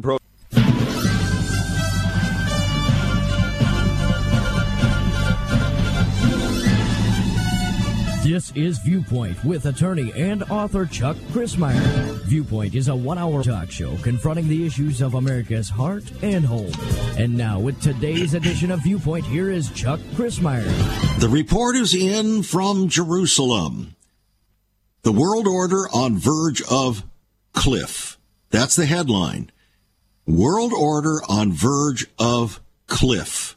Pro. 0.00 0.18
This 8.24 8.52
is 8.52 8.78
Viewpoint 8.78 9.44
with 9.44 9.66
attorney 9.66 10.12
and 10.16 10.44
author 10.44 10.86
Chuck 10.86 11.16
Crismier. 11.32 12.22
Viewpoint 12.22 12.74
is 12.74 12.86
a 12.88 12.94
one 12.94 13.18
hour 13.18 13.42
talk 13.42 13.70
show 13.70 13.96
confronting 13.96 14.48
the 14.48 14.64
issues 14.64 15.02
of 15.02 15.14
America's 15.14 15.68
heart 15.68 16.04
and 16.22 16.44
home. 16.44 16.72
And 17.18 17.36
now, 17.36 17.58
with 17.58 17.82
today's 17.82 18.34
edition 18.34 18.70
of 18.70 18.80
Viewpoint, 18.80 19.26
here 19.26 19.50
is 19.50 19.70
Chuck 19.72 19.98
Crismier. 20.14 20.64
The 21.18 21.28
report 21.28 21.74
is 21.74 21.94
in 21.94 22.44
from 22.44 22.88
Jerusalem. 22.88 23.96
The 25.02 25.12
world 25.12 25.48
order 25.48 25.88
on 25.92 26.16
verge 26.16 26.62
of 26.70 27.02
cliff. 27.52 28.18
That's 28.50 28.76
the 28.76 28.86
headline. 28.86 29.50
World 30.26 30.72
order 30.72 31.20
on 31.28 31.52
verge 31.52 32.06
of 32.18 32.60
cliff. 32.86 33.56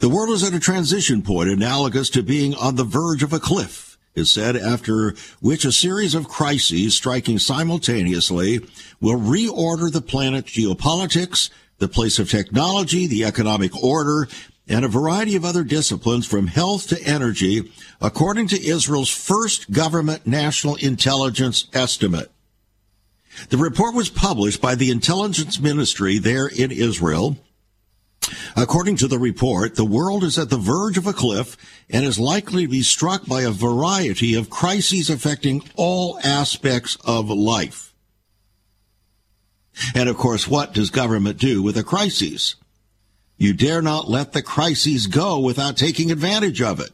The 0.00 0.08
world 0.10 0.30
is 0.30 0.42
at 0.44 0.52
a 0.52 0.60
transition 0.60 1.22
point 1.22 1.48
analogous 1.48 2.10
to 2.10 2.22
being 2.22 2.54
on 2.54 2.76
the 2.76 2.84
verge 2.84 3.22
of 3.22 3.32
a 3.32 3.40
cliff, 3.40 3.96
is 4.14 4.30
said, 4.30 4.56
after 4.56 5.14
which 5.40 5.64
a 5.64 5.72
series 5.72 6.14
of 6.14 6.28
crises 6.28 6.94
striking 6.94 7.38
simultaneously 7.38 8.60
will 9.00 9.18
reorder 9.18 9.90
the 9.90 10.02
planet's 10.02 10.52
geopolitics, 10.52 11.48
the 11.78 11.88
place 11.88 12.18
of 12.18 12.28
technology, 12.28 13.06
the 13.06 13.24
economic 13.24 13.74
order, 13.82 14.28
and 14.68 14.84
a 14.84 14.88
variety 14.88 15.34
of 15.34 15.46
other 15.46 15.64
disciplines 15.64 16.26
from 16.26 16.48
health 16.48 16.88
to 16.88 17.02
energy, 17.04 17.72
according 18.02 18.48
to 18.48 18.62
Israel's 18.62 19.08
first 19.08 19.70
government 19.70 20.26
national 20.26 20.74
intelligence 20.76 21.66
estimate. 21.72 22.30
The 23.48 23.56
report 23.56 23.94
was 23.94 24.10
published 24.10 24.60
by 24.60 24.74
the 24.74 24.90
intelligence 24.90 25.60
ministry 25.60 26.18
there 26.18 26.46
in 26.46 26.70
Israel 26.70 27.36
According 28.56 28.96
to 28.96 29.08
the 29.08 29.18
report, 29.18 29.76
the 29.76 29.84
world 29.84 30.24
is 30.24 30.38
at 30.38 30.50
the 30.50 30.56
verge 30.56 30.98
of 30.98 31.06
a 31.06 31.12
cliff 31.12 31.56
and 31.88 32.04
is 32.04 32.18
likely 32.18 32.64
to 32.64 32.70
be 32.70 32.82
struck 32.82 33.26
by 33.26 33.42
a 33.42 33.50
variety 33.50 34.34
of 34.34 34.50
crises 34.50 35.10
affecting 35.10 35.62
all 35.76 36.18
aspects 36.22 36.96
of 37.04 37.30
life. 37.30 37.94
And 39.94 40.08
of 40.08 40.16
course, 40.16 40.48
what 40.48 40.74
does 40.74 40.90
government 40.90 41.38
do 41.38 41.62
with 41.62 41.76
a 41.76 41.84
crisis? 41.84 42.56
You 43.36 43.52
dare 43.52 43.80
not 43.80 44.10
let 44.10 44.32
the 44.32 44.42
crises 44.42 45.06
go 45.06 45.38
without 45.38 45.76
taking 45.76 46.10
advantage 46.10 46.60
of 46.60 46.80
it. 46.80 46.90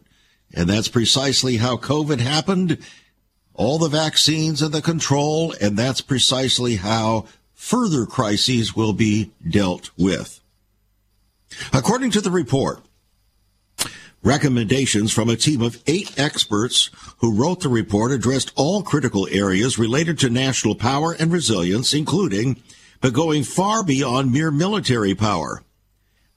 And 0.53 0.69
that's 0.69 0.89
precisely 0.89 1.57
how 1.57 1.79
COVID 1.79 2.21
happened. 2.21 2.79
All 3.55 3.79
the 3.79 3.89
vaccines 3.89 4.63
and 4.63 4.75
the 4.75 4.83
control, 4.83 5.55
and 5.61 5.77
that's 5.77 6.01
precisely 6.01 6.77
how 6.77 7.27
further 7.53 8.05
crises 8.05 8.75
will 8.75 8.93
be 8.93 9.31
dealt 9.49 9.91
with. 9.97 10.41
According 11.73 12.11
to 12.13 12.21
the 12.21 12.31
report, 12.31 12.81
recommendations 14.23 15.13
from 15.13 15.29
a 15.29 15.37
team 15.37 15.63
of 15.63 15.83
eight 15.87 16.19
experts 16.19 16.91
who 17.19 17.37
wrote 17.37 17.61
the 17.61 17.69
report 17.69 18.11
addressed 18.11 18.53
all 18.57 18.83
critical 18.83 19.29
areas 19.31 19.79
related 19.79 20.19
to 20.19 20.31
national 20.31 20.75
power 20.75 21.13
and 21.13 21.33
resilience, 21.33 21.95
including, 21.95 22.61
but 23.01 23.13
going 23.13 23.45
far 23.45 23.85
beyond 23.85 24.33
mere 24.33 24.51
military 24.51 25.15
power. 25.15 25.63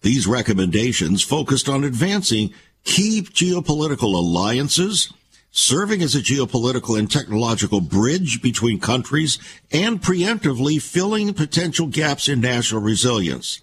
These 0.02 0.27
recommendations 0.27 1.23
focused 1.23 1.67
on 1.67 1.83
advancing 1.83 2.53
key 2.83 3.21
geopolitical 3.21 4.13
alliances, 4.13 5.11
serving 5.58 6.03
as 6.03 6.13
a 6.13 6.19
geopolitical 6.19 7.00
and 7.00 7.09
technological 7.09 7.81
bridge 7.81 8.44
between 8.44 8.80
countries, 8.80 9.39
and 9.72 9.99
preemptively 9.99 10.80
filling 10.80 11.33
potential 11.33 11.88
gaps 11.88 12.30
in 12.30 12.39
national 12.39 12.80
resilience. 12.80 13.59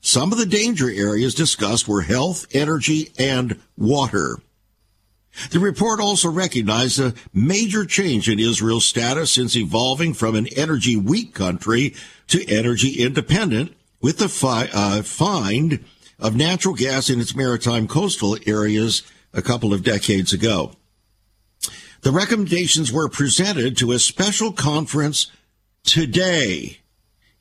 Some 0.00 0.32
of 0.32 0.38
the 0.38 0.46
danger 0.46 0.90
areas 0.90 1.34
discussed 1.34 1.86
were 1.86 2.00
health, 2.00 2.46
energy, 2.54 3.12
and 3.18 3.60
water. 3.76 4.38
The 5.50 5.58
report 5.58 6.00
also 6.00 6.30
recognized 6.30 6.98
a 6.98 7.12
major 7.34 7.84
change 7.84 8.30
in 8.30 8.38
Israel's 8.38 8.86
status 8.86 9.30
since 9.30 9.54
evolving 9.56 10.14
from 10.14 10.36
an 10.36 10.46
energy 10.56 10.96
weak 10.96 11.34
country 11.34 11.94
to 12.28 12.50
energy 12.50 13.02
independent 13.02 13.76
with 14.00 14.16
the 14.16 14.30
fi- 14.30 14.70
uh, 14.72 15.02
find 15.02 15.84
of 16.18 16.34
natural 16.34 16.74
gas 16.74 17.10
in 17.10 17.20
its 17.20 17.36
maritime 17.36 17.86
coastal 17.86 18.38
areas 18.46 19.02
a 19.34 19.42
couple 19.42 19.74
of 19.74 19.84
decades 19.84 20.32
ago. 20.32 20.72
The 22.06 22.12
recommendations 22.12 22.92
were 22.92 23.08
presented 23.08 23.76
to 23.78 23.90
a 23.90 23.98
special 23.98 24.52
conference 24.52 25.26
today, 25.82 26.78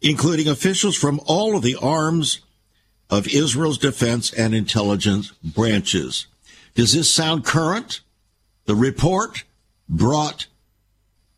including 0.01 0.47
officials 0.47 0.95
from 0.95 1.21
all 1.27 1.55
of 1.55 1.61
the 1.61 1.75
arms 1.79 2.39
of 3.07 3.27
Israel's 3.27 3.77
defense 3.77 4.33
and 4.33 4.55
intelligence 4.55 5.33
branches. 5.43 6.25
Does 6.73 6.93
this 6.93 7.13
sound 7.13 7.45
current? 7.45 8.01
The 8.65 8.73
report 8.73 9.43
brought 9.87 10.47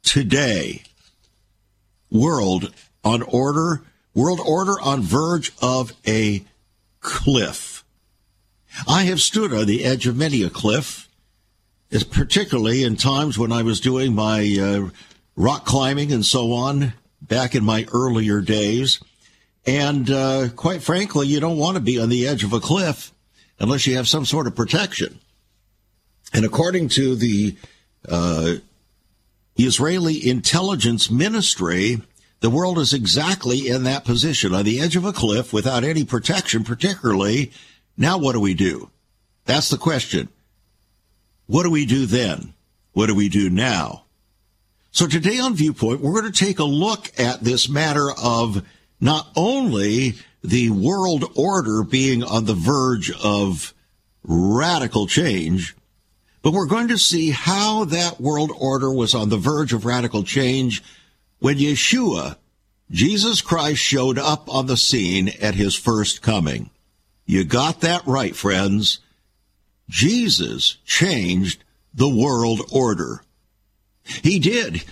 today. 0.03 0.83
World 2.09 2.73
on 3.03 3.23
order, 3.23 3.83
world 4.13 4.39
order 4.39 4.79
on 4.79 5.01
verge 5.01 5.51
of 5.61 5.91
a 6.07 6.45
cliff. 7.01 7.83
I 8.87 9.03
have 9.03 9.19
stood 9.19 9.53
on 9.53 9.65
the 9.65 9.83
edge 9.83 10.07
of 10.07 10.15
many 10.15 10.43
a 10.43 10.49
cliff, 10.49 11.06
particularly 12.09 12.83
in 12.83 12.95
times 12.95 13.37
when 13.37 13.51
I 13.51 13.63
was 13.63 13.79
doing 13.79 14.13
my 14.13 14.57
uh, 14.59 14.89
rock 15.35 15.65
climbing 15.65 16.11
and 16.11 16.25
so 16.25 16.51
on 16.53 16.93
back 17.21 17.55
in 17.55 17.63
my 17.63 17.85
earlier 17.93 18.41
days. 18.41 18.99
And 19.65 20.09
uh, 20.09 20.49
quite 20.55 20.81
frankly, 20.81 21.27
you 21.27 21.39
don't 21.39 21.57
want 21.57 21.75
to 21.75 21.81
be 21.81 21.99
on 21.99 22.09
the 22.09 22.27
edge 22.27 22.43
of 22.43 22.53
a 22.53 22.59
cliff 22.59 23.11
unless 23.59 23.87
you 23.87 23.95
have 23.95 24.07
some 24.07 24.25
sort 24.25 24.47
of 24.47 24.55
protection. 24.55 25.19
And 26.33 26.45
according 26.45 26.89
to 26.89 27.15
the 27.15 27.55
uh, 28.07 28.55
Israeli 29.55 30.29
intelligence 30.29 31.09
ministry, 31.09 32.01
the 32.39 32.49
world 32.49 32.77
is 32.77 32.93
exactly 32.93 33.67
in 33.67 33.83
that 33.83 34.05
position 34.05 34.53
on 34.53 34.63
the 34.63 34.79
edge 34.79 34.95
of 34.95 35.05
a 35.05 35.13
cliff 35.13 35.51
without 35.51 35.83
any 35.83 36.03
protection, 36.03 36.63
particularly. 36.63 37.51
Now, 37.97 38.17
what 38.17 38.33
do 38.33 38.39
we 38.39 38.53
do? 38.53 38.91
That's 39.45 39.69
the 39.69 39.77
question. 39.77 40.29
What 41.47 41.63
do 41.63 41.69
we 41.69 41.85
do 41.85 42.05
then? 42.05 42.53
What 42.91 43.07
do 43.07 43.15
we 43.15 43.29
do 43.29 43.49
now? 43.49 44.03
So 44.91 45.07
today 45.07 45.39
on 45.39 45.55
Viewpoint, 45.55 46.01
we're 46.01 46.19
going 46.19 46.31
to 46.31 46.45
take 46.45 46.59
a 46.59 46.65
look 46.65 47.11
at 47.19 47.41
this 47.41 47.69
matter 47.69 48.09
of 48.21 48.65
not 48.99 49.27
only 49.35 50.15
the 50.43 50.69
world 50.69 51.23
order 51.35 51.83
being 51.83 52.23
on 52.23 52.45
the 52.45 52.53
verge 52.53 53.11
of 53.23 53.73
radical 54.23 55.07
change, 55.07 55.75
but 56.41 56.51
we're 56.51 56.65
going 56.67 56.89
to 56.89 56.97
see 56.97 57.31
how 57.31 57.85
that 57.85 58.19
world 58.19 58.51
order 58.57 58.91
was 58.91 59.15
on 59.15 59.29
the 59.29 59.37
verge 59.37 59.73
of 59.73 59.85
radical 59.85 60.23
change 60.23 60.83
when 61.39 61.57
Yeshua, 61.57 62.35
Jesus 62.91 63.41
Christ, 63.41 63.81
showed 63.81 64.17
up 64.17 64.53
on 64.53 64.65
the 64.65 64.77
scene 64.77 65.29
at 65.41 65.55
his 65.55 65.75
first 65.75 66.21
coming. 66.21 66.69
You 67.25 67.43
got 67.43 67.81
that 67.81 68.05
right, 68.05 68.35
friends. 68.35 68.99
Jesus 69.89 70.77
changed 70.85 71.63
the 71.93 72.09
world 72.09 72.61
order. 72.71 73.23
He 74.03 74.39
did 74.39 74.83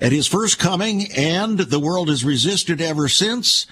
at 0.00 0.12
his 0.12 0.26
first 0.26 0.58
coming, 0.58 1.10
and 1.16 1.58
the 1.58 1.80
world 1.80 2.08
has 2.08 2.24
resisted 2.24 2.80
ever 2.80 3.08
since, 3.08 3.66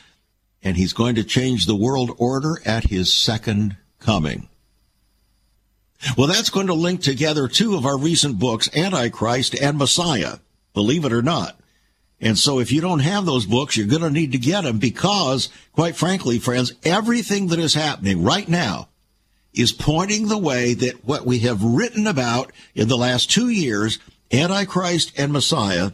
and 0.62 0.76
he's 0.76 0.92
going 0.92 1.14
to 1.16 1.24
change 1.24 1.66
the 1.66 1.76
world 1.76 2.14
order 2.18 2.60
at 2.64 2.84
his 2.84 3.12
second 3.12 3.76
coming. 4.00 4.48
Well, 6.16 6.28
that's 6.28 6.50
going 6.50 6.66
to 6.66 6.74
link 6.74 7.02
together 7.02 7.48
two 7.48 7.74
of 7.74 7.86
our 7.86 7.98
recent 7.98 8.38
books, 8.38 8.68
Antichrist 8.76 9.54
and 9.54 9.78
Messiah, 9.78 10.38
believe 10.74 11.04
it 11.04 11.12
or 11.12 11.22
not. 11.22 11.58
And 12.20 12.38
so 12.38 12.60
if 12.60 12.72
you 12.72 12.80
don't 12.80 13.00
have 13.00 13.26
those 13.26 13.46
books, 13.46 13.76
you're 13.76 13.86
going 13.86 14.02
to 14.02 14.10
need 14.10 14.32
to 14.32 14.38
get 14.38 14.62
them 14.62 14.78
because, 14.78 15.48
quite 15.72 15.96
frankly, 15.96 16.38
friends, 16.38 16.72
everything 16.84 17.48
that 17.48 17.58
is 17.58 17.74
happening 17.74 18.22
right 18.22 18.48
now 18.48 18.88
is 19.56 19.72
pointing 19.72 20.28
the 20.28 20.38
way 20.38 20.74
that 20.74 21.04
what 21.04 21.26
we 21.26 21.40
have 21.40 21.62
written 21.64 22.06
about 22.06 22.52
in 22.74 22.88
the 22.88 22.96
last 22.96 23.30
two 23.30 23.48
years, 23.48 23.98
Antichrist 24.30 25.12
and 25.16 25.32
Messiah, 25.32 25.92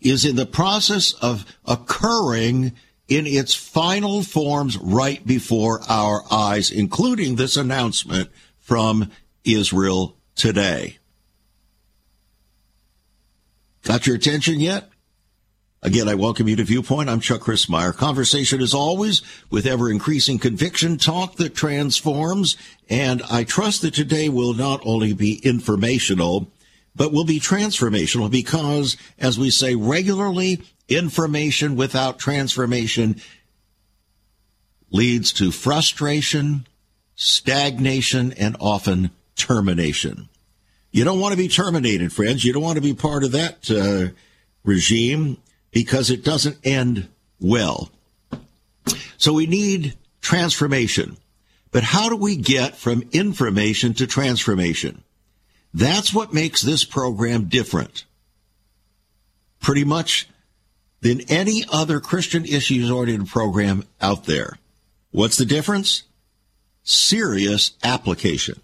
is 0.00 0.24
in 0.24 0.36
the 0.36 0.46
process 0.46 1.12
of 1.14 1.44
occurring 1.66 2.72
in 3.08 3.26
its 3.26 3.54
final 3.54 4.22
forms 4.22 4.78
right 4.78 5.26
before 5.26 5.80
our 5.88 6.22
eyes, 6.30 6.70
including 6.70 7.34
this 7.34 7.56
announcement 7.56 8.30
from 8.58 9.10
Israel 9.44 10.16
today. 10.36 10.98
Got 13.82 14.06
your 14.06 14.14
attention 14.14 14.60
yet? 14.60 14.91
Again, 15.84 16.08
I 16.08 16.14
welcome 16.14 16.46
you 16.46 16.54
to 16.54 16.62
Viewpoint. 16.62 17.10
I'm 17.10 17.18
Chuck 17.18 17.40
Crismier. 17.40 17.92
Conversation 17.92 18.60
as 18.60 18.72
always 18.72 19.20
with 19.50 19.66
ever 19.66 19.90
increasing 19.90 20.38
conviction, 20.38 20.96
talk 20.96 21.34
that 21.36 21.56
transforms. 21.56 22.56
And 22.88 23.20
I 23.28 23.42
trust 23.42 23.82
that 23.82 23.92
today 23.92 24.28
will 24.28 24.54
not 24.54 24.80
only 24.84 25.12
be 25.12 25.40
informational, 25.42 26.48
but 26.94 27.12
will 27.12 27.24
be 27.24 27.40
transformational 27.40 28.30
because, 28.30 28.96
as 29.18 29.40
we 29.40 29.50
say 29.50 29.74
regularly, 29.74 30.62
information 30.88 31.74
without 31.74 32.16
transformation 32.16 33.20
leads 34.92 35.32
to 35.32 35.50
frustration, 35.50 36.64
stagnation, 37.16 38.32
and 38.34 38.56
often 38.60 39.10
termination. 39.34 40.28
You 40.92 41.02
don't 41.02 41.18
want 41.18 41.32
to 41.32 41.38
be 41.38 41.48
terminated, 41.48 42.12
friends. 42.12 42.44
You 42.44 42.52
don't 42.52 42.62
want 42.62 42.76
to 42.76 42.82
be 42.82 42.94
part 42.94 43.24
of 43.24 43.32
that 43.32 43.68
uh, 43.68 44.14
regime 44.62 45.38
because 45.72 46.10
it 46.10 46.24
doesn't 46.24 46.58
end 46.64 47.08
well. 47.40 47.90
So 49.16 49.32
we 49.32 49.46
need 49.46 49.96
transformation. 50.20 51.16
But 51.72 51.82
how 51.82 52.08
do 52.08 52.16
we 52.16 52.36
get 52.36 52.76
from 52.76 53.08
information 53.12 53.94
to 53.94 54.06
transformation? 54.06 55.02
That's 55.74 56.12
what 56.12 56.34
makes 56.34 56.60
this 56.60 56.84
program 56.84 57.46
different. 57.46 58.04
Pretty 59.60 59.84
much 59.84 60.28
than 61.00 61.22
any 61.22 61.64
other 61.72 61.98
Christian 61.98 62.44
issues 62.44 62.90
oriented 62.90 63.28
program 63.28 63.84
out 64.00 64.24
there. 64.26 64.58
What's 65.10 65.38
the 65.38 65.44
difference? 65.44 66.04
Serious 66.84 67.72
application. 67.82 68.60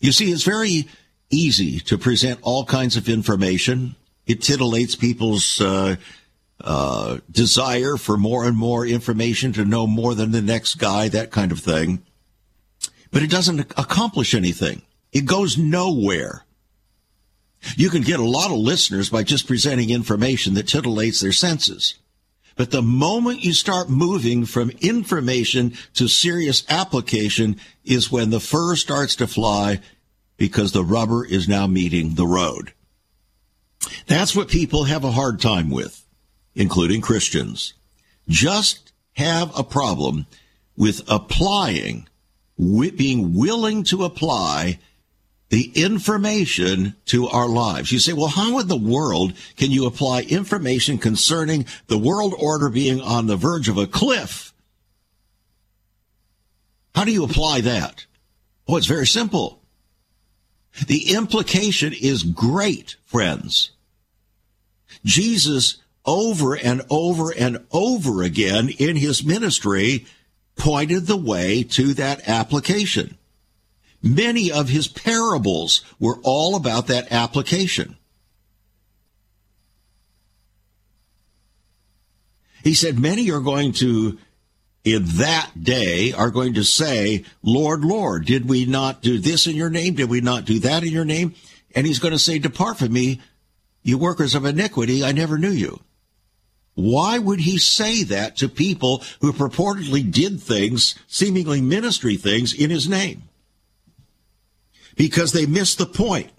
You 0.00 0.12
see, 0.12 0.30
it's 0.30 0.42
very 0.42 0.88
easy 1.30 1.80
to 1.80 1.96
present 1.96 2.40
all 2.42 2.64
kinds 2.64 2.96
of 2.96 3.08
information. 3.08 3.94
It 4.26 4.40
titillates 4.40 4.98
people's 4.98 5.60
uh, 5.60 5.96
uh, 6.60 7.18
desire 7.30 7.96
for 7.96 8.16
more 8.16 8.44
and 8.44 8.56
more 8.56 8.86
information 8.86 9.52
to 9.54 9.64
know 9.64 9.86
more 9.86 10.14
than 10.14 10.32
the 10.32 10.42
next 10.42 10.76
guy, 10.76 11.08
that 11.08 11.30
kind 11.30 11.52
of 11.52 11.60
thing. 11.60 12.02
But 13.10 13.22
it 13.22 13.30
doesn't 13.30 13.60
accomplish 13.76 14.34
anything. 14.34 14.82
It 15.12 15.26
goes 15.26 15.56
nowhere. 15.56 16.44
You 17.76 17.90
can 17.90 18.02
get 18.02 18.20
a 18.20 18.24
lot 18.24 18.50
of 18.50 18.58
listeners 18.58 19.10
by 19.10 19.22
just 19.22 19.46
presenting 19.46 19.90
information 19.90 20.54
that 20.54 20.66
titillates 20.66 21.20
their 21.20 21.32
senses. 21.32 21.94
But 22.56 22.70
the 22.70 22.82
moment 22.82 23.44
you 23.44 23.52
start 23.52 23.90
moving 23.90 24.46
from 24.46 24.70
information 24.80 25.74
to 25.94 26.08
serious 26.08 26.64
application 26.68 27.60
is 27.84 28.10
when 28.10 28.30
the 28.30 28.40
fur 28.40 28.76
starts 28.76 29.14
to 29.16 29.26
fly 29.26 29.80
because 30.36 30.72
the 30.72 30.84
rubber 30.84 31.24
is 31.24 31.48
now 31.48 31.66
meeting 31.66 32.14
the 32.14 32.26
road. 32.26 32.72
That's 34.06 34.34
what 34.34 34.48
people 34.48 34.84
have 34.84 35.04
a 35.04 35.12
hard 35.12 35.40
time 35.40 35.70
with 35.70 36.06
including 36.56 37.02
Christians, 37.02 37.74
just 38.28 38.92
have 39.12 39.56
a 39.56 39.62
problem 39.62 40.26
with 40.76 41.02
applying, 41.06 42.08
being 42.58 43.34
willing 43.34 43.84
to 43.84 44.04
apply 44.04 44.78
the 45.50 45.70
information 45.74 46.96
to 47.04 47.28
our 47.28 47.46
lives. 47.46 47.92
You 47.92 47.98
say, 47.98 48.14
well, 48.14 48.26
how 48.26 48.58
in 48.58 48.66
the 48.66 48.76
world 48.76 49.34
can 49.56 49.70
you 49.70 49.86
apply 49.86 50.22
information 50.22 50.98
concerning 50.98 51.66
the 51.86 51.98
world 51.98 52.34
order 52.36 52.68
being 52.68 53.00
on 53.00 53.26
the 53.26 53.36
verge 53.36 53.68
of 53.68 53.78
a 53.78 53.86
cliff? 53.86 54.52
How 56.94 57.04
do 57.04 57.12
you 57.12 57.24
apply 57.24 57.60
that? 57.60 58.06
Oh, 58.66 58.76
it's 58.76 58.86
very 58.86 59.06
simple. 59.06 59.62
The 60.86 61.14
implication 61.14 61.92
is 61.92 62.22
great, 62.22 62.96
friends. 63.04 63.70
Jesus 65.06 65.78
over 66.04 66.54
and 66.54 66.82
over 66.90 67.30
and 67.30 67.64
over 67.72 68.22
again 68.22 68.68
in 68.68 68.96
his 68.96 69.24
ministry 69.24 70.04
pointed 70.56 71.06
the 71.06 71.16
way 71.16 71.62
to 71.62 71.94
that 71.94 72.28
application. 72.28 73.16
Many 74.02 74.52
of 74.52 74.68
his 74.68 74.88
parables 74.88 75.82
were 75.98 76.18
all 76.22 76.54
about 76.54 76.88
that 76.88 77.10
application. 77.10 77.96
He 82.62 82.74
said, 82.74 82.98
Many 82.98 83.30
are 83.30 83.40
going 83.40 83.72
to, 83.74 84.18
in 84.84 85.04
that 85.04 85.50
day, 85.60 86.12
are 86.12 86.30
going 86.30 86.54
to 86.54 86.64
say, 86.64 87.24
Lord, 87.42 87.84
Lord, 87.84 88.26
did 88.26 88.48
we 88.48 88.64
not 88.66 89.02
do 89.02 89.18
this 89.18 89.46
in 89.46 89.54
your 89.54 89.70
name? 89.70 89.94
Did 89.94 90.10
we 90.10 90.20
not 90.20 90.44
do 90.44 90.58
that 90.60 90.82
in 90.82 90.92
your 90.92 91.04
name? 91.04 91.34
And 91.74 91.86
he's 91.86 92.00
going 92.00 92.12
to 92.12 92.18
say, 92.18 92.38
Depart 92.38 92.78
from 92.78 92.92
me, 92.92 93.20
you 93.86 93.98
workers 93.98 94.34
of 94.34 94.44
iniquity, 94.44 95.04
I 95.04 95.12
never 95.12 95.38
knew 95.38 95.50
you. 95.50 95.78
Why 96.74 97.18
would 97.18 97.40
he 97.40 97.56
say 97.56 98.02
that 98.02 98.36
to 98.38 98.48
people 98.48 99.04
who 99.20 99.32
purportedly 99.32 100.10
did 100.10 100.40
things, 100.40 100.96
seemingly 101.06 101.60
ministry 101.60 102.16
things, 102.16 102.52
in 102.52 102.70
his 102.70 102.88
name? 102.88 103.22
Because 104.96 105.32
they 105.32 105.46
missed 105.46 105.78
the 105.78 105.86
point. 105.86 106.30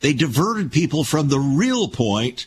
They 0.00 0.14
diverted 0.14 0.72
people 0.72 1.04
from 1.04 1.28
the 1.28 1.38
real 1.38 1.88
point 1.88 2.46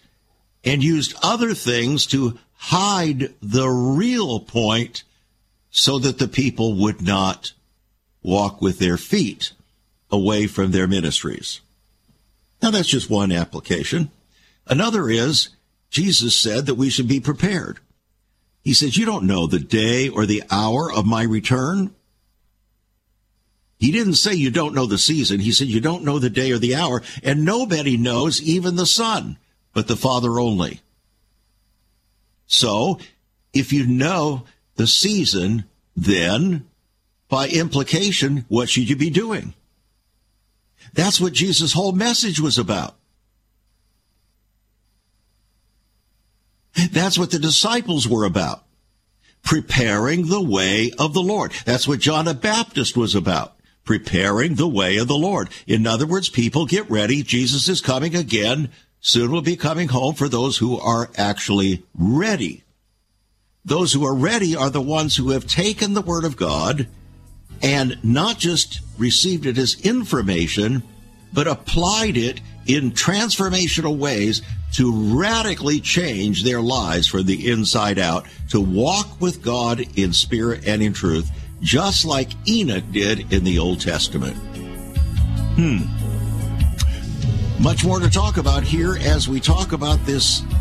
and 0.64 0.84
used 0.84 1.14
other 1.22 1.54
things 1.54 2.08
to 2.08 2.40
hide 2.56 3.32
the 3.44 3.70
real 3.70 4.40
point 4.40 5.04
so 5.70 6.00
that 6.00 6.18
the 6.18 6.28
people 6.28 6.74
would 6.74 7.02
not 7.02 7.54
walk 8.24 8.60
with 8.60 8.80
their 8.80 8.98
feet 8.98 9.52
away 10.10 10.48
from 10.48 10.72
their 10.72 10.88
ministries. 10.88 11.62
Now 12.62 12.72
that's 12.72 12.88
just 12.88 13.10
one 13.10 13.32
application. 13.32 14.12
Another 14.66 15.10
is 15.10 15.50
Jesus 15.90 16.36
said 16.36 16.66
that 16.66 16.76
we 16.76 16.90
should 16.90 17.08
be 17.08 17.20
prepared. 17.20 17.80
He 18.62 18.74
says, 18.74 18.98
You 18.98 19.06
don't 19.06 19.26
know 19.26 19.48
the 19.48 19.60
day 19.60 20.10
or 20.10 20.26
the 20.26 20.44
hour 20.52 20.92
of 20.92 21.06
my 21.06 21.24
return. 21.24 21.94
He 23.80 23.92
didn't 23.92 24.16
say 24.16 24.34
you 24.34 24.50
don't 24.50 24.74
know 24.74 24.88
the 24.88 24.98
season. 24.98 25.40
He 25.40 25.52
said 25.52 25.68
you 25.68 25.80
don't 25.80 26.04
know 26.04 26.20
the 26.20 26.30
day 26.32 26.52
or 26.52 26.58
the 26.58 26.76
hour, 26.76 27.04
and 27.24 27.46
nobody 27.46 27.96
knows, 27.96 28.42
even 28.42 28.76
the 28.76 28.88
Son, 28.88 29.38
but 29.74 29.88
the 29.88 29.96
Father 29.96 30.40
only. 30.40 30.82
So, 32.48 33.00
if 33.54 33.72
you 33.72 33.86
know 33.86 34.46
the 34.76 34.88
season, 34.88 35.66
then 35.96 36.68
by 37.30 37.48
implication, 37.50 38.46
what 38.48 38.70
should 38.70 38.90
you 38.90 38.96
be 38.96 39.10
doing? 39.10 39.54
That's 40.94 41.20
what 41.20 41.34
Jesus' 41.34 41.74
whole 41.74 41.92
message 41.92 42.40
was 42.40 42.58
about. 42.58 42.96
That's 46.92 47.18
what 47.18 47.32
the 47.32 47.40
disciples 47.40 48.08
were 48.08 48.24
about. 48.24 48.64
Preparing 49.44 50.28
the 50.28 50.42
way 50.42 50.92
of 51.00 51.14
the 51.14 51.22
Lord. 51.22 51.52
That's 51.66 51.88
what 51.88 52.00
John 52.00 52.26
the 52.26 52.34
Baptist 52.34 52.98
was 52.98 53.16
about. 53.16 53.56
Preparing 53.84 54.56
the 54.56 54.68
way 54.68 54.98
of 54.98 55.08
the 55.08 55.18
Lord. 55.18 55.50
In 55.66 55.88
other 55.88 56.06
words, 56.06 56.30
people 56.30 56.66
get 56.66 56.90
ready. 56.90 57.24
Jesus 57.24 57.70
is 57.70 57.82
coming 57.82 58.16
again. 58.16 58.70
Soon 59.00 59.32
will 59.32 59.42
be 59.42 59.56
coming 59.56 59.88
home 59.88 60.16
for 60.16 60.28
those 60.28 60.58
who 60.58 60.78
are 60.78 61.10
actually 61.18 61.84
ready. 61.98 62.64
Those 63.64 63.94
who 63.94 64.06
are 64.06 64.16
ready 64.16 64.56
are 64.56 64.70
the 64.70 64.82
ones 64.82 65.16
who 65.16 65.32
have 65.32 65.46
taken 65.48 65.94
the 65.94 66.02
Word 66.02 66.26
of 66.26 66.36
God 66.36 66.88
and 67.62 67.98
not 68.04 68.38
just 68.38 68.82
received 68.98 69.46
it 69.46 69.58
as 69.58 69.80
information, 69.82 70.84
but 71.34 71.48
applied 71.48 72.18
it 72.18 72.42
in 72.66 72.92
transformational 72.92 73.98
ways 73.98 74.42
to 74.74 75.18
radically 75.18 75.80
change 75.80 76.44
their 76.44 76.62
lives 76.62 77.08
from 77.08 77.26
the 77.26 77.50
inside 77.50 77.98
out, 77.98 78.26
to 78.50 78.60
walk 78.60 79.22
with 79.22 79.42
God 79.42 79.84
in 79.98 80.14
spirit 80.14 80.68
and 80.68 80.82
in 80.82 80.94
truth, 80.94 81.30
just 81.62 82.06
like 82.06 82.30
Enoch 82.48 82.84
did 82.92 83.32
in 83.34 83.44
the 83.44 83.60
Old 83.60 83.82
Testament. 83.82 84.36
Hmm. 85.56 85.86
Much 87.62 87.84
more 87.84 88.00
to 88.00 88.10
talk 88.10 88.38
about 88.38 88.64
here 88.64 88.98
as 88.98 89.28
we 89.28 89.40
talk 89.40 89.72
about 89.72 90.06
this 90.06 90.44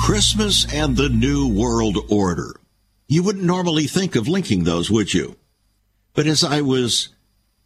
Christmas 0.00 0.66
and 0.74 0.96
the 0.96 1.08
New 1.08 1.46
World 1.46 1.96
Order. 2.10 2.56
You 3.06 3.22
wouldn't 3.22 3.44
normally 3.44 3.86
think 3.86 4.16
of 4.16 4.26
linking 4.26 4.64
those, 4.64 4.90
would 4.90 5.14
you? 5.14 5.36
But 6.12 6.26
as 6.26 6.42
I 6.42 6.60
was 6.60 7.10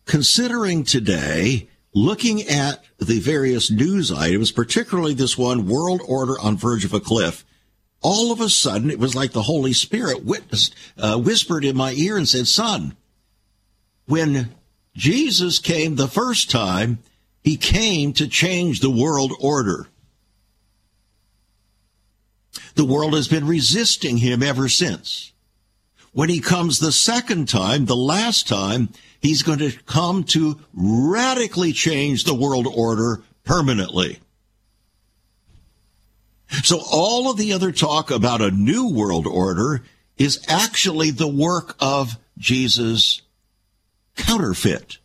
considering 0.05 0.85
today, 0.85 1.71
looking 1.95 2.43
at 2.43 2.85
the 2.99 3.21
various 3.21 3.71
news 3.71 4.12
items, 4.12 4.52
particularly 4.52 5.14
this 5.14 5.38
one, 5.38 5.66
World 5.66 6.02
Order 6.07 6.38
on 6.38 6.59
Verge 6.59 6.85
of 6.85 6.93
a 6.93 7.00
Cliff, 7.00 7.43
all 8.02 8.31
of 8.31 8.43
a 8.43 8.50
sudden 8.50 8.90
it 8.90 8.99
was 8.99 9.14
like 9.14 9.33
the 9.33 9.43
Holy 9.43 9.73
Spirit 9.73 10.26
witnessed, 10.26 10.75
uh, 10.99 11.19
whispered 11.19 11.64
in 11.64 11.75
my 11.75 11.93
ear 11.93 12.19
and 12.19 12.28
said, 12.28 12.47
son, 12.47 12.97
when 14.07 14.55
Jesus 14.95 15.59
came 15.59 15.97
the 15.97 16.09
first 16.09 16.51
time, 16.51 16.99
he 17.43 17.57
came 17.57 18.13
to 18.15 18.27
change 18.27 18.81
the 18.81 18.91
world 18.91 19.33
order. 19.41 19.87
The 22.75 22.85
world 22.85 23.15
has 23.15 23.29
been 23.29 23.47
resisting 23.47 24.19
him 24.19 24.43
ever 24.43 24.69
since. 24.69 25.33
When 26.13 26.29
he 26.29 26.41
comes 26.41 26.79
the 26.79 26.93
second 26.93 27.49
time, 27.49 27.85
the 27.85 27.97
last 27.97 28.49
time, 28.49 28.89
he's 29.21 29.43
going 29.43 29.59
to 29.59 29.73
come 29.85 30.25
to 30.25 30.61
radically 30.75 31.73
change 31.73 32.25
the 32.25 32.35
world 32.35 32.67
order 32.67 33.23
permanently. 33.45 34.19
So 36.63 36.81
all 36.91 37.31
of 37.31 37.37
the 37.37 37.53
other 37.53 37.73
talk 37.73 38.11
about 38.11 38.41
a 38.41 38.51
new 38.51 38.89
world 38.89 39.27
order 39.27 39.83
is 40.17 40.45
actually 40.49 41.11
the 41.11 41.29
work 41.29 41.77
of 41.81 42.17
Jesus' 42.39 43.23
counterfeit. 44.17 44.99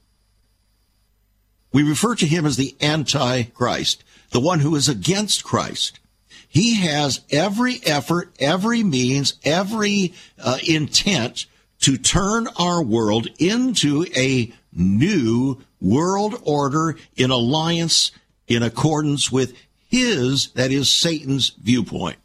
We 1.72 1.84
refer 1.84 2.15
to 2.15 2.25
him 2.25 2.46
as 2.46 2.58
the 2.58 2.75
Antichrist, 2.82 4.03
the 4.32 4.39
one 4.39 4.60
who 4.60 4.75
is 4.75 4.89
against 4.89 5.44
Christ. 5.44 6.00
He 6.48 6.82
has 6.82 7.22
every 7.32 7.80
effort, 7.86 8.34
every 8.39 8.84
means, 8.84 9.36
every 9.44 10.13
uh, 10.38 10.58
intent 10.68 11.46
to 11.80 11.98
turn 11.98 12.48
our 12.60 12.84
world 12.84 13.27
into 13.39 14.06
a 14.15 14.51
new 14.74 15.62
world 15.80 16.41
order 16.44 16.98
in 17.15 17.32
alliance 17.32 18.12
in 18.48 18.63
accordance 18.63 19.32
with 19.32 19.56
his, 19.88 20.50
that 20.51 20.72
is 20.72 20.91
Satan's 20.91 21.50
viewpoint. 21.50 22.18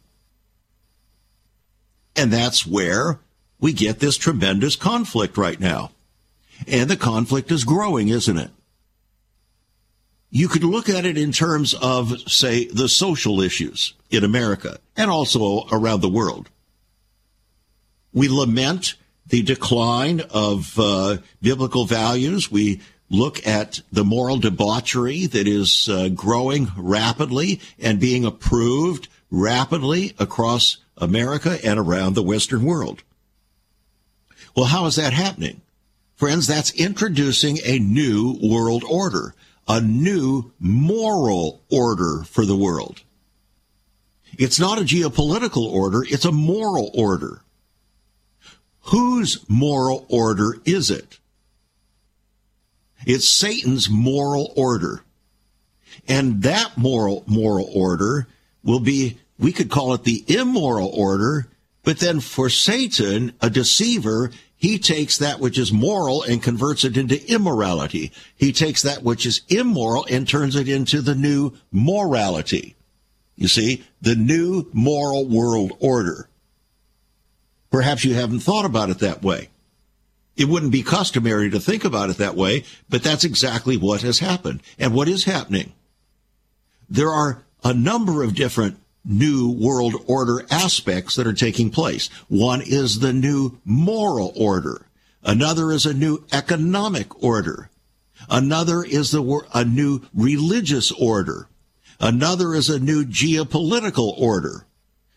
And 2.15 2.31
that's 2.31 2.65
where 2.65 3.19
we 3.59 3.73
get 3.73 3.99
this 3.99 4.17
tremendous 4.17 4.75
conflict 4.75 5.37
right 5.37 5.59
now. 5.59 5.91
And 6.65 6.89
the 6.89 6.97
conflict 6.97 7.51
is 7.51 7.63
growing, 7.63 8.09
isn't 8.09 8.37
it? 8.37 8.51
You 10.29 10.47
could 10.47 10.63
look 10.63 10.89
at 10.89 11.05
it 11.05 11.17
in 11.17 11.31
terms 11.31 11.73
of, 11.73 12.19
say, 12.29 12.65
the 12.65 12.89
social 12.89 13.41
issues 13.41 13.93
in 14.09 14.23
America 14.23 14.77
and 14.95 15.09
also 15.09 15.67
around 15.71 16.01
the 16.01 16.09
world. 16.09 16.49
We 18.13 18.27
lament 18.27 18.95
the 19.27 19.41
decline 19.41 20.21
of 20.29 20.77
uh, 20.77 21.17
biblical 21.41 21.85
values. 21.85 22.51
We 22.51 22.81
look 23.09 23.45
at 23.47 23.81
the 23.91 24.03
moral 24.03 24.37
debauchery 24.37 25.27
that 25.27 25.47
is 25.47 25.87
uh, 25.87 26.09
growing 26.09 26.69
rapidly 26.75 27.61
and 27.79 27.99
being 27.99 28.25
approved 28.25 29.07
rapidly 29.29 30.13
across 30.19 30.77
America 30.97 31.57
and 31.63 31.79
around 31.79 32.15
the 32.15 32.23
Western 32.23 32.63
world. 32.63 33.03
Well, 34.55 34.65
how 34.65 34.85
is 34.85 34.95
that 34.95 35.13
happening? 35.13 35.61
Friends, 36.17 36.47
that's 36.47 36.73
introducing 36.73 37.59
a 37.63 37.77
new 37.77 38.39
world 38.41 38.83
order, 38.83 39.35
a 39.67 39.79
new 39.79 40.51
moral 40.59 41.61
order 41.71 42.23
for 42.23 42.43
the 42.43 42.55
world. 42.55 43.03
It's 44.39 44.59
not 44.59 44.79
a 44.79 44.81
geopolitical 44.81 45.71
order, 45.71 46.03
it's 46.03 46.25
a 46.25 46.31
moral 46.31 46.89
order. 46.95 47.41
Whose 48.85 49.47
moral 49.47 50.07
order 50.09 50.55
is 50.65 50.89
it? 50.89 51.19
It's 53.05 53.27
Satan's 53.27 53.87
moral 53.87 54.51
order. 54.55 55.03
And 56.07 56.41
that 56.41 56.77
moral 56.77 57.23
moral 57.27 57.69
order 57.71 58.27
will 58.63 58.79
be 58.79 59.19
we 59.37 59.51
could 59.51 59.69
call 59.69 59.93
it 59.93 60.03
the 60.03 60.23
immoral 60.27 60.89
order, 60.89 61.47
but 61.83 61.99
then 61.99 62.21
for 62.21 62.49
Satan, 62.49 63.33
a 63.39 63.51
deceiver, 63.51 64.31
he 64.57 64.79
takes 64.79 65.19
that 65.19 65.39
which 65.39 65.57
is 65.59 65.71
moral 65.71 66.23
and 66.23 66.41
converts 66.41 66.83
it 66.83 66.97
into 66.97 67.31
immorality. 67.31 68.11
He 68.35 68.51
takes 68.51 68.81
that 68.81 69.03
which 69.03 69.25
is 69.25 69.41
immoral 69.49 70.05
and 70.09 70.27
turns 70.27 70.55
it 70.55 70.67
into 70.67 71.01
the 71.01 71.13
new 71.13 71.53
morality. 71.71 72.75
You 73.35 73.47
see, 73.47 73.83
the 74.01 74.15
new 74.15 74.65
moral 74.73 75.27
world 75.27 75.73
order. 75.79 76.27
Perhaps 77.69 78.03
you 78.03 78.15
haven't 78.15 78.39
thought 78.39 78.65
about 78.65 78.89
it 78.89 78.97
that 78.99 79.21
way. 79.21 79.49
It 80.35 80.47
wouldn't 80.47 80.71
be 80.71 80.83
customary 80.83 81.51
to 81.51 81.59
think 81.59 81.85
about 81.85 82.09
it 82.09 82.17
that 82.17 82.35
way, 82.35 82.63
but 82.89 83.03
that's 83.03 83.23
exactly 83.23 83.77
what 83.77 84.01
has 84.01 84.19
happened. 84.19 84.63
And 84.79 84.93
what 84.93 85.07
is 85.07 85.25
happening? 85.25 85.73
There 86.89 87.11
are 87.11 87.43
a 87.63 87.73
number 87.73 88.23
of 88.23 88.33
different 88.33 88.79
new 89.07 89.49
world 89.49 89.95
order 90.05 90.45
aspects 90.51 91.15
that 91.15 91.25
are 91.25 91.33
taking 91.33 91.69
place. 91.69 92.09
One 92.27 92.61
is 92.61 92.99
the 92.99 93.13
new 93.13 93.59
moral 93.63 94.33
order. 94.35 94.85
Another 95.23 95.71
is 95.71 95.85
a 95.85 95.93
new 95.93 96.25
economic 96.31 97.23
order. 97.23 97.69
Another 98.29 98.83
is 98.83 99.11
the, 99.11 99.41
a 99.53 99.63
new 99.63 100.01
religious 100.13 100.91
order. 100.91 101.47
Another 101.99 102.53
is 102.53 102.69
a 102.69 102.79
new 102.79 103.05
geopolitical 103.05 104.17
order. 104.19 104.65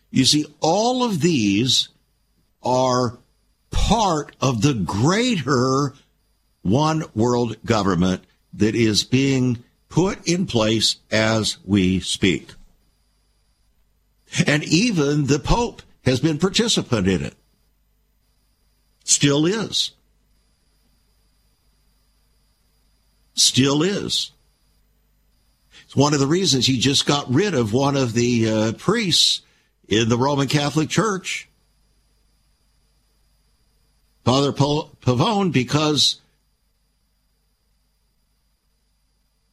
You 0.09 0.25
see, 0.25 0.45
all 0.59 1.03
of 1.03 1.21
these 1.21 1.89
are 2.63 3.17
part 3.69 4.35
of 4.41 4.61
the 4.61 4.73
greater 4.73 5.93
one 6.61 7.03
world 7.15 7.57
government 7.65 8.23
that 8.53 8.75
is 8.75 9.03
being 9.03 9.63
put 9.89 10.27
in 10.27 10.45
place 10.45 10.97
as 11.11 11.57
we 11.65 11.99
speak. 11.99 12.51
And 14.47 14.63
even 14.63 15.27
the 15.27 15.39
Pope 15.39 15.81
has 16.05 16.19
been 16.19 16.37
participant 16.37 17.07
in 17.07 17.23
it. 17.23 17.35
Still 19.03 19.45
is. 19.45 19.91
Still 23.33 23.83
is. 23.83 24.31
It's 25.85 25.95
one 25.95 26.13
of 26.13 26.19
the 26.19 26.27
reasons 26.27 26.65
he 26.65 26.77
just 26.77 27.05
got 27.05 27.29
rid 27.29 27.53
of 27.53 27.73
one 27.73 27.97
of 27.97 28.13
the 28.13 28.49
uh, 28.49 28.71
priests 28.73 29.41
in 29.87 30.07
the 30.07 30.17
Roman 30.17 30.47
Catholic 30.47 30.89
Church, 30.89 31.49
Father 34.23 34.53
Pavone, 34.53 35.51
because 35.51 36.21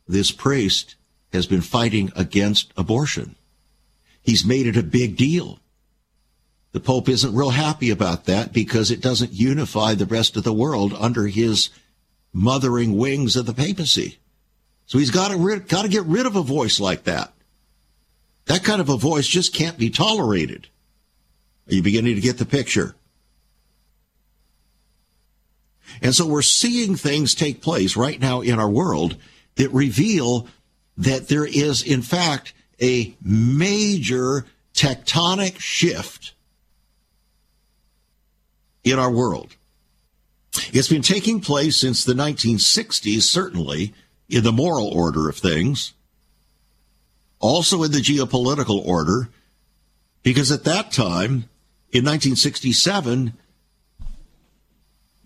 this 0.07 0.31
priest 0.31 0.95
has 1.33 1.47
been 1.47 1.61
fighting 1.61 2.13
against 2.15 2.73
abortion. 2.77 3.35
He's 4.29 4.45
made 4.45 4.67
it 4.67 4.77
a 4.77 4.83
big 4.83 5.17
deal. 5.17 5.59
The 6.73 6.81
Pope 6.81 7.09
isn't 7.09 7.35
real 7.35 7.49
happy 7.49 7.89
about 7.89 8.27
that 8.27 8.53
because 8.53 8.91
it 8.91 9.01
doesn't 9.01 9.33
unify 9.33 9.95
the 9.95 10.05
rest 10.05 10.37
of 10.37 10.45
the 10.45 10.53
world 10.53 10.93
under 10.93 11.29
his 11.29 11.71
mothering 12.31 12.99
wings 12.99 13.37
of 13.37 13.47
the 13.47 13.55
papacy. 13.55 14.19
So 14.85 14.99
he's 14.99 15.11
got 15.11 15.29
to 15.29 15.61
got 15.61 15.85
to 15.85 15.89
get 15.89 16.05
rid 16.05 16.27
of 16.27 16.37
a 16.37 16.43
voice 16.43 16.79
like 16.79 17.05
that. 17.05 17.33
That 18.45 18.65
kind 18.65 18.83
of 18.83 18.91
a 18.91 18.99
voice 18.99 19.27
just 19.27 19.55
can't 19.55 19.79
be 19.79 19.89
tolerated. 19.89 20.69
Are 21.67 21.77
you 21.77 21.83
beginning 21.83 22.17
to 22.17 22.21
get 22.21 22.37
the 22.37 22.45
picture? 22.45 22.97
And 26.03 26.15
so 26.15 26.27
we're 26.27 26.43
seeing 26.43 26.97
things 26.97 27.35
take 27.35 27.63
place 27.63 27.97
right 27.97 28.21
now 28.21 28.43
in 28.43 28.59
our 28.59 28.69
world 28.69 29.17
that 29.55 29.71
reveal 29.71 30.47
that 30.99 31.29
there 31.29 31.47
is, 31.47 31.83
in 31.83 32.03
fact, 32.03 32.53
a 32.81 33.15
major 33.23 34.45
tectonic 34.75 35.59
shift 35.59 36.35
in 38.85 38.99
our 38.99 39.11
world. 39.11 39.57
It's 40.73 40.89
been 40.89 41.03
taking 41.03 41.41
place 41.41 41.77
since 41.77 42.05
the 42.05 42.15
1960s, 42.15 43.23
certainly, 43.23 43.95
in 44.29 44.45
the 44.45 44.53
moral 44.53 44.89
order 44.89 45.29
of 45.29 45.37
things, 45.37 45.95
also 47.39 47.83
in 47.83 47.93
the 47.93 47.99
geopolitical 47.99 48.85
order, 48.85 49.29
because 50.23 50.53
at 50.53 50.65
that 50.65 50.93
time, 50.93 51.49
in 51.91 52.05
1967, 52.05 53.33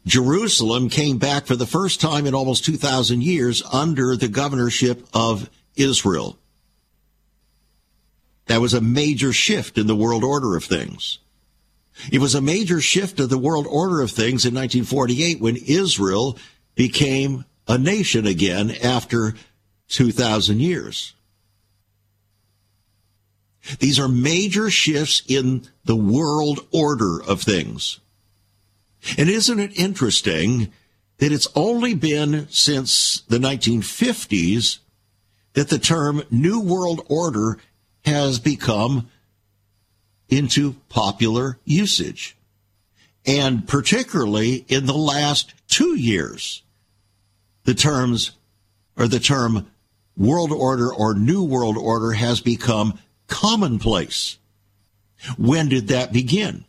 Jerusalem 0.07 0.89
came 0.89 1.19
back 1.19 1.47
for 1.47 1.57
the 1.57 1.67
first 1.67 2.01
time 2.01 2.27
in 2.27 2.35
almost 2.35 2.65
2,000 2.65 3.23
years 3.23 3.63
under 3.73 4.17
the 4.17 4.29
governorship 4.29 5.07
of 5.15 5.49
Israel. 5.77 6.39
That 8.53 8.61
was 8.61 8.75
a 8.75 8.83
major 8.83 9.33
shift 9.33 9.79
in 9.79 9.87
the 9.87 9.97
world 9.97 10.23
order 10.23 10.57
of 10.57 10.65
things. 10.65 11.21
It 12.13 12.19
was 12.19 12.35
a 12.35 12.43
major 12.43 12.83
shift 12.83 13.19
of 13.19 13.31
the 13.31 13.39
world 13.39 13.67
order 13.67 14.03
of 14.03 14.11
things 14.11 14.45
in 14.45 14.55
1948 14.55 15.41
when 15.41 15.57
Israel 15.57 16.37
became 16.75 17.47
a 17.67 17.79
nation 17.79 18.27
again 18.27 18.71
after 18.85 19.33
2,000 19.89 20.61
years. 20.61 21.15
These 23.79 23.99
are 23.99 24.07
major 24.07 24.69
shifts 24.69 25.23
in 25.27 25.67
the 25.87 25.97
world 25.97 26.61
order 26.73 27.23
of 27.23 27.41
things. 27.41 28.01
And 29.17 29.31
isn't 29.31 29.61
it 29.61 29.79
interesting 29.79 30.71
that 31.17 31.33
it's 31.33 31.49
only 31.55 31.95
been 31.95 32.49
since 32.51 33.23
the 33.23 33.39
1950s 33.39 34.81
that 35.55 35.71
the 35.71 35.79
term 35.79 36.23
New 36.31 36.61
World 36.61 37.01
Order 37.09 37.59
has 38.05 38.39
become 38.39 39.09
into 40.29 40.75
popular 40.89 41.59
usage. 41.65 42.37
And 43.25 43.67
particularly 43.69 44.65
in 44.69 44.87
the 44.87 44.95
last 44.95 45.55
two 45.69 45.97
years, 45.97 46.63
the 47.65 47.75
terms 47.75 48.33
or 48.97 49.07
the 49.07 49.21
term 49.21 49.67
world 50.17 50.53
order 50.53 50.93
or 50.93 51.15
new 51.15 51.43
world 51.45 51.77
order 51.77 52.13
has 52.13 52.41
become 52.41 52.99
commonplace. 53.29 54.39
When 55.39 55.69
did 55.69 55.89
that 55.89 56.13
begin? 56.13 56.65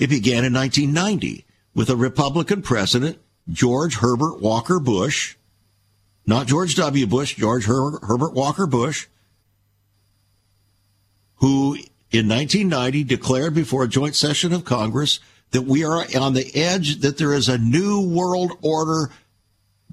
It 0.00 0.08
began 0.08 0.44
in 0.44 0.52
1990 0.54 1.44
with 1.74 1.90
a 1.90 1.96
Republican 1.96 2.62
president, 2.62 3.18
George 3.48 3.96
Herbert 3.96 4.40
Walker 4.40 4.80
Bush, 4.80 5.36
not 6.26 6.46
George 6.46 6.74
W. 6.74 7.06
Bush, 7.06 7.36
George 7.36 7.66
Her- 7.66 8.00
Herbert 8.00 8.32
Walker 8.32 8.66
Bush, 8.66 9.06
who 11.36 11.76
in 12.10 12.28
1990 12.28 13.04
declared 13.04 13.54
before 13.54 13.84
a 13.84 13.88
joint 13.88 14.14
session 14.14 14.52
of 14.52 14.64
Congress 14.64 15.20
that 15.50 15.62
we 15.62 15.84
are 15.84 16.04
on 16.18 16.34
the 16.34 16.50
edge, 16.54 17.00
that 17.00 17.18
there 17.18 17.32
is 17.32 17.48
a 17.48 17.58
new 17.58 18.00
world 18.00 18.52
order 18.62 19.10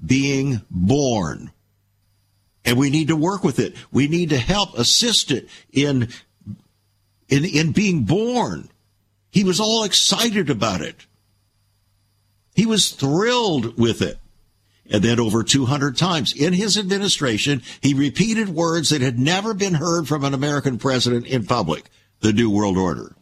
being 0.04 0.60
born. 0.70 1.50
And 2.64 2.78
we 2.78 2.90
need 2.90 3.08
to 3.08 3.16
work 3.16 3.44
with 3.44 3.58
it. 3.58 3.74
We 3.92 4.08
need 4.08 4.30
to 4.30 4.38
help 4.38 4.76
assist 4.78 5.30
it 5.30 5.48
in, 5.72 6.08
in, 7.28 7.44
in 7.44 7.72
being 7.72 8.04
born. 8.04 8.70
He 9.30 9.44
was 9.44 9.60
all 9.60 9.84
excited 9.84 10.48
about 10.48 10.80
it. 10.80 11.06
He 12.54 12.66
was 12.66 12.90
thrilled 12.90 13.78
with 13.78 14.00
it. 14.00 14.18
And 14.90 15.02
then 15.02 15.18
over 15.18 15.42
200 15.42 15.96
times 15.96 16.32
in 16.34 16.52
his 16.52 16.76
administration, 16.76 17.62
he 17.80 17.94
repeated 17.94 18.50
words 18.50 18.90
that 18.90 19.00
had 19.00 19.18
never 19.18 19.54
been 19.54 19.74
heard 19.74 20.06
from 20.06 20.24
an 20.24 20.34
American 20.34 20.78
president 20.78 21.26
in 21.26 21.46
public. 21.46 21.84
The 22.20 22.32
New 22.32 22.50
World 22.50 22.78
Order. 22.78 23.14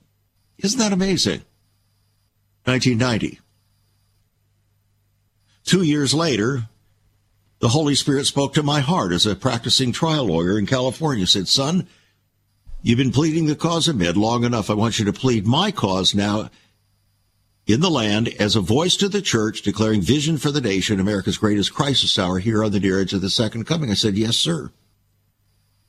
Isn't 0.58 0.78
that 0.78 0.92
amazing? 0.92 1.42
1990. 2.64 3.40
Two 5.64 5.82
years 5.82 6.14
later, 6.14 6.68
the 7.58 7.68
Holy 7.68 7.94
Spirit 7.94 8.26
spoke 8.26 8.54
to 8.54 8.62
my 8.62 8.80
heart 8.80 9.12
as 9.12 9.26
a 9.26 9.34
practicing 9.34 9.92
trial 9.92 10.26
lawyer 10.26 10.58
in 10.58 10.66
California. 10.66 11.26
Said, 11.26 11.48
son, 11.48 11.88
you've 12.82 12.98
been 12.98 13.12
pleading 13.12 13.46
the 13.46 13.56
cause 13.56 13.88
of 13.88 13.96
mid 13.96 14.16
long 14.16 14.44
enough. 14.44 14.70
I 14.70 14.74
want 14.74 14.98
you 14.98 15.04
to 15.06 15.12
plead 15.12 15.46
my 15.46 15.72
cause 15.72 16.14
now 16.14 16.50
in 17.66 17.80
the 17.80 17.90
land 17.90 18.28
as 18.40 18.56
a 18.56 18.60
voice 18.60 18.96
to 18.96 19.08
the 19.08 19.22
church 19.22 19.62
declaring 19.62 20.02
vision 20.02 20.36
for 20.38 20.50
the 20.50 20.60
nation, 20.60 20.98
America's 20.98 21.38
greatest 21.38 21.72
crisis 21.72 22.18
hour 22.18 22.38
here 22.38 22.64
on 22.64 22.72
the 22.72 22.80
near 22.80 23.00
edge 23.00 23.12
of 23.12 23.20
the 23.20 23.30
second 23.30 23.66
coming. 23.66 23.90
I 23.90 23.94
said, 23.94 24.16
yes, 24.16 24.36
sir. 24.36 24.70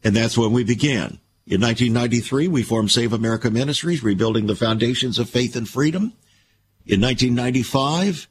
And 0.03 0.15
that's 0.15 0.37
when 0.37 0.51
we 0.51 0.63
began. 0.63 1.19
In 1.45 1.59
1993, 1.59 2.47
we 2.47 2.63
formed 2.63 2.91
Save 2.91 3.11
America 3.11 3.49
Ministries, 3.49 4.03
rebuilding 4.03 4.47
the 4.47 4.55
foundations 4.55 5.19
of 5.19 5.29
faith 5.29 5.55
and 5.55 5.67
freedom. 5.67 6.13
In 6.85 7.01
1995, 7.01 8.27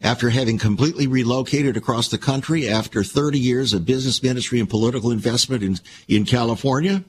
after 0.00 0.30
having 0.30 0.58
completely 0.58 1.06
relocated 1.06 1.76
across 1.76 2.08
the 2.08 2.18
country 2.18 2.68
after 2.68 3.04
30 3.04 3.38
years 3.38 3.72
of 3.72 3.84
business 3.84 4.22
ministry 4.22 4.60
and 4.60 4.70
political 4.70 5.10
investment 5.10 5.62
in, 5.62 5.78
in 6.06 6.24
California, 6.24 7.04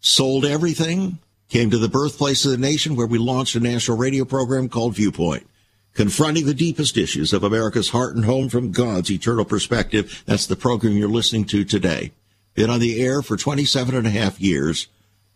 sold 0.00 0.44
everything, 0.44 1.18
came 1.48 1.70
to 1.70 1.78
the 1.78 1.88
birthplace 1.88 2.44
of 2.44 2.50
the 2.50 2.58
nation 2.58 2.96
where 2.96 3.06
we 3.06 3.18
launched 3.18 3.54
a 3.54 3.60
national 3.60 3.96
radio 3.96 4.24
program 4.24 4.68
called 4.68 4.96
Viewpoint, 4.96 5.46
confronting 5.92 6.46
the 6.46 6.54
deepest 6.54 6.96
issues 6.96 7.32
of 7.32 7.44
America's 7.44 7.90
heart 7.90 8.16
and 8.16 8.24
home 8.24 8.48
from 8.48 8.72
God's 8.72 9.10
eternal 9.10 9.44
perspective. 9.44 10.22
That's 10.26 10.46
the 10.46 10.56
program 10.56 10.96
you're 10.96 11.08
listening 11.08 11.44
to 11.46 11.64
today. 11.64 12.12
Been 12.54 12.70
on 12.70 12.80
the 12.80 13.02
air 13.02 13.22
for 13.22 13.36
27 13.36 13.94
and 13.94 14.06
a 14.06 14.10
half 14.10 14.40
years, 14.40 14.88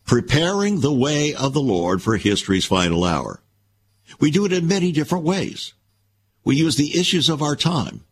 preparing 0.07 0.81
the 0.81 0.93
way 0.93 1.35
of 1.35 1.53
the 1.53 1.61
Lord 1.61 2.03
for 2.03 2.17
history's 2.17 2.65
final 2.65 3.05
hour. 3.05 3.41
We 4.21 4.31
do 4.31 4.45
it 4.45 4.53
in 4.53 4.67
many 4.67 4.93
different 4.93 5.25
ways. 5.25 5.75
We 6.45 6.57
use 6.57 6.77
the 6.77 6.99
issues 6.99 7.29
of 7.29 7.43
our 7.43 7.57
time. 7.57 8.05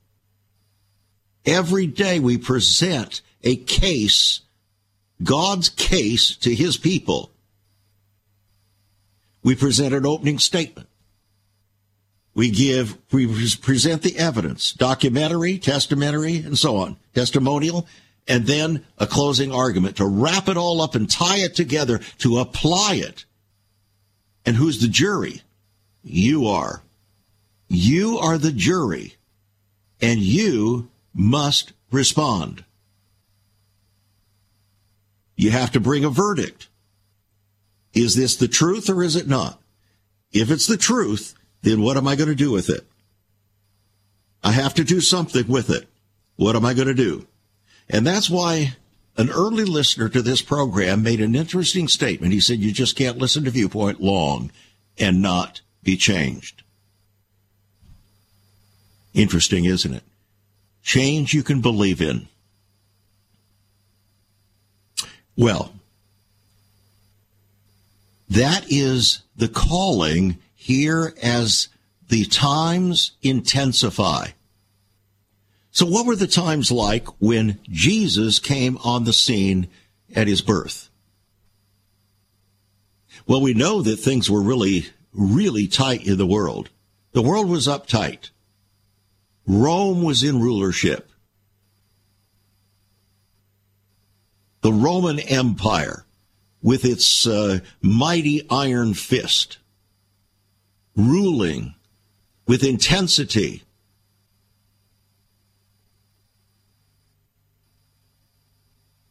Every 1.47 1.87
day 1.87 2.19
we 2.19 2.37
present 2.37 3.23
a 3.43 3.57
case, 3.57 4.41
God's 5.23 5.69
case 5.69 6.37
to 6.39 6.54
his 6.54 6.76
people 6.76 7.30
we 9.47 9.54
present 9.54 9.95
an 9.95 10.04
opening 10.04 10.41
statement. 10.41 10.89
We 12.35 12.50
give, 12.50 12.99
we 13.13 13.28
present 13.63 14.02
the 14.02 14.19
evidence, 14.19 14.73
documentary, 14.73 15.59
testamentary, 15.59 16.39
and 16.39 16.59
so 16.59 16.78
on, 16.78 16.97
testimonial, 17.15 17.87
and 18.26 18.45
then 18.49 18.85
a 18.99 19.06
closing 19.06 19.52
argument 19.52 19.99
to 19.99 20.04
wrap 20.04 20.49
it 20.49 20.56
all 20.56 20.82
up 20.82 20.97
and 20.97 21.09
tie 21.09 21.39
it 21.39 21.54
together 21.54 22.00
to 22.19 22.39
apply 22.39 22.95
it. 22.95 23.25
And 24.45 24.56
who's 24.56 24.80
the 24.80 24.89
jury? 24.89 25.43
You 26.02 26.49
are. 26.49 26.82
You 27.69 28.19
are 28.19 28.39
the 28.39 28.52
jury, 28.52 29.15
and 30.00 30.19
you 30.19 30.91
must 31.15 31.73
respond. 31.93 32.65
You 35.37 35.52
have 35.52 35.71
to 35.71 35.78
bring 35.78 36.04
a 36.04 36.11
verdict. 36.11 36.67
Is 37.97 38.15
this 38.15 38.37
the 38.37 38.47
truth 38.47 38.91
or 38.91 39.02
is 39.02 39.17
it 39.17 39.26
not? 39.26 39.59
If 40.30 40.50
it's 40.50 40.67
the 40.67 40.76
truth, 40.76 41.35
then 41.63 41.80
what 41.80 41.97
am 41.97 42.06
I 42.06 42.15
going 42.15 42.28
to 42.28 42.35
do 42.35 42.52
with 42.52 42.69
it? 42.69 42.87
I 44.45 44.52
have 44.52 44.75
to 44.75 44.85
do 44.85 45.00
something 45.00 45.49
with 45.49 45.71
it. 45.71 45.89
What 46.37 46.56
am 46.56 46.67
I 46.67 46.75
going 46.75 46.89
to 46.89 46.95
do? 46.95 47.26
And 47.89 48.06
that's 48.06 48.28
why 48.28 48.76
an 49.17 49.30
early 49.30 49.65
listener 49.65 50.11
to 50.11 50.21
this 50.21 50.43
program 50.43 51.02
made 51.02 51.23
an 51.23 51.35
interesting 51.35 51.89
statement. 51.89 52.35
He 52.35 52.41
said, 52.41 52.59
You 52.59 52.71
just 52.71 52.97
can't 52.97 53.17
listen 53.17 53.45
to 53.45 53.50
Viewpoint 53.50 53.99
long 53.99 54.52
and 54.99 55.23
not 55.23 55.63
be 55.82 55.97
changed. 55.97 56.63
Interesting, 59.15 59.65
isn't 59.65 59.95
it? 59.95 60.02
Change 60.82 61.32
you 61.32 61.43
can 61.43 61.63
believe 61.63 62.02
in. 62.02 62.28
Well, 65.35 65.73
that 68.28 68.65
is 68.69 69.23
the 69.36 69.49
calling 69.49 70.39
here 70.54 71.15
as 71.23 71.69
the 72.08 72.25
times 72.25 73.12
intensify. 73.23 74.28
So, 75.71 75.84
what 75.84 76.06
were 76.06 76.17
the 76.17 76.26
times 76.26 76.73
like 76.73 77.06
when 77.21 77.58
Jesus 77.65 78.39
came 78.39 78.78
on 78.78 79.04
the 79.04 79.12
scene 79.12 79.69
at 80.15 80.26
his 80.26 80.41
birth? 80.41 80.89
Well, 83.26 83.43
we 83.43 83.54
know 83.54 83.82
that 83.82 83.99
things 83.99 84.30
were 84.30 84.41
really, 84.41 84.86
really 85.12 85.67
tight 85.67 86.06
in 86.06 86.17
the 86.17 86.26
world. 86.26 86.71
The 87.12 87.23
world 87.23 87.49
was 87.49 87.67
uptight. 87.67 88.30
Rome 89.47 90.02
was 90.02 90.23
in 90.23 90.41
rulership. 90.41 91.10
The 94.62 94.73
Roman 94.73 95.19
Empire 95.21 96.05
with 96.67 96.85
its 96.85 97.29
uh, 97.29 97.61
mighty 97.81 98.45
iron 98.50 98.93
fist, 98.93 99.59
ruling 100.97 101.73
with 102.49 102.65
intensity. 102.65 103.63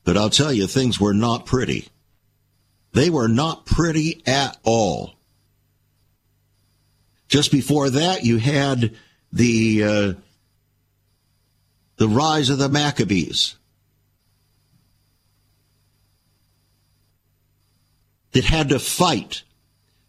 But 0.04 0.18
I'll 0.18 0.30
tell 0.30 0.52
you, 0.52 0.68
things 0.68 1.00
were 1.00 1.14
not 1.14 1.46
pretty. 1.46 1.88
They 2.92 3.10
were 3.10 3.30
not 3.30 3.66
pretty 3.66 4.22
at 4.28 4.58
all. 4.64 5.14
Just 7.30 7.54
before 7.54 7.90
that, 7.90 8.26
you 8.26 8.38
had 8.38 8.94
the 9.32 9.84
uh, 9.84 10.14
the 11.96 12.10
rise 12.10 12.50
of 12.50 12.58
the 12.58 12.68
Maccabees. 12.68 13.56
That 18.36 18.44
had 18.44 18.68
to 18.68 18.80
fight 18.80 19.44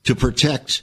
to 0.03 0.17
protect 0.17 0.83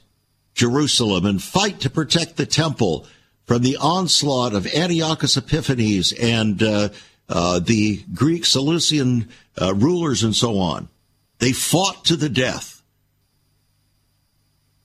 Jerusalem 0.54 1.26
and 1.26 1.44
fight 1.44 1.82
to 1.82 1.90
protect 1.90 2.38
the 2.38 2.46
temple 2.46 3.06
from 3.44 3.62
the 3.62 3.76
onslaught 3.76 4.54
of 4.54 4.66
Antiochus 4.74 5.36
Epiphanes 5.36 6.14
and 6.14 6.64
uh, 6.64 6.90
uh, 7.28 7.60
the 7.60 8.02
Greek 8.14 8.46
Seleucian 8.46 9.28
uh, 9.62 9.74
rulers 9.74 10.24
and 10.24 10.34
so 10.34 10.58
on. 10.58 10.88
They 11.40 11.52
fought 11.52 12.06
to 12.06 12.16
the 12.16 12.30
death. 12.30 12.82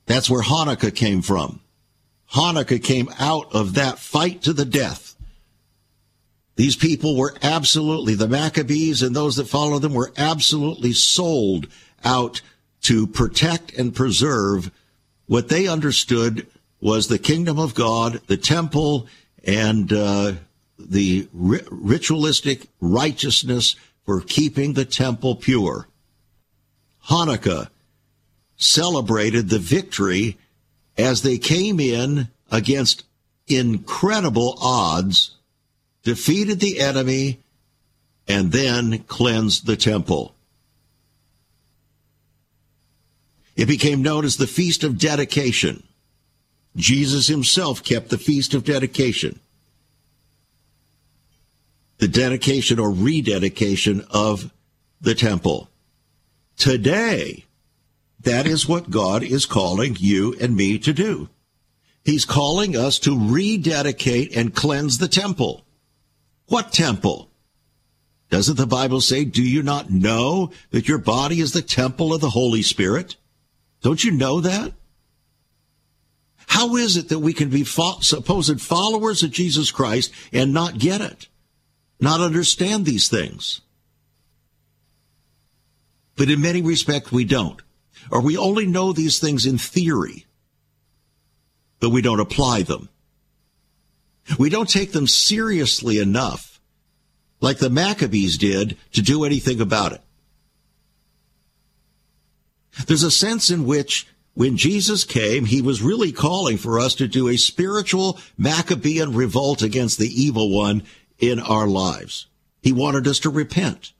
That's 0.06 0.28
where 0.28 0.42
Hanukkah 0.42 0.92
came 0.92 1.22
from. 1.22 1.60
Hanukkah 2.32 2.82
came 2.82 3.08
out 3.20 3.54
of 3.54 3.74
that 3.74 4.00
fight 4.00 4.42
to 4.42 4.52
the 4.52 4.64
death. 4.64 5.14
These 6.56 6.74
people 6.74 7.16
were 7.16 7.36
absolutely, 7.40 8.16
the 8.16 8.26
Maccabees 8.26 9.00
and 9.02 9.14
those 9.14 9.36
that 9.36 9.46
followed 9.46 9.82
them 9.82 9.94
were 9.94 10.12
absolutely 10.16 10.92
sold 10.92 11.68
out 12.04 12.40
to 12.82 13.06
protect 13.06 13.72
and 13.74 13.94
preserve 13.94 14.70
what 15.26 15.48
they 15.48 15.66
understood 15.66 16.46
was 16.80 17.08
the 17.08 17.18
kingdom 17.18 17.58
of 17.58 17.74
God, 17.74 18.20
the 18.26 18.36
temple, 18.36 19.06
and 19.44 19.92
uh, 19.92 20.32
the 20.78 21.28
ri- 21.32 21.60
ritualistic 21.70 22.68
righteousness 22.80 23.76
for 24.04 24.20
keeping 24.20 24.72
the 24.72 24.84
temple 24.84 25.36
pure. 25.36 25.88
Hanukkah 27.08 27.68
celebrated 28.56 29.48
the 29.48 29.58
victory 29.58 30.38
as 30.96 31.22
they 31.22 31.38
came 31.38 31.78
in 31.78 32.28
against 32.50 33.04
incredible 33.46 34.56
odds, 34.60 35.36
defeated 36.02 36.60
the 36.60 36.80
enemy, 36.80 37.40
and 38.26 38.52
then 38.52 38.98
cleansed 39.04 39.66
the 39.66 39.76
temple. 39.76 40.34
It 43.58 43.66
became 43.66 44.02
known 44.02 44.24
as 44.24 44.36
the 44.36 44.46
Feast 44.46 44.84
of 44.84 44.98
Dedication. 44.98 45.82
Jesus 46.76 47.26
himself 47.26 47.82
kept 47.82 48.08
the 48.08 48.16
Feast 48.16 48.54
of 48.54 48.62
Dedication. 48.62 49.40
The 51.98 52.06
dedication 52.06 52.78
or 52.78 52.92
rededication 52.92 54.06
of 54.12 54.52
the 55.00 55.16
temple. 55.16 55.68
Today, 56.56 57.46
that 58.20 58.46
is 58.46 58.68
what 58.68 58.90
God 58.90 59.24
is 59.24 59.44
calling 59.44 59.96
you 59.98 60.36
and 60.40 60.54
me 60.54 60.78
to 60.78 60.92
do. 60.92 61.28
He's 62.04 62.24
calling 62.24 62.76
us 62.76 63.00
to 63.00 63.18
rededicate 63.18 64.36
and 64.36 64.54
cleanse 64.54 64.98
the 64.98 65.08
temple. 65.08 65.64
What 66.46 66.72
temple? 66.72 67.28
Doesn't 68.30 68.56
the 68.56 68.68
Bible 68.68 69.00
say, 69.00 69.24
do 69.24 69.42
you 69.42 69.64
not 69.64 69.90
know 69.90 70.52
that 70.70 70.86
your 70.86 70.98
body 70.98 71.40
is 71.40 71.52
the 71.52 71.60
temple 71.60 72.14
of 72.14 72.20
the 72.20 72.30
Holy 72.30 72.62
Spirit? 72.62 73.16
Don't 73.82 74.02
you 74.02 74.10
know 74.10 74.40
that? 74.40 74.72
How 76.48 76.76
is 76.76 76.96
it 76.96 77.08
that 77.10 77.18
we 77.18 77.32
can 77.32 77.50
be 77.50 77.62
fo- 77.62 78.00
supposed 78.00 78.60
followers 78.60 79.22
of 79.22 79.30
Jesus 79.30 79.70
Christ 79.70 80.12
and 80.32 80.52
not 80.52 80.78
get 80.78 81.00
it? 81.00 81.28
Not 82.00 82.20
understand 82.20 82.84
these 82.84 83.08
things? 83.08 83.60
But 86.16 86.30
in 86.30 86.40
many 86.40 86.62
respects, 86.62 87.12
we 87.12 87.24
don't. 87.24 87.60
Or 88.10 88.20
we 88.20 88.36
only 88.36 88.66
know 88.66 88.92
these 88.92 89.18
things 89.18 89.46
in 89.46 89.58
theory, 89.58 90.26
but 91.80 91.90
we 91.90 92.02
don't 92.02 92.20
apply 92.20 92.62
them. 92.62 92.88
We 94.38 94.50
don't 94.50 94.68
take 94.68 94.92
them 94.92 95.06
seriously 95.06 95.98
enough, 95.98 96.60
like 97.40 97.58
the 97.58 97.70
Maccabees 97.70 98.36
did, 98.36 98.76
to 98.92 99.02
do 99.02 99.24
anything 99.24 99.60
about 99.60 99.92
it. 99.92 100.00
There's 102.86 103.02
a 103.02 103.10
sense 103.10 103.50
in 103.50 103.66
which 103.66 104.06
when 104.34 104.56
Jesus 104.56 105.02
came, 105.02 105.46
he 105.46 105.60
was 105.60 105.82
really 105.82 106.12
calling 106.12 106.58
for 106.58 106.78
us 106.78 106.94
to 106.96 107.08
do 107.08 107.28
a 107.28 107.36
spiritual 107.36 108.18
Maccabean 108.36 109.12
revolt 109.12 109.62
against 109.62 109.98
the 109.98 110.08
evil 110.08 110.50
one 110.50 110.84
in 111.18 111.40
our 111.40 111.66
lives. 111.66 112.28
He 112.62 112.72
wanted 112.72 113.08
us 113.08 113.18
to 113.20 113.30
repent. 113.30 113.92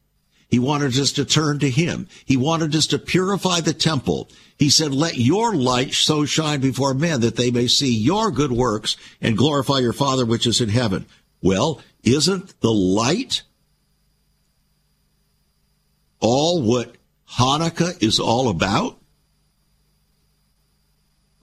He 0.49 0.59
wanted 0.59 0.97
us 0.99 1.13
to 1.13 1.25
turn 1.25 1.59
to 1.59 1.69
him. 1.69 2.09
He 2.25 2.37
wanted 2.37 2.75
us 2.75 2.87
to 2.89 2.99
purify 2.99 3.61
the 3.61 3.75
temple. 3.75 4.29
He 4.57 4.71
said, 4.71 4.95
let 4.95 5.17
your 5.17 5.55
light 5.55 5.93
so 5.93 6.25
shine 6.25 6.61
before 6.61 6.95
men 6.95 7.21
that 7.21 7.37
they 7.37 7.51
may 7.51 7.67
see 7.67 7.93
your 7.93 8.31
good 8.31 8.53
works 8.53 8.97
and 9.21 9.37
glorify 9.37 9.79
your 9.79 9.93
Father 9.93 10.25
which 10.25 10.47
is 10.47 10.61
in 10.61 10.69
heaven. 10.69 11.05
Well, 11.43 11.81
isn't 12.03 12.61
the 12.61 12.73
light 12.73 13.43
all 16.21 16.63
what 16.63 16.95
Hanukkah 17.33 18.03
is 18.03 18.19
all 18.19 18.49
about? 18.49 18.99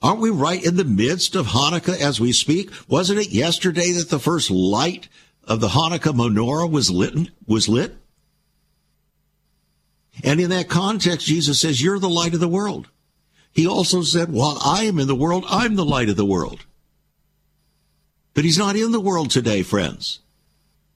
Aren't 0.02 0.20
we 0.20 0.30
right 0.30 0.62
in 0.62 0.76
the 0.76 0.84
midst 0.84 1.34
of 1.34 1.48
Hanukkah 1.48 2.00
as 2.00 2.20
we 2.20 2.32
speak? 2.32 2.70
Wasn't 2.88 3.18
it 3.18 3.30
yesterday 3.30 3.92
that 3.92 4.10
the 4.10 4.18
first 4.18 4.50
light 4.50 5.08
of 5.44 5.60
the 5.60 5.68
Hanukkah 5.68 6.14
menorah 6.14 6.70
was 6.70 6.90
lit? 6.90 7.30
Was 7.46 7.68
lit? 7.68 7.96
And 10.22 10.40
in 10.40 10.50
that 10.50 10.68
context, 10.68 11.26
Jesus 11.26 11.60
says, 11.60 11.82
You're 11.82 11.98
the 11.98 12.08
light 12.08 12.34
of 12.34 12.40
the 12.40 12.48
world. 12.48 12.88
He 13.52 13.66
also 13.66 14.02
said, 14.02 14.30
While 14.30 14.58
I 14.64 14.84
am 14.84 14.98
in 14.98 15.06
the 15.06 15.14
world, 15.14 15.44
I'm 15.48 15.76
the 15.76 15.84
light 15.84 16.08
of 16.08 16.16
the 16.16 16.26
world. 16.26 16.66
But 18.34 18.44
he's 18.44 18.58
not 18.58 18.76
in 18.76 18.92
the 18.92 19.00
world 19.00 19.30
today, 19.30 19.62
friends. 19.62 20.20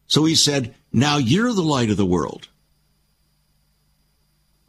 So 0.07 0.24
he 0.24 0.35
said, 0.35 0.74
Now 0.92 1.16
you're 1.16 1.53
the 1.53 1.62
light 1.62 1.90
of 1.90 1.96
the 1.96 2.07
world. 2.07 2.48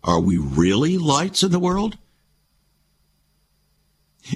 Are 0.03 0.19
we 0.19 0.37
really 0.37 0.97
lights 0.97 1.43
in 1.43 1.51
the 1.51 1.59
world? 1.59 1.97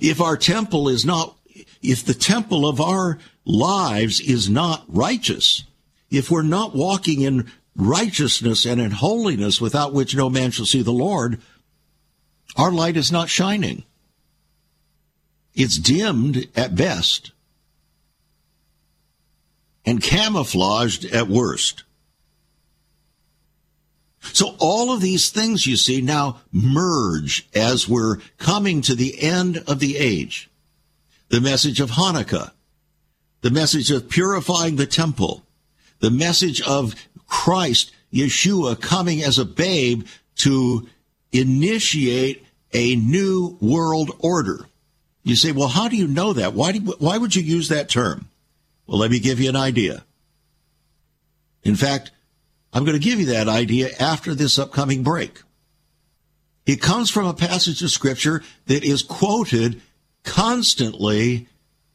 If 0.02 0.22
our 0.22 0.38
temple 0.38 0.90
is 0.90 1.06
not, 1.06 1.38
if 1.82 2.04
the 2.04 2.14
temple 2.14 2.68
of 2.68 2.82
our 2.82 3.20
lives 3.46 4.20
is 4.20 4.50
not 4.50 4.84
righteous, 4.88 5.64
if 6.10 6.30
we're 6.30 6.42
not 6.44 6.76
walking 6.76 7.22
in 7.22 7.52
righteousness 7.76 8.66
and 8.66 8.80
in 8.80 8.92
holiness 8.92 9.60
without 9.60 9.94
which 9.94 10.16
no 10.16 10.30
man 10.30 10.52
shall 10.52 10.66
see 10.66 10.82
the 10.82 10.92
Lord, 10.92 11.42
our 12.56 12.72
light 12.72 12.98
is 12.98 13.12
not 13.12 13.30
shining. 13.30 13.84
It's 15.54 15.78
dimmed 15.78 16.48
at 16.56 16.76
best 16.76 17.32
and 19.86 20.02
camouflaged 20.02 21.06
at 21.06 21.28
worst. 21.28 21.84
So 24.34 24.56
all 24.60 24.92
of 24.92 25.02
these 25.02 25.30
things 25.30 25.68
you 25.68 25.76
see 25.78 26.02
now 26.02 26.42
merge 26.52 27.48
as 27.54 27.88
we're 27.88 28.18
coming 28.38 28.82
to 28.82 28.96
the 28.96 29.22
end 29.22 29.64
of 29.68 29.80
the 29.80 29.98
age. 29.98 30.50
The 31.30 31.42
message 31.42 31.80
of 31.80 31.92
Hanukkah, 31.92 32.52
the 33.42 33.52
message 33.52 33.92
of 33.92 34.10
purifying 34.10 34.76
the 34.76 34.86
temple, 34.86 35.44
the 36.00 36.12
message 36.12 36.62
of 36.62 36.96
Christ, 37.28 37.92
Yeshua, 38.14 38.80
coming 38.80 39.24
as 39.24 39.40
a 39.40 39.46
babe 39.46 40.06
to 40.38 40.88
initiate 41.32 42.46
a 42.74 42.96
new 42.96 43.58
world 43.60 44.12
order. 44.20 44.66
You 45.24 45.36
say, 45.36 45.52
well, 45.52 45.68
how 45.68 45.88
do 45.88 45.96
you 45.96 46.08
know 46.08 46.34
that? 46.34 46.54
Why, 46.54 46.74
do, 46.74 46.80
why 47.00 47.18
would 47.18 47.36
you 47.36 47.42
use 47.42 47.70
that 47.70 47.90
term? 47.90 48.30
Well, 48.86 49.00
let 49.00 49.12
me 49.12 49.20
give 49.20 49.40
you 49.40 49.50
an 49.50 49.56
idea. 49.56 50.06
In 51.64 51.76
fact, 51.76 52.12
I'm 52.76 52.84
going 52.84 53.00
to 53.00 53.04
give 53.04 53.22
you 53.22 53.28
that 53.28 53.48
idea 53.48 53.90
after 54.02 54.36
this 54.36 54.60
upcoming 54.60 55.02
break. 55.02 55.42
It 56.66 56.82
comes 56.82 57.10
from 57.10 57.26
a 57.26 57.34
passage 57.34 57.82
of 57.82 57.90
scripture 57.90 58.44
that 58.66 58.84
is 58.84 59.02
quoted 59.02 59.82
constantly 60.24 61.48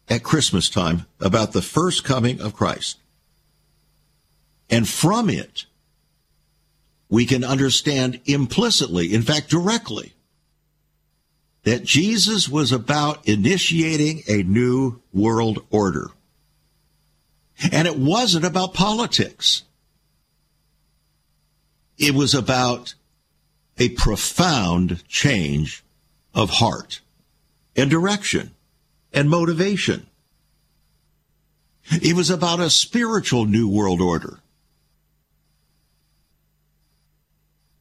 at 0.08 0.22
Christmas 0.22 0.70
time 0.70 1.04
about 1.20 1.52
the 1.52 1.60
first 1.60 2.02
coming 2.02 2.40
of 2.40 2.54
Christ. 2.54 2.98
And 4.70 4.88
from 4.88 5.28
it, 5.28 5.66
we 7.10 7.26
can 7.26 7.44
understand 7.44 8.18
implicitly, 8.24 9.12
in 9.12 9.20
fact, 9.20 9.50
directly, 9.50 10.14
that 11.64 11.84
Jesus 11.84 12.48
was 12.48 12.72
about 12.72 13.28
initiating 13.28 14.22
a 14.26 14.44
new 14.44 15.02
world 15.12 15.62
order. 15.70 16.10
And 17.70 17.86
it 17.86 17.98
wasn't 17.98 18.46
about 18.46 18.72
politics. 18.72 19.64
It 22.00 22.14
was 22.14 22.34
about 22.34 22.94
a 23.76 23.90
profound 23.90 25.06
change 25.06 25.84
of 26.34 26.48
heart 26.48 27.02
and 27.76 27.90
direction 27.90 28.52
and 29.12 29.28
motivation. 29.28 30.06
It 31.90 32.16
was 32.16 32.30
about 32.30 32.58
a 32.58 32.70
spiritual 32.70 33.44
new 33.44 33.68
world 33.68 34.00
order. 34.00 34.40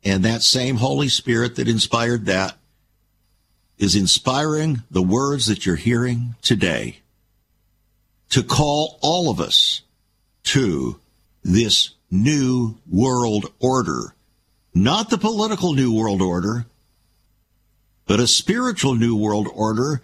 And 0.03 0.25
that 0.25 0.41
same 0.41 0.77
Holy 0.77 1.08
Spirit 1.08 1.55
that 1.55 1.69
inspired 1.69 2.25
that 2.25 2.58
is 3.77 3.95
inspiring 3.95 4.84
the 4.91 5.01
words 5.01 5.45
that 5.45 5.65
you're 5.65 5.77
hearing 5.77 6.36
today 6.41 6.97
to 8.32 8.43
call 8.43 8.99
all 9.01 9.29
of 9.29 9.39
us 9.39 9.82
to 10.43 10.99
this 11.41 11.91
new 12.12 12.78
world 12.89 13.52
order. 13.60 14.15
Not 14.74 15.10
the 15.10 15.17
political 15.17 15.74
new 15.74 15.93
world 15.93 16.22
order, 16.22 16.65
but 18.06 18.19
a 18.19 18.28
spiritual 18.28 18.95
new 18.95 19.15
world 19.15 19.48
order 19.54 20.02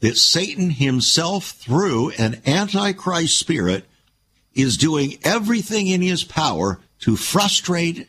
that 0.00 0.16
Satan 0.16 0.70
himself, 0.70 1.50
through 1.50 2.10
an 2.12 2.40
antichrist 2.46 3.38
spirit, 3.38 3.84
is 4.52 4.76
doing 4.76 5.18
everything 5.24 5.86
in 5.86 6.02
his 6.02 6.24
power 6.24 6.80
to 7.00 7.16
frustrate, 7.16 8.08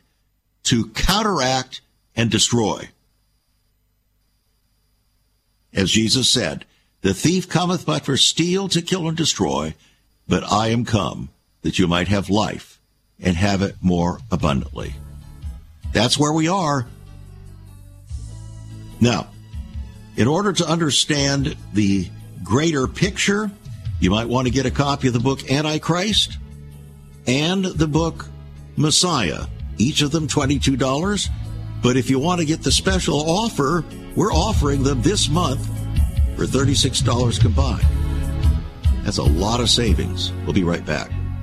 to 0.64 0.88
counteract, 0.90 1.82
and 2.16 2.30
destroy. 2.30 2.90
As 5.74 5.92
Jesus 5.92 6.30
said, 6.30 6.66
the 7.02 7.14
thief 7.14 7.50
cometh 7.50 7.86
but 7.86 8.06
for 8.06 8.18
steal, 8.18 8.68
to 8.70 8.82
kill, 8.82 9.08
and 9.08 9.18
destroy, 9.18 9.76
but 10.28 10.44
I 10.52 10.70
am 10.70 10.86
come 10.86 11.30
that 11.62 11.78
you 11.78 11.88
might 11.88 12.08
have 12.08 12.30
life 12.30 12.75
and 13.22 13.36
have 13.36 13.62
it 13.62 13.76
more 13.82 14.20
abundantly. 14.32 14.94
That's 15.94 16.18
where 16.18 16.34
we 16.34 16.48
are. 16.48 16.86
Now, 19.00 19.28
in 20.16 20.28
order 20.28 20.54
to 20.54 20.68
understand 20.68 21.56
the 21.74 22.10
greater 22.44 22.88
picture, 22.88 23.52
you 24.00 24.10
might 24.10 24.28
want 24.28 24.48
to 24.48 24.54
get 24.54 24.66
a 24.66 24.72
copy 24.72 25.08
of 25.08 25.14
the 25.14 25.20
book 25.20 25.50
Antichrist 25.50 26.38
and 27.28 27.66
the 27.66 27.88
book 27.88 28.26
Messiah, 28.78 29.46
each 29.78 30.02
of 30.02 30.12
them 30.12 30.28
$22. 30.28 31.30
But 31.82 31.98
if 31.98 32.10
you 32.10 32.20
want 32.20 32.40
to 32.40 32.46
get 32.46 32.64
the 32.64 32.72
special 32.72 33.20
offer, 33.30 33.84
we're 34.16 34.34
offering 34.34 34.84
them 34.84 35.02
this 35.02 35.30
month 35.30 35.66
for 36.36 36.46
$36 36.46 37.40
combined. 37.40 37.86
That's 39.04 39.18
a 39.18 39.24
lot 39.24 39.60
of 39.60 39.70
savings. 39.70 40.32
We'll 40.44 40.54
be 40.54 40.64
right 40.64 40.86
back. 40.86 41.12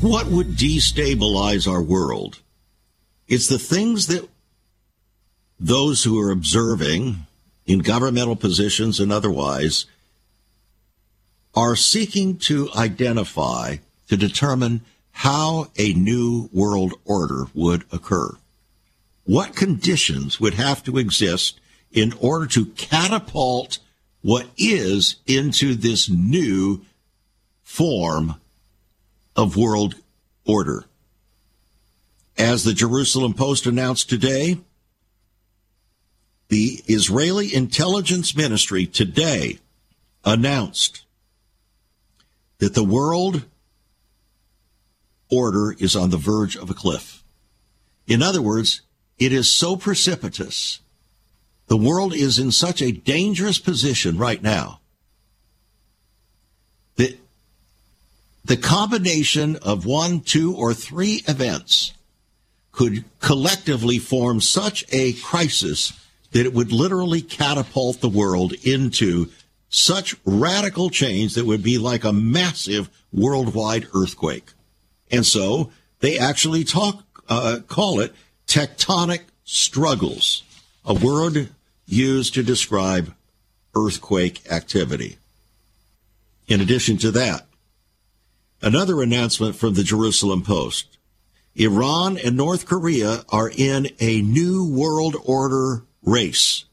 What 0.00 0.28
would 0.28 0.56
destabilize 0.56 1.68
our 1.70 1.82
world? 1.82 2.38
It's 3.26 3.48
the 3.48 3.58
things 3.58 4.06
that 4.06 4.28
those 5.58 6.04
who 6.04 6.20
are 6.20 6.30
observing 6.30 7.26
in 7.66 7.80
governmental 7.80 8.36
positions 8.36 9.00
and 9.00 9.12
otherwise 9.12 9.86
are 11.52 11.74
seeking 11.74 12.38
to 12.38 12.68
identify 12.76 13.78
to 14.06 14.16
determine 14.16 14.82
how 15.10 15.72
a 15.76 15.92
new 15.94 16.48
world 16.52 16.94
order 17.04 17.46
would 17.52 17.82
occur. 17.90 18.30
What 19.24 19.56
conditions 19.56 20.38
would 20.38 20.54
have 20.54 20.84
to 20.84 20.98
exist 20.98 21.58
in 21.90 22.12
order 22.20 22.46
to 22.46 22.66
catapult 22.66 23.80
what 24.22 24.46
is 24.56 25.16
into 25.26 25.74
this 25.74 26.08
new 26.08 26.82
form 27.64 28.36
of 29.38 29.56
world 29.56 29.94
order. 30.44 30.84
As 32.36 32.64
the 32.64 32.74
Jerusalem 32.74 33.34
Post 33.34 33.66
announced 33.66 34.10
today, 34.10 34.58
the 36.48 36.82
Israeli 36.88 37.54
intelligence 37.54 38.34
ministry 38.34 38.84
today 38.84 39.60
announced 40.24 41.04
that 42.58 42.74
the 42.74 42.84
world 42.84 43.44
order 45.30 45.76
is 45.78 45.94
on 45.94 46.10
the 46.10 46.16
verge 46.16 46.56
of 46.56 46.68
a 46.68 46.74
cliff. 46.74 47.22
In 48.08 48.22
other 48.22 48.42
words, 48.42 48.80
it 49.18 49.32
is 49.32 49.48
so 49.48 49.76
precipitous. 49.76 50.80
The 51.68 51.76
world 51.76 52.12
is 52.12 52.40
in 52.40 52.50
such 52.50 52.82
a 52.82 52.90
dangerous 52.90 53.60
position 53.60 54.18
right 54.18 54.42
now 54.42 54.80
that 56.96 57.16
the 58.44 58.56
combination 58.56 59.56
of 59.56 59.84
one, 59.84 60.20
two, 60.20 60.54
or 60.54 60.72
three 60.72 61.22
events 61.26 61.92
could 62.72 63.04
collectively 63.20 63.98
form 63.98 64.40
such 64.40 64.84
a 64.92 65.12
crisis 65.14 65.92
that 66.32 66.46
it 66.46 66.54
would 66.54 66.72
literally 66.72 67.20
catapult 67.20 68.00
the 68.00 68.08
world 68.08 68.52
into 68.64 69.28
such 69.68 70.14
radical 70.24 70.88
change 70.88 71.34
that 71.34 71.44
would 71.44 71.62
be 71.62 71.76
like 71.78 72.04
a 72.04 72.12
massive 72.12 72.88
worldwide 73.12 73.86
earthquake. 73.94 74.52
And 75.10 75.26
so 75.26 75.72
they 76.00 76.18
actually 76.18 76.64
talk, 76.64 77.04
uh, 77.28 77.60
call 77.66 78.00
it 78.00 78.14
tectonic 78.46 79.22
struggles, 79.44 80.42
a 80.84 80.94
word 80.94 81.50
used 81.86 82.34
to 82.34 82.42
describe 82.42 83.14
earthquake 83.74 84.40
activity. 84.50 85.18
In 86.46 86.60
addition 86.60 86.96
to 86.98 87.10
that, 87.12 87.47
Another 88.60 89.00
announcement 89.02 89.54
from 89.54 89.74
the 89.74 89.84
Jerusalem 89.84 90.42
Post. 90.42 90.98
Iran 91.54 92.18
and 92.18 92.36
North 92.36 92.66
Korea 92.66 93.24
are 93.28 93.50
in 93.54 93.88
a 94.00 94.20
new 94.20 94.68
world 94.68 95.16
order 95.24 95.84
race. 96.02 96.64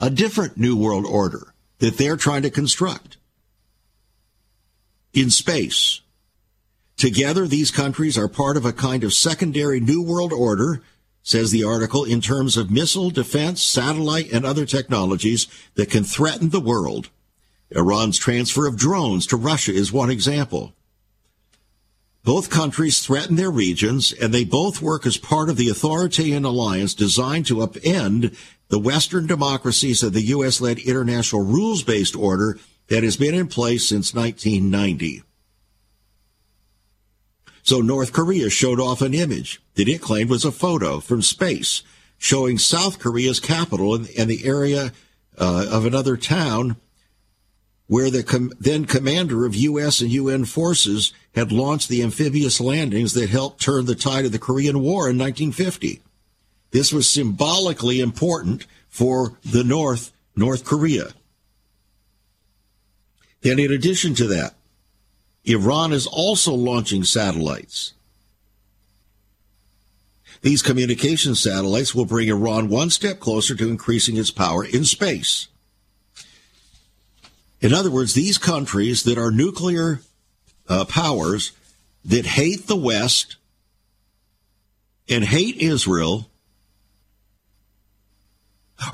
A 0.00 0.10
different 0.10 0.56
new 0.56 0.76
world 0.76 1.04
order 1.06 1.54
that 1.78 1.96
they're 1.96 2.16
trying 2.16 2.42
to 2.42 2.50
construct 2.50 3.18
in 5.12 5.30
space. 5.30 6.00
Together, 6.96 7.46
these 7.46 7.70
countries 7.70 8.18
are 8.18 8.28
part 8.28 8.56
of 8.56 8.64
a 8.64 8.72
kind 8.72 9.04
of 9.04 9.14
secondary 9.14 9.80
new 9.80 10.02
world 10.02 10.32
order, 10.32 10.82
says 11.22 11.50
the 11.50 11.64
article, 11.64 12.04
in 12.04 12.20
terms 12.20 12.56
of 12.56 12.70
missile 12.70 13.10
defense, 13.10 13.62
satellite, 13.62 14.30
and 14.32 14.44
other 14.44 14.66
technologies 14.66 15.46
that 15.74 15.90
can 15.90 16.04
threaten 16.04 16.50
the 16.50 16.60
world. 16.60 17.08
Iran's 17.70 18.18
transfer 18.18 18.66
of 18.66 18.76
drones 18.76 19.26
to 19.28 19.36
Russia 19.36 19.72
is 19.72 19.92
one 19.92 20.10
example. 20.10 20.74
Both 22.22 22.50
countries 22.50 23.00
threaten 23.00 23.36
their 23.36 23.50
regions, 23.50 24.12
and 24.12 24.32
they 24.32 24.44
both 24.44 24.82
work 24.82 25.06
as 25.06 25.16
part 25.16 25.48
of 25.48 25.56
the 25.56 25.70
authoritarian 25.70 26.44
alliance 26.44 26.92
designed 26.92 27.46
to 27.46 27.56
upend 27.56 28.36
the 28.68 28.78
Western 28.78 29.26
democracies 29.26 30.02
of 30.02 30.12
the 30.12 30.22
U.S. 30.22 30.60
led 30.60 30.78
international 30.78 31.42
rules 31.42 31.82
based 31.82 32.14
order 32.14 32.58
that 32.88 33.02
has 33.02 33.16
been 33.16 33.34
in 33.34 33.46
place 33.46 33.88
since 33.88 34.12
1990. 34.14 35.22
So 37.62 37.80
North 37.80 38.12
Korea 38.12 38.50
showed 38.50 38.80
off 38.80 39.02
an 39.02 39.14
image 39.14 39.62
that 39.74 39.88
it 39.88 40.02
claimed 40.02 40.30
was 40.30 40.44
a 40.44 40.52
photo 40.52 41.00
from 41.00 41.22
space 41.22 41.82
showing 42.18 42.58
South 42.58 42.98
Korea's 42.98 43.40
capital 43.40 43.94
and, 43.94 44.08
and 44.18 44.28
the 44.28 44.44
area 44.44 44.92
uh, 45.38 45.66
of 45.70 45.86
another 45.86 46.16
town 46.16 46.76
where 47.90 48.08
the 48.08 48.22
com- 48.22 48.52
then 48.60 48.84
commander 48.84 49.44
of 49.44 49.56
U.S. 49.56 50.00
and 50.00 50.12
UN 50.12 50.44
forces 50.44 51.12
had 51.34 51.50
launched 51.50 51.88
the 51.88 52.04
amphibious 52.04 52.60
landings 52.60 53.14
that 53.14 53.28
helped 53.28 53.60
turn 53.60 53.84
the 53.84 53.96
tide 53.96 54.24
of 54.24 54.30
the 54.30 54.38
Korean 54.38 54.78
War 54.78 55.10
in 55.10 55.18
1950. 55.18 56.00
This 56.70 56.92
was 56.92 57.10
symbolically 57.10 57.98
important 57.98 58.64
for 58.88 59.36
the 59.44 59.64
North, 59.64 60.12
North 60.36 60.64
Korea. 60.64 61.08
Then 63.40 63.58
in 63.58 63.72
addition 63.72 64.14
to 64.14 64.28
that, 64.28 64.54
Iran 65.44 65.92
is 65.92 66.06
also 66.06 66.54
launching 66.54 67.02
satellites. 67.02 67.94
These 70.42 70.62
communication 70.62 71.34
satellites 71.34 71.92
will 71.92 72.04
bring 72.04 72.28
Iran 72.28 72.68
one 72.68 72.90
step 72.90 73.18
closer 73.18 73.56
to 73.56 73.68
increasing 73.68 74.16
its 74.16 74.30
power 74.30 74.64
in 74.64 74.84
space. 74.84 75.48
In 77.60 77.74
other 77.74 77.90
words, 77.90 78.14
these 78.14 78.38
countries 78.38 79.02
that 79.02 79.18
are 79.18 79.30
nuclear 79.30 80.00
uh, 80.68 80.84
powers 80.86 81.52
that 82.04 82.24
hate 82.24 82.66
the 82.66 82.76
West 82.76 83.36
and 85.08 85.24
hate 85.24 85.56
Israel 85.56 86.30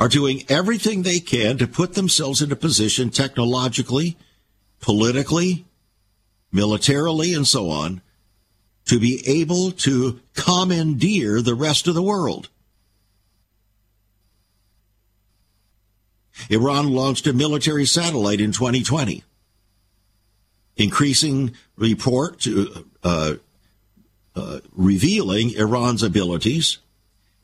are 0.00 0.08
doing 0.08 0.42
everything 0.48 1.02
they 1.02 1.20
can 1.20 1.58
to 1.58 1.66
put 1.66 1.94
themselves 1.94 2.42
in 2.42 2.50
a 2.50 2.56
position 2.56 3.10
technologically, 3.10 4.16
politically, 4.80 5.64
militarily, 6.50 7.34
and 7.34 7.46
so 7.46 7.70
on 7.70 8.00
to 8.86 8.98
be 8.98 9.22
able 9.26 9.70
to 9.70 10.20
commandeer 10.34 11.40
the 11.40 11.54
rest 11.54 11.86
of 11.86 11.94
the 11.94 12.02
world. 12.02 12.48
Iran 16.50 16.92
launched 16.92 17.26
a 17.26 17.32
military 17.32 17.86
satellite 17.86 18.40
in 18.40 18.52
2020, 18.52 19.24
increasing 20.76 21.54
report 21.76 22.46
uh, 23.02 23.34
uh, 24.34 24.60
revealing 24.72 25.50
Iran's 25.52 26.02
abilities, 26.02 26.78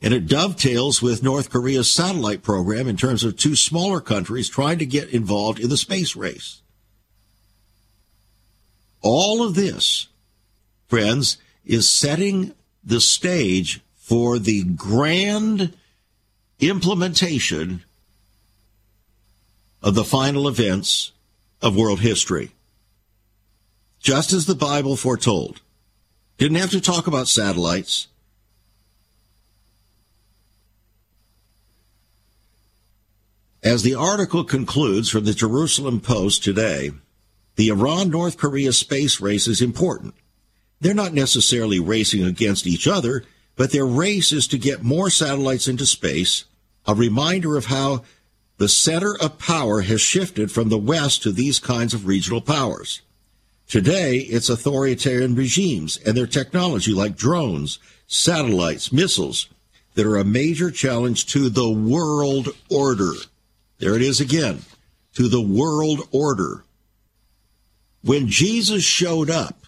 and 0.01 0.13
it 0.13 0.27
dovetails 0.27 1.01
with 1.01 1.23
North 1.23 1.49
Korea's 1.49 1.89
satellite 1.89 2.43
program 2.43 2.87
in 2.87 2.97
terms 2.97 3.23
of 3.23 3.37
two 3.37 3.55
smaller 3.55 3.99
countries 3.99 4.49
trying 4.49 4.77
to 4.79 4.85
get 4.85 5.09
involved 5.09 5.59
in 5.59 5.69
the 5.69 5.77
space 5.77 6.15
race. 6.15 6.61
All 9.01 9.43
of 9.45 9.55
this, 9.55 10.07
friends, 10.87 11.37
is 11.65 11.89
setting 11.89 12.53
the 12.83 13.01
stage 13.01 13.81
for 13.95 14.37
the 14.37 14.63
grand 14.63 15.73
implementation 16.59 17.83
of 19.83 19.95
the 19.95 20.05
final 20.05 20.47
events 20.47 21.11
of 21.61 21.75
world 21.75 21.99
history. 21.99 22.51
Just 23.99 24.31
as 24.33 24.45
the 24.45 24.55
Bible 24.55 24.95
foretold. 24.95 25.61
Didn't 26.37 26.57
have 26.57 26.71
to 26.71 26.81
talk 26.81 27.05
about 27.05 27.27
satellites. 27.27 28.07
As 33.61 33.83
the 33.83 33.95
article 33.95 34.43
concludes 34.43 35.09
from 35.09 35.25
the 35.25 35.33
Jerusalem 35.33 36.01
Post 36.01 36.43
today, 36.43 36.91
the 37.55 37.69
Iran 37.69 38.09
North 38.09 38.37
Korea 38.37 38.73
space 38.73 39.21
race 39.21 39.47
is 39.47 39.61
important. 39.61 40.15
They're 40.81 40.93
not 40.93 41.13
necessarily 41.13 41.79
racing 41.79 42.25
against 42.25 42.67
each 42.67 42.87
other, 42.87 43.23
but 43.55 43.71
their 43.71 43.85
race 43.85 44.33
is 44.33 44.47
to 44.47 44.57
get 44.57 44.83
more 44.83 45.09
satellites 45.09 45.67
into 45.67 45.85
space, 45.85 46.43
a 46.85 46.95
reminder 46.95 47.55
of 47.55 47.65
how 47.65 48.03
the 48.57 48.69
center 48.69 49.15
of 49.19 49.39
power 49.39 49.81
has 49.81 50.01
shifted 50.01 50.51
from 50.51 50.69
the 50.69 50.77
West 50.77 51.23
to 51.23 51.31
these 51.31 51.59
kinds 51.59 51.93
of 51.93 52.05
regional 52.05 52.41
powers. 52.41 53.01
Today, 53.67 54.17
it's 54.17 54.49
authoritarian 54.49 55.35
regimes 55.35 55.97
and 56.05 56.15
their 56.15 56.27
technology 56.27 56.93
like 56.93 57.15
drones, 57.15 57.79
satellites, 58.07 58.91
missiles 58.91 59.47
that 59.95 60.05
are 60.05 60.17
a 60.17 60.23
major 60.23 60.69
challenge 60.71 61.25
to 61.27 61.49
the 61.49 61.69
world 61.69 62.49
order. 62.69 63.13
There 63.79 63.95
it 63.95 64.01
is 64.01 64.21
again, 64.21 64.61
to 65.15 65.27
the 65.27 65.41
world 65.41 66.01
order. 66.11 66.63
When 68.03 68.27
Jesus 68.27 68.83
showed 68.83 69.29
up 69.29 69.65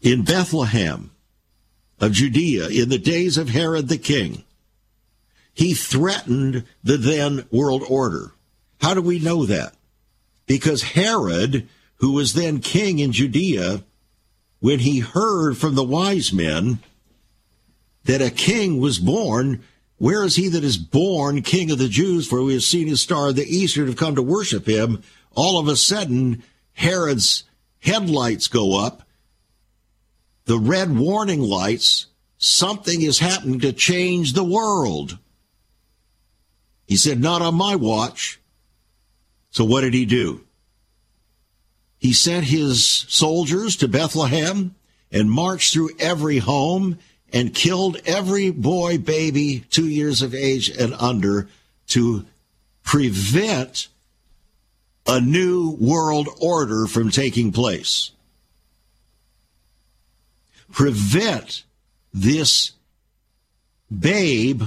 in 0.00 0.22
Bethlehem 0.22 1.10
of 2.00 2.12
Judea 2.12 2.68
in 2.68 2.88
the 2.88 2.98
days 2.98 3.36
of 3.36 3.50
Herod 3.50 3.88
the 3.88 3.98
king, 3.98 4.44
he 5.58 5.74
threatened 5.74 6.64
the 6.84 6.96
then 6.96 7.44
world 7.50 7.82
order. 7.88 8.30
How 8.80 8.94
do 8.94 9.02
we 9.02 9.18
know 9.18 9.44
that? 9.44 9.74
Because 10.46 10.82
Herod, 10.82 11.68
who 11.96 12.12
was 12.12 12.34
then 12.34 12.60
king 12.60 13.00
in 13.00 13.10
Judea, 13.10 13.82
when 14.60 14.78
he 14.78 15.00
heard 15.00 15.58
from 15.58 15.74
the 15.74 15.82
wise 15.82 16.32
men 16.32 16.78
that 18.04 18.22
a 18.22 18.30
king 18.30 18.80
was 18.80 19.00
born, 19.00 19.64
where 19.96 20.22
is 20.22 20.36
he 20.36 20.46
that 20.46 20.62
is 20.62 20.78
born 20.78 21.42
king 21.42 21.72
of 21.72 21.78
the 21.78 21.88
Jews? 21.88 22.28
For 22.28 22.40
we 22.40 22.52
have 22.52 22.62
seen 22.62 22.86
his 22.86 23.00
star 23.00 23.30
in 23.30 23.34
the 23.34 23.42
east 23.42 23.76
and 23.76 23.88
have 23.88 23.96
come 23.96 24.14
to 24.14 24.22
worship 24.22 24.64
him. 24.64 25.02
All 25.34 25.58
of 25.58 25.66
a 25.66 25.74
sudden, 25.74 26.44
Herod's 26.74 27.42
headlights 27.80 28.46
go 28.46 28.78
up, 28.80 29.02
the 30.44 30.60
red 30.60 30.96
warning 30.96 31.42
lights. 31.42 32.06
Something 32.38 33.02
is 33.02 33.18
happening 33.18 33.58
to 33.58 33.72
change 33.72 34.34
the 34.34 34.44
world. 34.44 35.18
He 36.88 36.96
said, 36.96 37.20
Not 37.20 37.42
on 37.42 37.54
my 37.54 37.76
watch. 37.76 38.40
So 39.50 39.62
what 39.62 39.82
did 39.82 39.92
he 39.92 40.06
do? 40.06 40.40
He 41.98 42.14
sent 42.14 42.46
his 42.46 42.84
soldiers 43.08 43.76
to 43.76 43.88
Bethlehem 43.88 44.74
and 45.12 45.30
marched 45.30 45.74
through 45.74 45.90
every 45.98 46.38
home 46.38 46.98
and 47.30 47.54
killed 47.54 47.98
every 48.06 48.50
boy, 48.50 48.96
baby, 48.96 49.60
two 49.70 49.86
years 49.86 50.22
of 50.22 50.34
age 50.34 50.70
and 50.70 50.94
under 50.94 51.48
to 51.88 52.24
prevent 52.84 53.88
a 55.06 55.20
new 55.20 55.76
world 55.78 56.28
order 56.40 56.86
from 56.86 57.10
taking 57.10 57.52
place. 57.52 58.12
Prevent 60.72 61.64
this 62.14 62.72
babe 63.96 64.62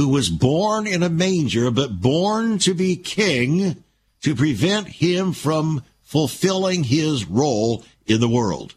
who 0.00 0.08
was 0.08 0.30
born 0.30 0.86
in 0.86 1.02
a 1.02 1.10
manger, 1.10 1.70
but 1.70 2.00
born 2.00 2.58
to 2.58 2.72
be 2.72 2.96
king 2.96 3.84
to 4.22 4.34
prevent 4.34 4.88
him 4.88 5.34
from 5.34 5.82
fulfilling 6.02 6.82
his 6.82 7.26
role 7.26 7.84
in 8.06 8.18
the 8.18 8.28
world. 8.28 8.74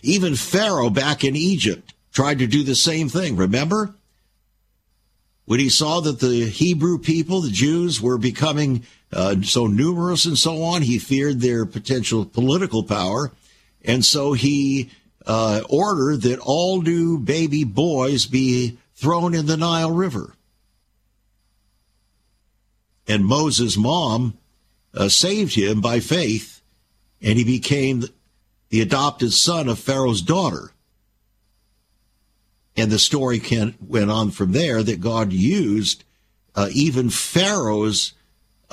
Even 0.00 0.36
Pharaoh 0.36 0.90
back 0.90 1.24
in 1.24 1.34
Egypt 1.34 1.92
tried 2.12 2.38
to 2.38 2.46
do 2.46 2.62
the 2.62 2.76
same 2.76 3.08
thing. 3.08 3.34
Remember? 3.34 3.92
When 5.44 5.58
he 5.58 5.70
saw 5.70 5.98
that 6.02 6.20
the 6.20 6.44
Hebrew 6.44 6.98
people, 6.98 7.40
the 7.40 7.50
Jews, 7.50 8.00
were 8.00 8.16
becoming 8.16 8.84
uh, 9.12 9.42
so 9.42 9.66
numerous 9.66 10.24
and 10.24 10.38
so 10.38 10.62
on, 10.62 10.82
he 10.82 11.00
feared 11.00 11.40
their 11.40 11.66
potential 11.66 12.24
political 12.24 12.84
power. 12.84 13.32
And 13.84 14.04
so 14.04 14.32
he 14.32 14.90
uh, 15.26 15.62
ordered 15.68 16.22
that 16.22 16.38
all 16.38 16.82
new 16.82 17.18
baby 17.18 17.64
boys 17.64 18.26
be 18.26 18.78
thrown 18.94 19.34
in 19.34 19.46
the 19.46 19.56
Nile 19.56 19.90
River. 19.90 20.34
And 23.08 23.24
Moses' 23.24 23.76
mom 23.76 24.38
uh, 24.94 25.08
saved 25.08 25.54
him 25.54 25.80
by 25.80 26.00
faith, 26.00 26.62
and 27.20 27.36
he 27.36 27.44
became 27.44 28.04
the 28.68 28.80
adopted 28.80 29.32
son 29.32 29.68
of 29.68 29.78
Pharaoh's 29.78 30.22
daughter. 30.22 30.72
And 32.76 32.90
the 32.90 32.98
story 32.98 33.38
can, 33.38 33.74
went 33.86 34.10
on 34.10 34.30
from 34.30 34.52
there 34.52 34.82
that 34.82 35.00
God 35.00 35.32
used 35.32 36.04
uh, 36.54 36.68
even 36.72 37.10
Pharaoh's 37.10 38.12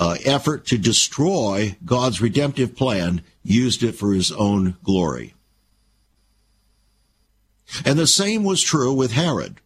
uh, 0.00 0.16
effort 0.24 0.64
to 0.64 0.78
destroy 0.78 1.76
God's 1.84 2.22
redemptive 2.22 2.74
plan 2.74 3.20
used 3.42 3.82
it 3.82 3.92
for 3.92 4.14
his 4.14 4.32
own 4.32 4.76
glory. 4.82 5.34
And 7.84 7.98
the 7.98 8.06
same 8.06 8.42
was 8.42 8.62
true 8.62 8.94
with 8.94 9.12
Herod. 9.12 9.60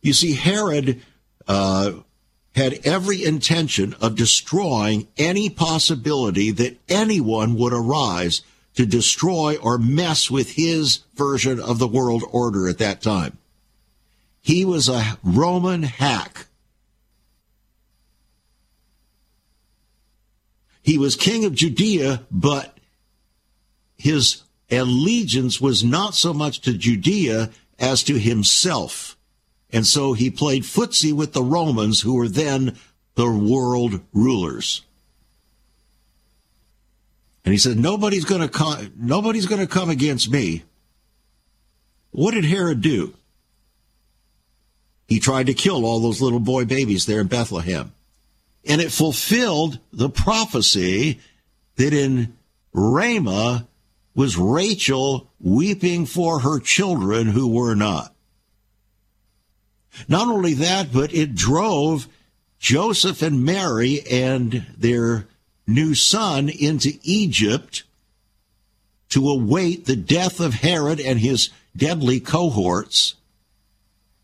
You 0.00 0.12
see, 0.12 0.34
Herod 0.34 1.02
uh, 1.48 1.92
had 2.54 2.86
every 2.86 3.24
intention 3.24 3.96
of 4.00 4.14
destroying 4.14 5.08
any 5.18 5.50
possibility 5.50 6.52
that 6.52 6.78
anyone 6.88 7.56
would 7.56 7.72
arise 7.72 8.42
to 8.74 8.86
destroy 8.86 9.56
or 9.56 9.76
mess 9.76 10.30
with 10.30 10.52
his 10.52 11.00
version 11.16 11.58
of 11.58 11.80
the 11.80 11.88
world 11.88 12.22
order 12.30 12.68
at 12.68 12.78
that 12.78 13.02
time. 13.02 13.38
He 14.40 14.64
was 14.64 14.88
a 14.88 15.18
Roman 15.24 15.82
hack. 15.82 16.46
He 20.86 20.98
was 20.98 21.16
king 21.16 21.44
of 21.44 21.52
Judea, 21.52 22.22
but 22.30 22.78
his 23.98 24.44
allegiance 24.70 25.60
was 25.60 25.82
not 25.82 26.14
so 26.14 26.32
much 26.32 26.60
to 26.60 26.74
Judea 26.74 27.50
as 27.76 28.04
to 28.04 28.16
himself. 28.20 29.16
And 29.72 29.84
so 29.84 30.12
he 30.12 30.30
played 30.30 30.62
footsie 30.62 31.12
with 31.12 31.32
the 31.32 31.42
Romans, 31.42 32.02
who 32.02 32.14
were 32.14 32.28
then 32.28 32.76
the 33.16 33.28
world 33.28 34.00
rulers. 34.12 34.82
And 37.44 37.52
he 37.52 37.58
said, 37.58 37.78
nobody's 37.78 38.24
going 38.24 38.42
to 38.42 38.48
come, 38.48 38.92
nobody's 38.96 39.46
going 39.46 39.60
to 39.60 39.66
come 39.66 39.90
against 39.90 40.30
me. 40.30 40.62
What 42.12 42.32
did 42.32 42.44
Herod 42.44 42.80
do? 42.80 43.12
He 45.08 45.18
tried 45.18 45.46
to 45.46 45.54
kill 45.54 45.84
all 45.84 45.98
those 45.98 46.20
little 46.20 46.38
boy 46.38 46.64
babies 46.64 47.06
there 47.06 47.20
in 47.20 47.26
Bethlehem 47.26 47.92
and 48.66 48.80
it 48.80 48.92
fulfilled 48.92 49.78
the 49.92 50.10
prophecy 50.10 51.20
that 51.76 51.92
in 51.92 52.36
Ramah 52.72 53.66
was 54.14 54.36
Rachel 54.36 55.30
weeping 55.40 56.06
for 56.06 56.40
her 56.40 56.58
children 56.58 57.28
who 57.28 57.48
were 57.48 57.74
not. 57.74 58.14
Not 60.08 60.28
only 60.28 60.54
that, 60.54 60.92
but 60.92 61.14
it 61.14 61.34
drove 61.34 62.08
Joseph 62.58 63.22
and 63.22 63.44
Mary 63.44 64.00
and 64.10 64.66
their 64.76 65.26
new 65.66 65.94
son 65.94 66.48
into 66.48 66.98
Egypt 67.02 67.84
to 69.10 69.28
await 69.28 69.84
the 69.84 69.96
death 69.96 70.40
of 70.40 70.54
Herod 70.54 71.00
and 71.00 71.20
his 71.20 71.50
deadly 71.76 72.20
cohorts 72.20 73.14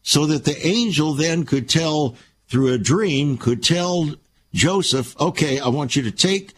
so 0.03 0.27
that 0.27 0.45
the 0.45 0.66
angel 0.66 1.14
then 1.14 1.45
could 1.45 1.69
tell 1.69 2.16
through 2.49 2.73
a 2.73 2.79
dream 2.79 3.39
could 3.39 3.62
tell 3.62 4.11
Joseph, 4.53 5.19
okay, 5.21 5.59
I 5.59 5.69
want 5.69 5.97
you 5.97 6.03
to 6.03 6.11
take 6.11 6.53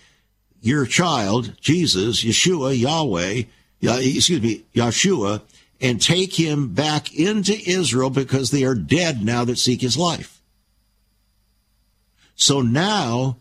your 0.60 0.86
child, 0.86 1.54
Jesus, 1.60 2.24
Yeshua, 2.24 2.78
Yahweh, 2.78 3.42
excuse 3.80 4.40
me, 4.40 4.64
Yeshua, 4.74 5.42
and 5.80 6.00
take 6.00 6.34
him 6.34 6.72
back 6.72 7.14
into 7.14 7.52
Israel 7.68 8.10
because 8.10 8.50
they 8.50 8.64
are 8.64 8.74
dead 8.74 9.22
now 9.22 9.44
that 9.44 9.58
seek 9.58 9.80
his 9.80 9.96
life. 9.96 10.40
So 12.34 12.62
now 12.62 13.36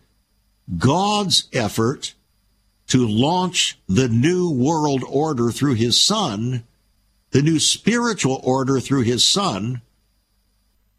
God's 0.78 1.48
effort 1.52 2.14
to 2.88 3.06
launch 3.08 3.78
the 3.88 4.08
new 4.08 4.50
world 4.50 5.02
order 5.08 5.50
through 5.50 5.74
his 5.74 6.00
son, 6.00 6.64
the 7.30 7.42
new 7.42 7.58
spiritual 7.58 8.40
order 8.44 8.78
through 8.78 9.02
his 9.02 9.24
son, 9.24 9.80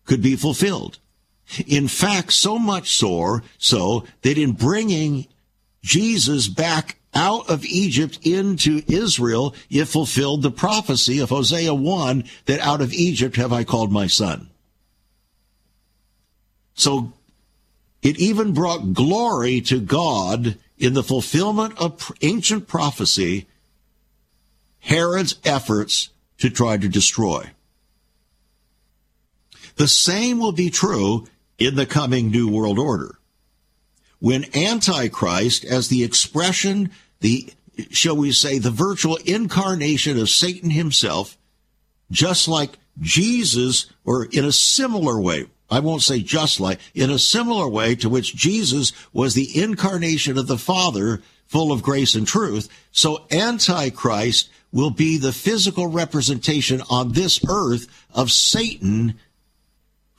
could 0.05 0.21
be 0.21 0.35
fulfilled. 0.35 0.99
In 1.67 1.87
fact, 1.87 2.33
so 2.33 2.57
much 2.57 2.91
so, 2.91 3.41
so 3.57 4.05
that 4.23 4.37
in 4.37 4.53
bringing 4.53 5.27
Jesus 5.83 6.47
back 6.47 6.97
out 7.13 7.49
of 7.49 7.63
Egypt 7.65 8.19
into 8.23 8.83
Israel, 8.87 9.55
it 9.69 9.85
fulfilled 9.85 10.41
the 10.41 10.51
prophecy 10.51 11.19
of 11.19 11.29
Hosea 11.29 11.73
1 11.73 12.25
that 12.45 12.59
out 12.59 12.81
of 12.81 12.93
Egypt 12.93 13.37
have 13.37 13.53
I 13.53 13.63
called 13.63 13.91
my 13.91 14.07
son. 14.07 14.49
So 16.73 17.13
it 18.01 18.19
even 18.19 18.53
brought 18.53 18.93
glory 18.93 19.61
to 19.61 19.79
God 19.79 20.57
in 20.77 20.93
the 20.93 21.03
fulfillment 21.03 21.77
of 21.79 22.11
ancient 22.21 22.67
prophecy, 22.67 23.47
Herod's 24.79 25.35
efforts 25.45 26.09
to 26.39 26.49
try 26.49 26.77
to 26.77 26.89
destroy. 26.89 27.49
The 29.77 29.87
same 29.87 30.39
will 30.39 30.51
be 30.51 30.69
true 30.69 31.27
in 31.57 31.75
the 31.75 31.85
coming 31.85 32.29
New 32.29 32.49
World 32.49 32.79
Order. 32.79 33.17
When 34.19 34.45
Antichrist, 34.55 35.65
as 35.65 35.87
the 35.87 36.03
expression, 36.03 36.91
the, 37.19 37.49
shall 37.91 38.15
we 38.15 38.31
say, 38.31 38.57
the 38.57 38.71
virtual 38.71 39.17
incarnation 39.25 40.19
of 40.19 40.29
Satan 40.29 40.69
himself, 40.69 41.37
just 42.11 42.47
like 42.47 42.77
Jesus, 42.99 43.87
or 44.03 44.25
in 44.25 44.45
a 44.45 44.51
similar 44.51 45.19
way, 45.19 45.45
I 45.69 45.79
won't 45.79 46.03
say 46.03 46.21
just 46.21 46.59
like, 46.59 46.79
in 46.93 47.09
a 47.09 47.19
similar 47.19 47.67
way 47.67 47.95
to 47.95 48.09
which 48.09 48.35
Jesus 48.35 48.93
was 49.11 49.33
the 49.33 49.61
incarnation 49.61 50.37
of 50.37 50.47
the 50.47 50.57
Father, 50.57 51.21
full 51.45 51.71
of 51.71 51.83
grace 51.83 52.15
and 52.15 52.27
truth, 52.27 52.69
so 52.91 53.25
Antichrist 53.31 54.49
will 54.71 54.89
be 54.89 55.17
the 55.17 55.31
physical 55.31 55.87
representation 55.87 56.81
on 56.89 57.13
this 57.13 57.39
earth 57.47 57.87
of 58.13 58.31
Satan 58.31 59.19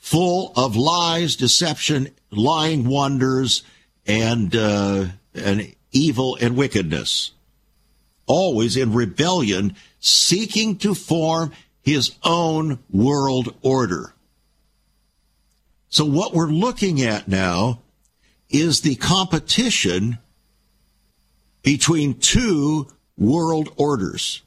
full 0.06 0.52
of 0.54 0.76
lies, 0.76 1.34
deception, 1.34 2.08
lying 2.30 2.86
wonders, 2.86 3.64
and, 4.06 4.54
uh, 4.54 5.04
and 5.34 5.74
evil 5.90 6.38
and 6.40 6.56
wickedness. 6.56 7.32
Always 8.24 8.76
in 8.76 8.92
rebellion, 8.92 9.74
seeking 9.98 10.78
to 10.78 10.94
form 10.94 11.50
his 11.82 12.14
own 12.22 12.78
world 12.88 13.52
order. 13.62 14.14
So 15.88 16.04
what 16.04 16.32
we're 16.32 16.46
looking 16.46 17.02
at 17.02 17.26
now 17.26 17.82
is 18.48 18.82
the 18.82 18.94
competition 18.94 20.18
between 21.64 22.14
two 22.20 22.86
world 23.18 23.70
orders. 23.76 24.42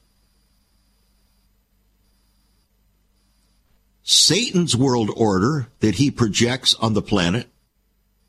Satan's 4.09 4.75
world 4.75 5.11
order 5.15 5.67
that 5.81 5.95
he 5.95 6.09
projects 6.09 6.73
on 6.73 6.95
the 6.95 7.01
planet 7.01 7.47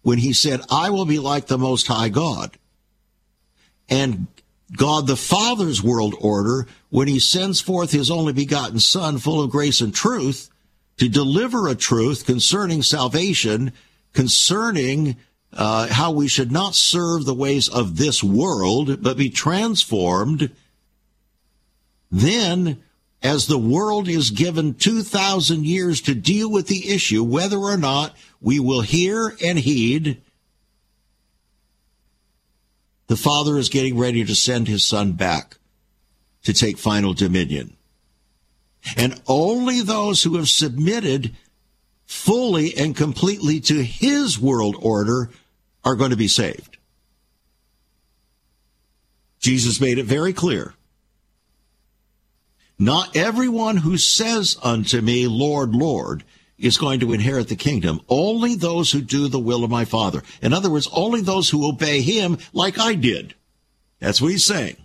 when 0.03 0.19
he 0.19 0.35
said, 0.35 0.61
I 0.71 0.91
will 0.91 1.07
be 1.07 1.19
like 1.19 1.47
the 1.47 1.57
Most 1.57 1.87
High 1.87 2.11
God. 2.11 2.59
And 3.89 4.27
God 4.77 5.07
the 5.07 5.17
Father's 5.17 5.83
world 5.83 6.15
order 6.21 6.67
when 6.91 7.09
he 7.09 7.19
sends 7.19 7.63
forth 7.63 7.93
his 7.93 8.11
only 8.11 8.35
begotten 8.35 8.79
Son, 8.79 9.17
full 9.17 9.43
of 9.43 9.51
grace 9.51 9.81
and 9.81 9.95
truth, 9.95 10.51
to 10.99 11.09
deliver 11.09 11.67
a 11.67 11.75
truth 11.75 12.27
concerning 12.27 12.83
salvation, 12.83 13.73
concerning 14.13 15.17
uh, 15.55 15.89
how 15.91 16.11
we 16.11 16.29
should 16.29 16.53
not 16.53 16.75
serve 16.75 17.25
the 17.25 17.33
ways 17.33 17.71
of 17.71 17.97
this 17.97 18.23
world, 18.23 19.03
but 19.03 19.17
be 19.17 19.31
transformed. 19.31 20.51
Then 22.11 22.83
as 23.23 23.47
the 23.47 23.59
world 23.59 24.09
is 24.09 24.31
given 24.31 24.75
2,000 24.75 25.67
years 25.67 26.01
to 26.03 26.15
deal 26.15 26.51
with 26.51 26.69
the 26.69 26.89
issue, 26.89 27.23
whether 27.23 27.59
or 27.59 27.77
not 27.77 28.17
we 28.41 28.59
will 28.59 28.81
hear 28.81 29.37
and 29.45 29.59
heed, 29.59 30.23
the 33.09 33.17
Father 33.17 33.59
is 33.59 33.69
getting 33.69 33.99
ready 33.99 34.25
to 34.25 34.35
send 34.35 34.69
his 34.69 34.85
Son 34.85 35.13
back 35.13 35.59
to 36.45 36.55
take 36.55 36.79
final 36.79 37.13
dominion. 37.13 37.77
And 38.97 39.21
only 39.27 39.83
those 39.83 40.23
who 40.23 40.37
have 40.37 40.49
submitted 40.49 41.37
fully 42.07 42.75
and 42.77 42.97
completely 42.97 43.61
to 43.61 43.83
his 43.83 44.39
world 44.39 44.77
order 44.81 45.31
are 45.85 45.97
going 45.97 46.11
to 46.11 46.17
be 46.17 46.29
saved. 46.29 46.79
Jesus 49.39 49.81
made 49.81 49.99
it 49.99 50.07
very 50.07 50.33
clear 50.33 50.75
not 52.81 53.15
everyone 53.15 53.77
who 53.77 53.99
says 53.99 54.57
unto 54.63 55.03
me, 55.03 55.27
Lord, 55.27 55.75
Lord, 55.75 56.25
is 56.59 56.79
going 56.79 57.01
to 57.01 57.13
inherit 57.13 57.49
the 57.49 57.55
kingdom. 57.55 58.01
Only 58.09 58.55
those 58.55 58.91
who 58.91 59.03
do 59.03 59.29
the 59.29 59.39
will 59.39 59.65
of 59.65 59.71
my 59.71 59.85
Father. 59.85 60.23
In 60.41 60.55
other 60.55 60.71
words, 60.71 60.89
only 60.91 61.21
those 61.21 61.51
who 61.51 61.69
obey 61.69 62.01
him 62.01 62.39
like 62.55 62.79
I 62.79 62.95
did. 62.95 63.35
That's 63.99 64.23
what 64.23 64.31
he's 64.31 64.47
saying. 64.47 64.79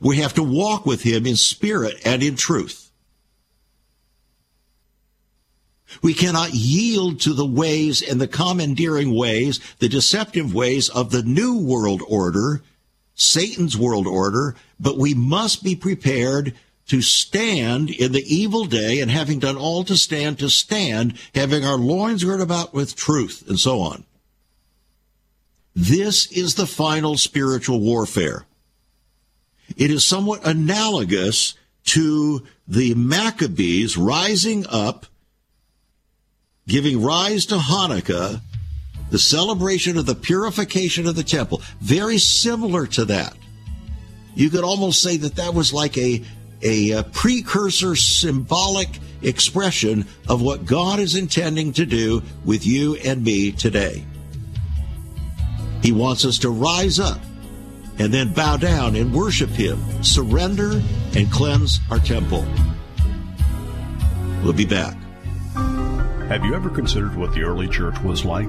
We 0.00 0.18
have 0.18 0.34
to 0.34 0.44
walk 0.44 0.86
with 0.86 1.02
him 1.02 1.26
in 1.26 1.34
spirit 1.34 2.00
and 2.04 2.22
in 2.22 2.36
truth. 2.36 2.92
We 6.02 6.14
cannot 6.14 6.54
yield 6.54 7.20
to 7.22 7.32
the 7.32 7.44
ways 7.44 8.00
and 8.00 8.20
the 8.20 8.28
commandeering 8.28 9.12
ways, 9.12 9.58
the 9.80 9.88
deceptive 9.88 10.54
ways 10.54 10.88
of 10.88 11.10
the 11.10 11.24
new 11.24 11.58
world 11.58 12.00
order 12.08 12.62
Satan's 13.14 13.76
world 13.76 14.06
order, 14.06 14.56
but 14.80 14.98
we 14.98 15.14
must 15.14 15.62
be 15.62 15.76
prepared 15.76 16.54
to 16.86 17.00
stand 17.00 17.90
in 17.90 18.12
the 18.12 18.24
evil 18.34 18.64
day 18.64 19.00
and 19.00 19.10
having 19.10 19.38
done 19.38 19.56
all 19.56 19.84
to 19.84 19.96
stand, 19.96 20.38
to 20.38 20.50
stand, 20.50 21.14
having 21.34 21.64
our 21.64 21.76
loins 21.76 22.24
girt 22.24 22.40
about 22.40 22.74
with 22.74 22.96
truth 22.96 23.44
and 23.48 23.58
so 23.58 23.80
on. 23.80 24.04
This 25.74 26.30
is 26.32 26.54
the 26.54 26.66
final 26.66 27.16
spiritual 27.16 27.80
warfare. 27.80 28.44
It 29.76 29.90
is 29.90 30.04
somewhat 30.04 30.46
analogous 30.46 31.54
to 31.84 32.46
the 32.68 32.94
Maccabees 32.94 33.96
rising 33.96 34.66
up, 34.68 35.06
giving 36.68 37.02
rise 37.02 37.46
to 37.46 37.56
Hanukkah, 37.56 38.40
the 39.12 39.18
celebration 39.18 39.98
of 39.98 40.06
the 40.06 40.14
purification 40.14 41.06
of 41.06 41.14
the 41.14 41.22
temple, 41.22 41.60
very 41.80 42.16
similar 42.16 42.86
to 42.86 43.04
that. 43.04 43.36
You 44.34 44.48
could 44.48 44.64
almost 44.64 45.02
say 45.02 45.18
that 45.18 45.36
that 45.36 45.52
was 45.52 45.70
like 45.70 45.98
a, 45.98 46.22
a, 46.62 47.02
precursor 47.12 47.94
symbolic 47.94 48.88
expression 49.20 50.06
of 50.30 50.40
what 50.40 50.64
God 50.64 50.98
is 50.98 51.14
intending 51.14 51.74
to 51.74 51.84
do 51.84 52.22
with 52.46 52.66
you 52.66 52.96
and 52.96 53.22
me 53.22 53.52
today. 53.52 54.02
He 55.82 55.92
wants 55.92 56.24
us 56.24 56.38
to 56.38 56.48
rise 56.48 56.98
up 56.98 57.20
and 57.98 58.14
then 58.14 58.32
bow 58.32 58.56
down 58.56 58.96
and 58.96 59.12
worship 59.12 59.50
Him, 59.50 59.78
surrender 60.02 60.80
and 61.14 61.30
cleanse 61.30 61.80
our 61.90 61.98
temple. 61.98 62.46
We'll 64.42 64.54
be 64.54 64.64
back. 64.64 64.96
Have 66.28 66.46
you 66.46 66.54
ever 66.54 66.70
considered 66.70 67.14
what 67.14 67.34
the 67.34 67.42
early 67.42 67.68
church 67.68 68.00
was 68.00 68.24
like? 68.24 68.48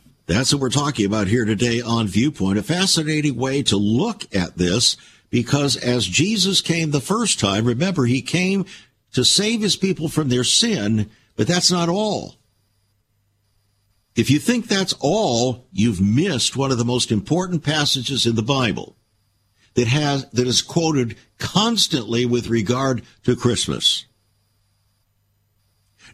That's 0.31 0.53
what 0.53 0.61
we're 0.61 0.69
talking 0.69 1.05
about 1.05 1.27
here 1.27 1.43
today 1.43 1.81
on 1.81 2.07
Viewpoint. 2.07 2.57
A 2.57 2.63
fascinating 2.63 3.35
way 3.35 3.63
to 3.63 3.75
look 3.75 4.33
at 4.33 4.57
this 4.57 4.95
because 5.29 5.75
as 5.75 6.05
Jesus 6.05 6.61
came 6.61 6.91
the 6.91 7.01
first 7.01 7.37
time, 7.37 7.65
remember, 7.65 8.05
he 8.05 8.21
came 8.21 8.65
to 9.11 9.25
save 9.25 9.59
his 9.59 9.75
people 9.75 10.07
from 10.07 10.29
their 10.29 10.45
sin, 10.45 11.09
but 11.35 11.47
that's 11.47 11.69
not 11.69 11.89
all. 11.89 12.35
If 14.15 14.29
you 14.29 14.39
think 14.39 14.67
that's 14.67 14.95
all, 15.01 15.67
you've 15.73 15.99
missed 15.99 16.55
one 16.55 16.71
of 16.71 16.77
the 16.77 16.85
most 16.85 17.11
important 17.11 17.61
passages 17.61 18.25
in 18.25 18.35
the 18.35 18.41
Bible. 18.41 18.95
that 19.73 19.87
has 19.87 20.29
that 20.31 20.47
is 20.47 20.61
quoted 20.61 21.15
constantly 21.39 22.25
with 22.25 22.47
regard 22.47 23.03
to 23.23 23.35
Christmas. 23.35 24.05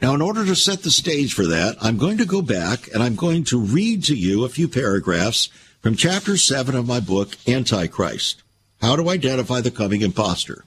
Now, 0.02 0.14
in 0.14 0.22
order 0.22 0.46
to 0.46 0.56
set 0.56 0.84
the 0.84 0.92
stage 0.92 1.34
for 1.34 1.46
that, 1.48 1.76
I'm 1.82 1.98
going 1.98 2.18
to 2.20 2.26
go 2.26 2.42
back 2.42 2.88
and 2.94 3.02
I'm 3.02 3.16
going 3.16 3.44
to 3.46 3.60
read 3.60 4.04
to 4.06 4.16
you 4.16 4.44
a 4.44 4.50
few 4.50 4.68
paragraphs 4.68 5.50
from 5.82 5.96
chapter 5.96 6.38
7 6.38 6.76
of 6.76 6.88
my 6.88 7.00
book, 7.00 7.36
Antichrist 7.48 8.44
How 8.80 8.96
to 8.96 9.10
Identify 9.10 9.62
the 9.62 9.72
Coming 9.72 10.02
Impostor. 10.02 10.66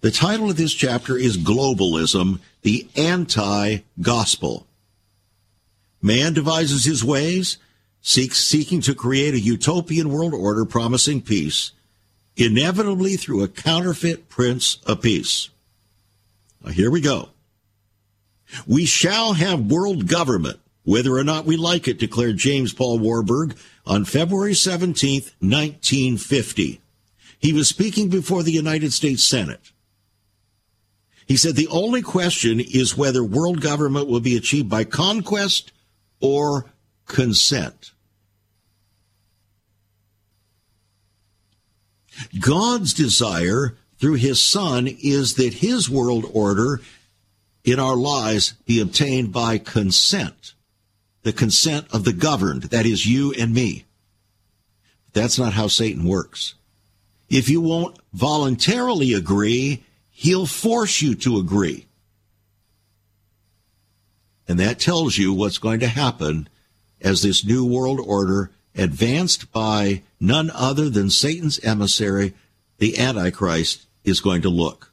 The 0.00 0.10
title 0.10 0.50
of 0.50 0.56
this 0.56 0.74
chapter 0.74 1.16
is 1.16 1.38
Globalism, 1.38 2.40
the 2.62 2.88
Anti 2.96 3.78
Gospel. 4.00 4.66
Man 6.02 6.34
devises 6.34 6.84
his 6.84 7.04
ways, 7.04 7.58
seeks, 8.00 8.38
seeking 8.38 8.80
to 8.82 8.94
create 8.94 9.34
a 9.34 9.40
utopian 9.40 10.10
world 10.10 10.34
order 10.34 10.64
promising 10.64 11.22
peace, 11.22 11.72
inevitably 12.36 13.16
through 13.16 13.42
a 13.42 13.48
counterfeit 13.48 14.28
prince 14.28 14.78
of 14.86 15.02
peace. 15.02 15.50
Now, 16.64 16.72
here 16.72 16.90
we 16.90 17.00
go. 17.00 17.30
We 18.66 18.86
shall 18.86 19.34
have 19.34 19.70
world 19.70 20.06
government, 20.06 20.60
whether 20.84 21.16
or 21.16 21.24
not 21.24 21.44
we 21.44 21.56
like 21.56 21.88
it, 21.88 21.98
declared 21.98 22.36
James 22.36 22.72
Paul 22.72 22.98
Warburg 22.98 23.56
on 23.86 24.04
February 24.04 24.54
17, 24.54 25.22
1950. 25.40 26.80
He 27.38 27.52
was 27.52 27.68
speaking 27.68 28.08
before 28.08 28.42
the 28.42 28.52
United 28.52 28.92
States 28.92 29.24
Senate. 29.24 29.72
He 31.26 31.36
said 31.36 31.56
the 31.56 31.68
only 31.68 32.02
question 32.02 32.60
is 32.60 32.96
whether 32.96 33.22
world 33.22 33.60
government 33.60 34.06
will 34.06 34.20
be 34.20 34.36
achieved 34.36 34.68
by 34.68 34.84
conquest 34.84 35.72
or 36.20 36.66
consent. 37.06 37.92
God's 42.38 42.94
desire 42.94 43.76
through 43.98 44.14
his 44.14 44.40
son 44.40 44.86
is 44.86 45.34
that 45.34 45.54
his 45.54 45.90
world 45.90 46.24
order 46.32 46.80
in 47.66 47.80
our 47.80 47.96
lives 47.96 48.54
be 48.64 48.80
obtained 48.80 49.32
by 49.32 49.58
consent, 49.58 50.54
the 51.22 51.32
consent 51.32 51.86
of 51.92 52.04
the 52.04 52.12
governed, 52.12 52.62
that 52.64 52.86
is 52.86 53.04
you 53.04 53.34
and 53.38 53.52
me. 53.52 53.84
That's 55.12 55.38
not 55.38 55.52
how 55.52 55.66
Satan 55.66 56.04
works. 56.04 56.54
If 57.28 57.48
you 57.48 57.60
won't 57.60 57.98
voluntarily 58.12 59.12
agree, 59.12 59.84
he'll 60.10 60.46
force 60.46 61.02
you 61.02 61.16
to 61.16 61.38
agree. 61.38 61.86
And 64.46 64.60
that 64.60 64.78
tells 64.78 65.18
you 65.18 65.32
what's 65.32 65.58
going 65.58 65.80
to 65.80 65.88
happen 65.88 66.48
as 67.00 67.22
this 67.22 67.44
new 67.44 67.64
world 67.66 67.98
order, 68.00 68.52
advanced 68.76 69.50
by 69.50 70.02
none 70.20 70.50
other 70.54 70.88
than 70.88 71.10
Satan's 71.10 71.58
emissary, 71.64 72.32
the 72.78 72.96
Antichrist, 72.96 73.86
is 74.04 74.20
going 74.20 74.42
to 74.42 74.48
look. 74.48 74.92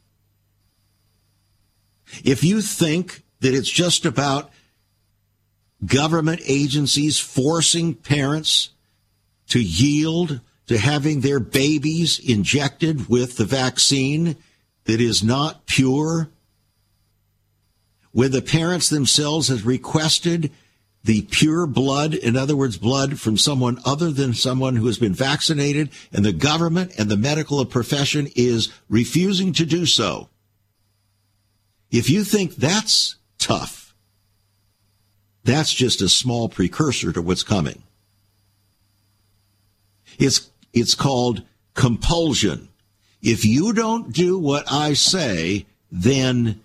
If 2.24 2.44
you 2.44 2.62
think 2.62 3.24
that 3.40 3.54
it's 3.54 3.70
just 3.70 4.06
about 4.06 4.52
government 5.86 6.42
agencies 6.46 7.20
forcing 7.20 7.94
parents 7.94 8.70
to 9.50 9.62
yield 9.62 10.40
to 10.68 10.78
having 10.78 11.20
their 11.20 11.40
babies 11.40 12.20
injected 12.20 13.10
with 13.10 13.38
the 13.38 13.46
vaccine 13.46 14.38
that 14.86 15.02
is 15.02 15.24
not 15.24 15.66
pure, 15.66 16.30
when 18.12 18.32
the 18.32 18.42
parents 18.42 18.90
themselves 18.90 19.50
have 19.50 19.66
requested 19.66 20.52
the 21.04 21.24
pure 21.24 21.68
blood, 21.68 22.14
in 22.14 22.38
other 22.38 22.56
words, 22.56 22.78
blood 22.78 23.20
from 23.20 23.38
someone 23.38 23.78
other 23.86 24.10
than 24.10 24.34
someone 24.34 24.78
who 24.78 24.86
has 24.86 24.98
been 24.98 25.14
vaccinated, 25.14 25.90
and 26.14 26.24
the 26.24 26.32
government 26.32 26.94
and 26.98 27.10
the 27.10 27.18
medical 27.18 27.66
profession 27.66 28.30
is 28.36 28.72
refusing 28.88 29.52
to 29.52 29.66
do 29.66 29.86
so. 29.86 30.30
If 31.94 32.10
you 32.10 32.24
think 32.24 32.56
that's 32.56 33.18
tough, 33.38 33.94
that's 35.44 35.72
just 35.72 36.02
a 36.02 36.10
small 36.10 36.50
precursor 36.50 37.14
to 37.14 37.22
what's 37.22 37.44
coming. 37.44 37.84
It's, 40.18 40.50
it's 40.74 40.96
called 40.96 41.44
compulsion. 41.76 42.70
If 43.22 43.46
you 43.46 43.74
don't 43.74 44.12
do 44.12 44.40
what 44.40 44.72
I 44.72 44.94
say, 44.94 45.68
then 45.92 46.64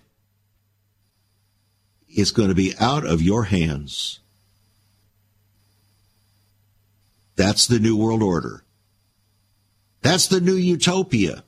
it's 2.07 2.31
going 2.31 2.49
to 2.49 2.55
be 2.55 2.73
out 2.79 3.05
of 3.05 3.21
your 3.21 3.43
hands. 3.43 4.21
That's 7.35 7.67
the 7.67 7.77
New 7.77 7.95
World 7.95 8.23
Order. 8.23 8.63
That's 10.01 10.25
the 10.25 10.41
new 10.41 10.55
utopia. 10.55 11.43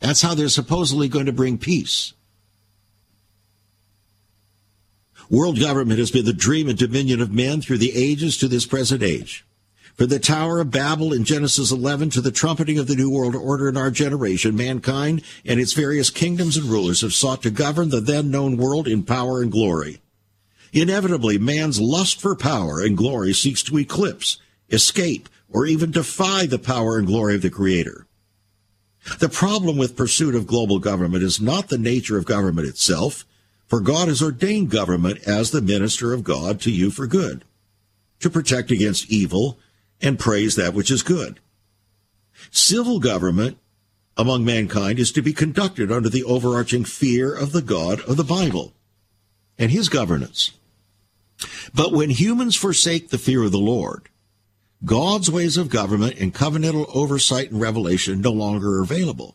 That's 0.00 0.22
how 0.22 0.34
they're 0.34 0.48
supposedly 0.48 1.06
going 1.06 1.26
to 1.26 1.32
bring 1.32 1.56
peace. 1.56 2.14
World 5.32 5.58
government 5.58 5.98
has 5.98 6.10
been 6.10 6.26
the 6.26 6.34
dream 6.34 6.68
and 6.68 6.76
dominion 6.76 7.22
of 7.22 7.32
men 7.32 7.62
through 7.62 7.78
the 7.78 7.94
ages 7.94 8.36
to 8.36 8.48
this 8.48 8.66
present 8.66 9.02
age. 9.02 9.46
From 9.94 10.08
the 10.08 10.18
Tower 10.18 10.60
of 10.60 10.70
Babel 10.70 11.14
in 11.14 11.24
Genesis 11.24 11.72
11 11.72 12.10
to 12.10 12.20
the 12.20 12.30
trumpeting 12.30 12.78
of 12.78 12.86
the 12.86 12.94
New 12.94 13.08
World 13.10 13.34
Order 13.34 13.70
in 13.70 13.78
our 13.78 13.90
generation, 13.90 14.54
mankind 14.54 15.22
and 15.46 15.58
its 15.58 15.72
various 15.72 16.10
kingdoms 16.10 16.58
and 16.58 16.66
rulers 16.66 17.00
have 17.00 17.14
sought 17.14 17.42
to 17.44 17.50
govern 17.50 17.88
the 17.88 18.02
then 18.02 18.30
known 18.30 18.58
world 18.58 18.86
in 18.86 19.04
power 19.04 19.40
and 19.40 19.50
glory. 19.50 20.02
Inevitably, 20.74 21.38
man's 21.38 21.80
lust 21.80 22.20
for 22.20 22.36
power 22.36 22.82
and 22.82 22.94
glory 22.94 23.32
seeks 23.32 23.62
to 23.62 23.78
eclipse, 23.78 24.36
escape, 24.68 25.30
or 25.48 25.64
even 25.64 25.90
defy 25.90 26.44
the 26.44 26.58
power 26.58 26.98
and 26.98 27.06
glory 27.06 27.36
of 27.36 27.42
the 27.42 27.48
Creator. 27.48 28.06
The 29.18 29.30
problem 29.30 29.78
with 29.78 29.96
pursuit 29.96 30.34
of 30.34 30.46
global 30.46 30.78
government 30.78 31.24
is 31.24 31.40
not 31.40 31.68
the 31.68 31.78
nature 31.78 32.18
of 32.18 32.26
government 32.26 32.68
itself, 32.68 33.24
for 33.72 33.80
God 33.80 34.08
has 34.08 34.20
ordained 34.20 34.68
government 34.68 35.26
as 35.26 35.50
the 35.50 35.62
minister 35.62 36.12
of 36.12 36.22
God 36.22 36.60
to 36.60 36.70
you 36.70 36.90
for 36.90 37.06
good, 37.06 37.42
to 38.20 38.28
protect 38.28 38.70
against 38.70 39.10
evil 39.10 39.58
and 40.02 40.18
praise 40.18 40.56
that 40.56 40.74
which 40.74 40.90
is 40.90 41.02
good. 41.02 41.40
Civil 42.50 43.00
government 43.00 43.56
among 44.14 44.44
mankind 44.44 44.98
is 44.98 45.10
to 45.12 45.22
be 45.22 45.32
conducted 45.32 45.90
under 45.90 46.10
the 46.10 46.22
overarching 46.22 46.84
fear 46.84 47.34
of 47.34 47.52
the 47.52 47.62
God 47.62 48.00
of 48.00 48.18
the 48.18 48.24
Bible 48.24 48.74
and 49.56 49.70
his 49.70 49.88
governance. 49.88 50.50
But 51.74 51.92
when 51.92 52.10
humans 52.10 52.56
forsake 52.56 53.08
the 53.08 53.16
fear 53.16 53.42
of 53.42 53.52
the 53.52 53.58
Lord, 53.58 54.10
God's 54.84 55.30
ways 55.30 55.56
of 55.56 55.70
government 55.70 56.20
and 56.20 56.34
covenantal 56.34 56.94
oversight 56.94 57.50
and 57.50 57.58
revelation 57.58 58.20
no 58.20 58.32
longer 58.32 58.80
are 58.80 58.82
available. 58.82 59.34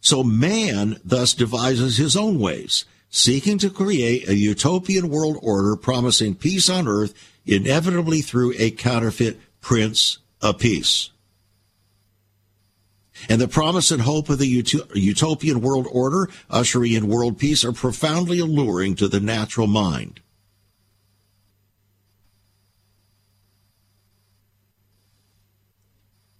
So 0.00 0.22
man 0.22 1.00
thus 1.04 1.34
devises 1.34 1.96
his 1.96 2.14
own 2.14 2.38
ways 2.38 2.84
seeking 3.14 3.58
to 3.58 3.70
create 3.70 4.28
a 4.28 4.34
utopian 4.34 5.08
world 5.08 5.38
order 5.40 5.76
promising 5.76 6.34
peace 6.34 6.68
on 6.68 6.88
earth, 6.88 7.14
inevitably 7.46 8.20
through 8.20 8.52
a 8.58 8.72
counterfeit 8.72 9.38
prince 9.60 10.18
of 10.42 10.58
peace. 10.58 11.10
And 13.28 13.40
the 13.40 13.46
promise 13.46 13.92
and 13.92 14.02
hope 14.02 14.28
of 14.30 14.38
the 14.40 14.48
utopian 14.94 15.60
world 15.60 15.86
order, 15.92 16.28
ushering 16.50 16.90
in 16.90 17.06
world 17.06 17.38
peace, 17.38 17.64
are 17.64 17.70
profoundly 17.70 18.40
alluring 18.40 18.96
to 18.96 19.06
the 19.06 19.20
natural 19.20 19.68
mind. 19.68 20.18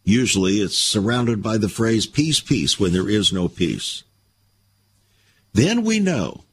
Usually 0.02 0.54
it's 0.54 0.76
surrounded 0.76 1.40
by 1.40 1.56
the 1.56 1.68
phrase 1.68 2.06
peace, 2.06 2.40
peace, 2.40 2.80
when 2.80 2.92
there 2.92 3.08
is 3.08 3.32
no 3.32 3.46
peace. 3.46 4.02
Then 5.52 5.84
we 5.84 6.00
know 6.00 6.43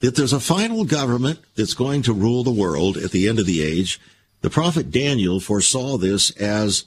that 0.00 0.14
there's 0.14 0.32
a 0.32 0.40
final 0.40 0.84
government 0.84 1.40
that's 1.56 1.74
going 1.74 2.02
to 2.02 2.12
rule 2.12 2.44
the 2.44 2.50
world 2.50 2.96
at 2.96 3.10
the 3.10 3.28
end 3.28 3.38
of 3.38 3.46
the 3.46 3.62
age. 3.62 4.00
The 4.42 4.50
prophet 4.50 4.90
Daniel 4.90 5.40
foresaw 5.40 5.96
this 5.96 6.30
as 6.32 6.84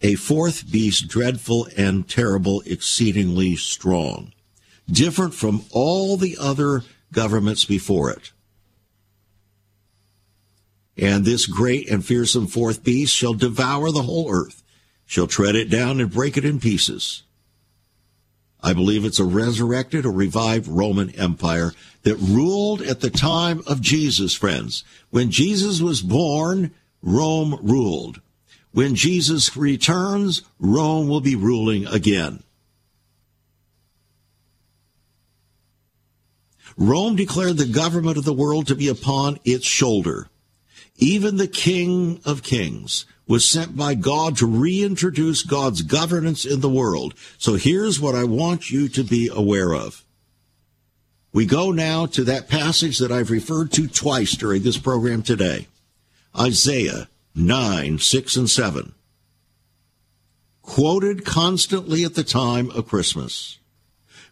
a 0.00 0.14
fourth 0.14 0.70
beast, 0.70 1.08
dreadful 1.08 1.68
and 1.76 2.08
terrible, 2.08 2.62
exceedingly 2.66 3.56
strong, 3.56 4.32
different 4.90 5.34
from 5.34 5.64
all 5.70 6.16
the 6.16 6.36
other 6.40 6.82
governments 7.12 7.64
before 7.64 8.10
it. 8.10 8.32
And 10.96 11.24
this 11.24 11.46
great 11.46 11.88
and 11.88 12.04
fearsome 12.04 12.48
fourth 12.48 12.82
beast 12.82 13.14
shall 13.14 13.34
devour 13.34 13.92
the 13.92 14.02
whole 14.02 14.32
earth, 14.32 14.62
shall 15.06 15.28
tread 15.28 15.54
it 15.54 15.70
down 15.70 16.00
and 16.00 16.10
break 16.10 16.36
it 16.36 16.44
in 16.44 16.58
pieces. 16.58 17.22
I 18.60 18.72
believe 18.72 19.04
it's 19.04 19.20
a 19.20 19.24
resurrected 19.24 20.04
or 20.04 20.12
revived 20.12 20.66
Roman 20.66 21.10
Empire 21.10 21.72
that 22.02 22.16
ruled 22.16 22.82
at 22.82 23.00
the 23.00 23.10
time 23.10 23.62
of 23.66 23.80
Jesus, 23.80 24.34
friends. 24.34 24.84
When 25.10 25.30
Jesus 25.30 25.80
was 25.80 26.02
born, 26.02 26.72
Rome 27.02 27.58
ruled. 27.62 28.20
When 28.72 28.94
Jesus 28.94 29.56
returns, 29.56 30.42
Rome 30.58 31.08
will 31.08 31.20
be 31.20 31.36
ruling 31.36 31.86
again. 31.86 32.42
Rome 36.76 37.16
declared 37.16 37.56
the 37.56 37.66
government 37.66 38.18
of 38.18 38.24
the 38.24 38.32
world 38.32 38.68
to 38.68 38.76
be 38.76 38.88
upon 38.88 39.38
its 39.44 39.66
shoulder. 39.66 40.28
Even 40.96 41.36
the 41.36 41.48
King 41.48 42.20
of 42.24 42.42
Kings 42.42 43.04
was 43.28 43.48
sent 43.48 43.76
by 43.76 43.94
God 43.94 44.38
to 44.38 44.46
reintroduce 44.46 45.42
God's 45.42 45.82
governance 45.82 46.44
in 46.46 46.60
the 46.60 46.68
world. 46.68 47.14
So 47.36 47.54
here's 47.54 48.00
what 48.00 48.14
I 48.14 48.24
want 48.24 48.70
you 48.70 48.88
to 48.88 49.04
be 49.04 49.30
aware 49.32 49.74
of. 49.74 50.02
We 51.32 51.44
go 51.44 51.70
now 51.70 52.06
to 52.06 52.24
that 52.24 52.48
passage 52.48 52.98
that 52.98 53.12
I've 53.12 53.30
referred 53.30 53.70
to 53.72 53.86
twice 53.86 54.32
during 54.32 54.62
this 54.62 54.78
program 54.78 55.22
today. 55.22 55.68
Isaiah 56.36 57.08
9, 57.34 57.98
6, 57.98 58.36
and 58.36 58.50
7. 58.50 58.94
Quoted 60.62 61.24
constantly 61.24 62.04
at 62.04 62.14
the 62.14 62.24
time 62.24 62.70
of 62.70 62.88
Christmas. 62.88 63.58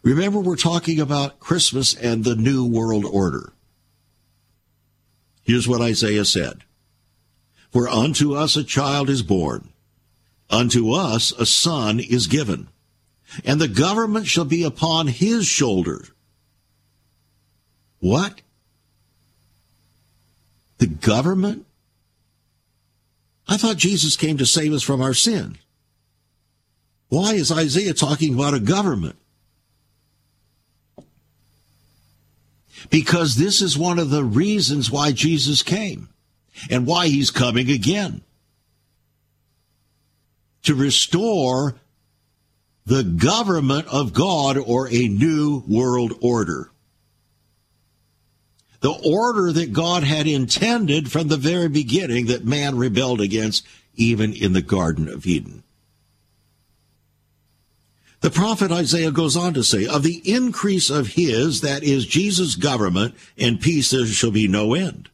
Remember, 0.01 0.39
we're 0.39 0.55
talking 0.55 0.99
about 0.99 1.39
Christmas 1.39 1.93
and 1.93 2.23
the 2.23 2.35
New 2.35 2.65
World 2.65 3.05
Order. 3.05 3.53
Here's 5.43 5.67
what 5.67 5.81
Isaiah 5.81 6.25
said 6.25 6.63
For 7.77 7.87
unto 7.87 8.33
us 8.33 8.55
a 8.55 8.63
child 8.63 9.07
is 9.07 9.21
born, 9.21 9.69
unto 10.49 10.93
us 10.93 11.31
a 11.33 11.45
son 11.45 11.99
is 11.99 12.25
given, 12.25 12.69
and 13.45 13.61
the 13.61 13.67
government 13.67 14.25
shall 14.25 14.45
be 14.45 14.63
upon 14.63 15.05
his 15.05 15.45
shoulder. 15.45 16.03
What? 17.99 18.41
The 20.79 20.87
government? 20.87 21.67
I 23.47 23.57
thought 23.57 23.77
Jesus 23.77 24.15
came 24.15 24.39
to 24.39 24.45
save 24.47 24.73
us 24.73 24.81
from 24.81 24.99
our 24.99 25.13
sin. 25.13 25.59
Why 27.09 27.33
is 27.33 27.51
Isaiah 27.51 27.93
talking 27.93 28.33
about 28.33 28.55
a 28.55 28.59
government? 28.59 29.17
Because 32.89 33.35
this 33.35 33.61
is 33.61 33.77
one 33.77 33.99
of 33.99 34.09
the 34.09 34.23
reasons 34.23 34.89
why 34.89 35.11
Jesus 35.11 35.61
came 35.61 36.09
and 36.69 36.85
why 36.85 37.07
he's 37.07 37.31
coming 37.31 37.69
again. 37.69 38.21
To 40.63 40.75
restore 40.75 41.75
the 42.85 43.03
government 43.03 43.87
of 43.87 44.13
God 44.13 44.57
or 44.57 44.87
a 44.87 45.07
new 45.07 45.63
world 45.67 46.13
order. 46.21 46.71
The 48.79 48.91
order 48.91 49.51
that 49.51 49.73
God 49.73 50.03
had 50.03 50.27
intended 50.27 51.11
from 51.11 51.27
the 51.27 51.37
very 51.37 51.67
beginning 51.67 52.27
that 52.27 52.45
man 52.45 52.77
rebelled 52.77 53.19
against, 53.21 53.65
even 53.95 54.33
in 54.33 54.53
the 54.53 54.61
Garden 54.61 55.09
of 55.09 55.25
Eden. 55.25 55.63
The 58.21 58.29
prophet 58.31 58.71
Isaiah 58.71 59.11
goes 59.11 59.35
on 59.35 59.53
to 59.53 59.63
say, 59.63 59.85
Of 59.85 60.03
the 60.03 60.21
increase 60.23 60.89
of 60.89 61.09
his, 61.09 61.61
that 61.61 61.83
is 61.83 62.05
Jesus' 62.05 62.55
government, 62.55 63.15
and 63.37 63.61
peace 63.61 63.91
there 63.91 64.05
shall 64.05 64.31
be 64.31 64.47
no 64.47 64.73
end. 64.73 65.09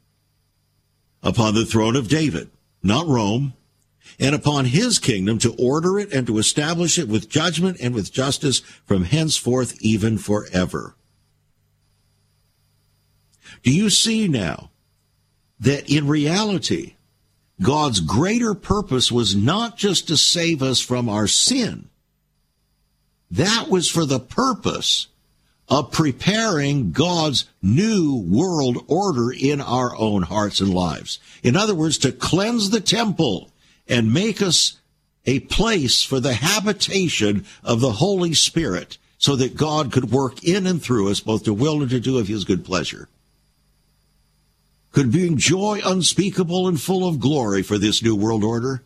Upon 1.24 1.56
the 1.56 1.66
throne 1.66 1.96
of 1.96 2.10
David, 2.10 2.50
not 2.82 3.08
Rome, 3.08 3.54
and 4.20 4.36
upon 4.36 4.66
his 4.66 5.00
kingdom 5.00 5.40
to 5.40 5.56
order 5.58 5.98
it 5.98 6.14
and 6.14 6.28
to 6.28 6.38
establish 6.38 7.00
it 7.00 7.08
with 7.08 7.30
judgment 7.30 7.78
and 7.80 7.96
with 7.96 8.12
justice 8.12 8.60
from 8.86 9.06
henceforth 9.06 9.82
even 9.82 10.18
forever. 10.18 10.96
Do 13.64 13.72
you 13.72 13.90
see 13.90 14.28
now 14.28 14.72
that 15.60 15.90
in 15.90 16.08
reality, 16.08 16.96
God's 17.62 18.02
greater 18.02 18.54
purpose 18.54 19.12
was 19.12 19.36
not 19.36 19.78
just 19.78 20.08
to 20.10 20.18
save 20.18 20.62
us 20.62 20.82
from 20.82 21.08
our 21.08 21.28
sin, 21.28 21.90
that 23.32 23.70
was 23.70 23.90
for 23.90 24.06
the 24.06 24.20
purpose 24.20 25.08
of 25.70 25.92
preparing 25.92 26.92
God's 26.92 27.46
new 27.62 28.16
world 28.16 28.84
order 28.88 29.32
in 29.32 29.62
our 29.62 29.96
own 29.96 30.24
hearts 30.24 30.60
and 30.60 30.74
lives. 30.74 31.20
In 31.42 31.56
other 31.56 31.74
words, 31.74 31.98
to 32.00 32.12
cleanse 32.12 32.70
the 32.70 32.82
temple 32.82 33.52
and 33.88 34.14
make 34.14 34.42
us 34.42 34.80
a 35.26 35.40
place 35.42 36.04
for 36.04 36.20
the 36.20 36.34
habitation 36.34 37.46
of 37.64 37.80
the 37.80 37.94
Holy 37.94 38.34
Spirit 38.34 38.98
so 39.18 39.36
that 39.38 39.56
God 39.56 39.92
could 39.92 40.12
work 40.12 40.44
in 40.44 40.68
and 40.68 40.84
through 40.84 41.10
us 41.10 41.22
both 41.22 41.44
to 41.46 41.54
will 41.54 41.82
and 41.82 41.90
to 41.92 42.00
do 42.00 42.18
of 42.18 42.28
his 42.28 42.44
good 42.44 42.66
pleasure. 42.66 43.08
Could 44.92 45.12
bring 45.12 45.38
joy 45.38 45.80
unspeakable 45.84 46.68
and 46.68 46.80
full 46.80 47.08
of 47.08 47.20
glory 47.20 47.64
for 47.64 47.78
this 47.78 48.04
new 48.04 48.16
world 48.16 48.44
order 48.44 48.84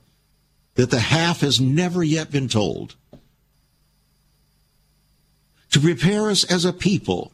that 0.75 0.91
the 0.91 0.99
half 0.99 1.41
has 1.41 1.59
never 1.59 2.03
yet 2.03 2.31
been 2.31 2.47
told 2.47 2.95
to 5.71 5.79
prepare 5.79 6.29
us 6.29 6.43
as 6.43 6.65
a 6.65 6.73
people 6.73 7.31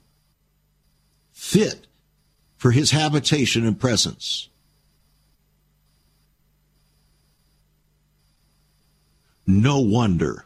fit 1.32 1.88
for 2.58 2.72
his 2.72 2.92
habitation 2.92 3.66
and 3.66 3.80
presence. 3.80 4.50
No 9.46 9.80
wonder. 9.80 10.46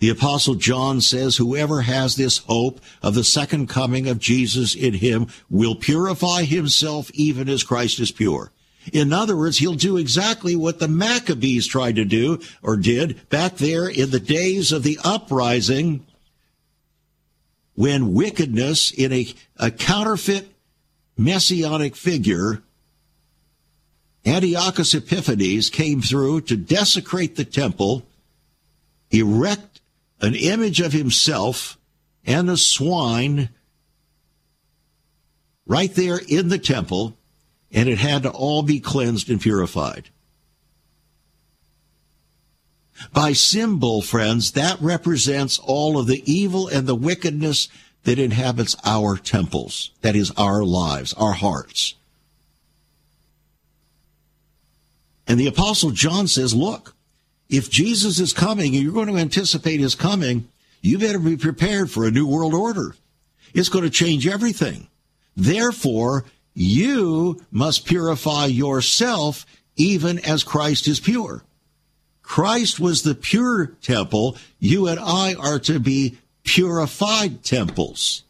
The 0.00 0.08
apostle 0.08 0.56
John 0.56 1.00
says, 1.00 1.36
whoever 1.36 1.82
has 1.82 2.16
this 2.16 2.38
hope 2.38 2.80
of 3.02 3.14
the 3.14 3.22
second 3.22 3.68
coming 3.68 4.08
of 4.08 4.18
Jesus 4.18 4.74
in 4.74 4.94
him 4.94 5.28
will 5.48 5.76
purify 5.76 6.42
himself 6.42 7.08
even 7.14 7.48
as 7.48 7.62
Christ 7.62 8.00
is 8.00 8.10
pure. 8.10 8.50
In 8.92 9.12
other 9.12 9.36
words, 9.36 9.58
he'll 9.58 9.74
do 9.74 9.96
exactly 9.96 10.56
what 10.56 10.80
the 10.80 10.88
Maccabees 10.88 11.68
tried 11.68 11.94
to 11.94 12.04
do 12.04 12.40
or 12.62 12.76
did 12.76 13.28
back 13.28 13.58
there 13.58 13.88
in 13.88 14.10
the 14.10 14.18
days 14.18 14.72
of 14.72 14.82
the 14.82 14.98
uprising 15.04 16.04
when 17.74 18.14
wickedness 18.14 18.90
in 18.90 19.12
a, 19.12 19.26
a 19.56 19.70
counterfeit 19.70 20.48
messianic 21.16 21.96
figure, 21.96 22.62
Antiochus 24.24 24.94
Epiphanes, 24.94 25.70
came 25.70 26.00
through 26.00 26.42
to 26.42 26.56
desecrate 26.56 27.36
the 27.36 27.44
temple, 27.44 28.06
erect 29.10 29.80
an 30.20 30.34
image 30.34 30.80
of 30.80 30.92
himself 30.92 31.78
and 32.24 32.48
a 32.48 32.56
swine 32.56 33.48
right 35.66 35.94
there 35.94 36.20
in 36.28 36.48
the 36.48 36.58
temple, 36.58 37.16
and 37.72 37.88
it 37.88 37.98
had 37.98 38.22
to 38.22 38.30
all 38.30 38.62
be 38.62 38.78
cleansed 38.80 39.30
and 39.30 39.40
purified. 39.40 40.10
By 43.12 43.32
symbol, 43.32 44.02
friends, 44.02 44.52
that 44.52 44.80
represents 44.80 45.58
all 45.58 45.98
of 45.98 46.06
the 46.06 46.22
evil 46.30 46.68
and 46.68 46.86
the 46.86 46.94
wickedness 46.94 47.68
that 48.04 48.18
inhabits 48.18 48.76
our 48.84 49.16
temples. 49.16 49.90
That 50.02 50.16
is 50.16 50.32
our 50.36 50.62
lives, 50.64 51.12
our 51.14 51.32
hearts. 51.32 51.94
And 55.26 55.38
the 55.38 55.46
apostle 55.46 55.90
John 55.90 56.28
says, 56.28 56.54
look, 56.54 56.94
if 57.48 57.70
Jesus 57.70 58.18
is 58.18 58.32
coming 58.32 58.74
and 58.74 58.82
you're 58.82 58.92
going 58.92 59.08
to 59.08 59.16
anticipate 59.16 59.80
his 59.80 59.94
coming, 59.94 60.48
you 60.80 60.98
better 60.98 61.18
be 61.18 61.36
prepared 61.36 61.90
for 61.90 62.06
a 62.06 62.10
new 62.10 62.26
world 62.26 62.54
order. 62.54 62.94
It's 63.54 63.68
going 63.68 63.84
to 63.84 63.90
change 63.90 64.26
everything. 64.26 64.88
Therefore, 65.36 66.24
you 66.54 67.40
must 67.50 67.86
purify 67.86 68.46
yourself 68.46 69.46
even 69.76 70.18
as 70.18 70.44
Christ 70.44 70.88
is 70.88 71.00
pure. 71.00 71.42
Christ 72.32 72.80
was 72.80 73.02
the 73.02 73.14
pure 73.14 73.66
temple. 73.82 74.38
You 74.58 74.88
and 74.88 74.98
I 74.98 75.34
are 75.34 75.58
to 75.58 75.78
be 75.78 76.16
purified 76.44 77.44
temples. 77.44 78.22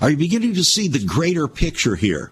Are 0.00 0.10
you 0.10 0.16
beginning 0.16 0.54
to 0.54 0.62
see 0.62 0.86
the 0.86 1.04
greater 1.04 1.48
picture 1.48 1.96
here? 1.96 2.30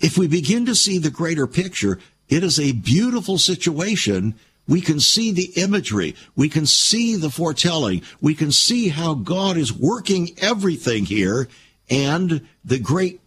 If 0.00 0.18
we 0.18 0.28
begin 0.28 0.66
to 0.66 0.74
see 0.74 0.98
the 0.98 1.10
greater 1.10 1.46
picture, 1.46 1.98
it 2.28 2.44
is 2.44 2.60
a 2.60 2.72
beautiful 2.72 3.38
situation. 3.38 4.34
We 4.68 4.82
can 4.82 5.00
see 5.00 5.32
the 5.32 5.50
imagery. 5.56 6.14
We 6.36 6.50
can 6.50 6.66
see 6.66 7.16
the 7.16 7.30
foretelling. 7.30 8.02
We 8.20 8.34
can 8.34 8.52
see 8.52 8.88
how 8.88 9.14
God 9.14 9.56
is 9.56 9.72
working 9.72 10.36
everything 10.42 11.06
here 11.06 11.48
and 11.88 12.46
the 12.62 12.78
great 12.78 13.19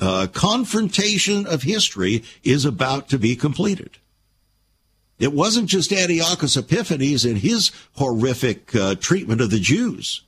uh, 0.00 0.28
confrontation 0.32 1.46
of 1.46 1.62
history 1.62 2.22
is 2.42 2.64
about 2.64 3.08
to 3.08 3.18
be 3.18 3.34
completed. 3.34 3.98
It 5.18 5.32
wasn't 5.32 5.68
just 5.68 5.92
Antiochus 5.92 6.56
Epiphanes 6.56 7.24
and 7.24 7.38
his 7.38 7.72
horrific 7.94 8.74
uh, 8.74 8.94
treatment 8.94 9.40
of 9.40 9.50
the 9.50 9.58
Jews. 9.58 10.22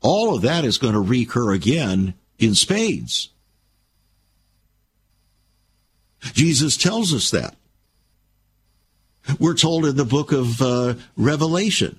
All 0.00 0.34
of 0.34 0.42
that 0.42 0.64
is 0.64 0.78
going 0.78 0.94
to 0.94 1.00
recur 1.00 1.52
again 1.52 2.14
in 2.38 2.54
spades. 2.54 3.30
Jesus 6.32 6.76
tells 6.76 7.12
us 7.12 7.30
that. 7.30 7.56
We're 9.40 9.54
told 9.54 9.86
in 9.86 9.96
the 9.96 10.04
book 10.04 10.30
of 10.30 10.62
uh, 10.62 10.94
Revelation 11.16 11.98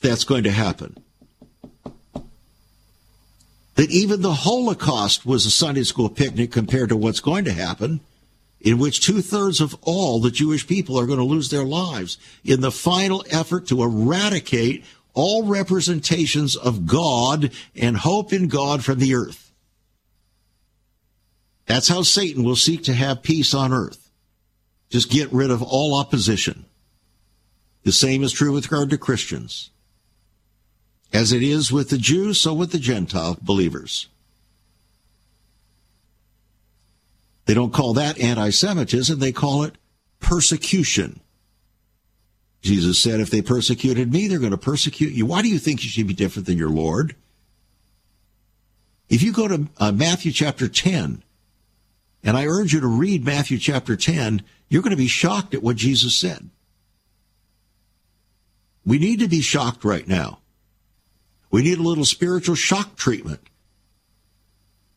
that's 0.00 0.24
going 0.24 0.44
to 0.44 0.50
happen 0.50 0.96
that 3.76 3.90
even 3.90 4.22
the 4.22 4.32
Holocaust 4.32 5.24
was 5.24 5.46
a 5.46 5.50
Sunday 5.50 5.84
school 5.84 6.08
picnic 6.08 6.50
compared 6.50 6.88
to 6.88 6.96
what's 6.96 7.20
going 7.20 7.44
to 7.44 7.52
happen, 7.52 8.00
in 8.60 8.78
which 8.78 9.00
two 9.00 9.22
thirds 9.22 9.60
of 9.60 9.76
all 9.82 10.18
the 10.18 10.30
Jewish 10.30 10.66
people 10.66 10.98
are 10.98 11.06
going 11.06 11.18
to 11.18 11.24
lose 11.24 11.50
their 11.50 11.64
lives 11.64 12.18
in 12.42 12.62
the 12.62 12.72
final 12.72 13.24
effort 13.30 13.68
to 13.68 13.82
eradicate 13.82 14.84
all 15.12 15.44
representations 15.44 16.56
of 16.56 16.86
God 16.86 17.52
and 17.74 17.96
hope 17.96 18.32
in 18.32 18.48
God 18.48 18.84
from 18.84 18.98
the 18.98 19.14
earth. 19.14 19.52
That's 21.66 21.88
how 21.88 22.02
Satan 22.02 22.44
will 22.44 22.56
seek 22.56 22.84
to 22.84 22.94
have 22.94 23.22
peace 23.22 23.52
on 23.52 23.72
earth. 23.72 24.10
Just 24.88 25.10
get 25.10 25.32
rid 25.32 25.50
of 25.50 25.62
all 25.62 25.94
opposition. 25.94 26.64
The 27.82 27.92
same 27.92 28.22
is 28.22 28.32
true 28.32 28.52
with 28.52 28.70
regard 28.70 28.90
to 28.90 28.98
Christians. 28.98 29.70
As 31.16 31.32
it 31.32 31.42
is 31.42 31.72
with 31.72 31.88
the 31.88 31.96
Jews, 31.96 32.38
so 32.38 32.52
with 32.52 32.72
the 32.72 32.78
Gentile 32.78 33.38
believers. 33.40 34.08
They 37.46 37.54
don't 37.54 37.72
call 37.72 37.94
that 37.94 38.20
anti 38.20 38.50
Semitism, 38.50 39.18
they 39.18 39.32
call 39.32 39.62
it 39.62 39.76
persecution. 40.20 41.20
Jesus 42.60 43.00
said, 43.00 43.20
if 43.20 43.30
they 43.30 43.40
persecuted 43.40 44.12
me, 44.12 44.28
they're 44.28 44.38
going 44.38 44.50
to 44.50 44.58
persecute 44.58 45.14
you. 45.14 45.24
Why 45.24 45.40
do 45.40 45.48
you 45.48 45.58
think 45.58 45.82
you 45.82 45.88
should 45.88 46.06
be 46.06 46.12
different 46.12 46.44
than 46.44 46.58
your 46.58 46.68
Lord? 46.68 47.16
If 49.08 49.22
you 49.22 49.32
go 49.32 49.48
to 49.48 49.68
uh, 49.78 49.92
Matthew 49.92 50.32
chapter 50.32 50.68
10, 50.68 51.22
and 52.24 52.36
I 52.36 52.44
urge 52.44 52.74
you 52.74 52.80
to 52.80 52.86
read 52.86 53.24
Matthew 53.24 53.56
chapter 53.56 53.96
10, 53.96 54.42
you're 54.68 54.82
going 54.82 54.90
to 54.90 54.98
be 54.98 55.08
shocked 55.08 55.54
at 55.54 55.62
what 55.62 55.76
Jesus 55.76 56.14
said. 56.14 56.50
We 58.84 58.98
need 58.98 59.20
to 59.20 59.28
be 59.28 59.40
shocked 59.40 59.82
right 59.82 60.06
now. 60.06 60.40
We 61.56 61.62
need 61.62 61.78
a 61.78 61.82
little 61.82 62.04
spiritual 62.04 62.54
shock 62.54 62.96
treatment, 62.96 63.40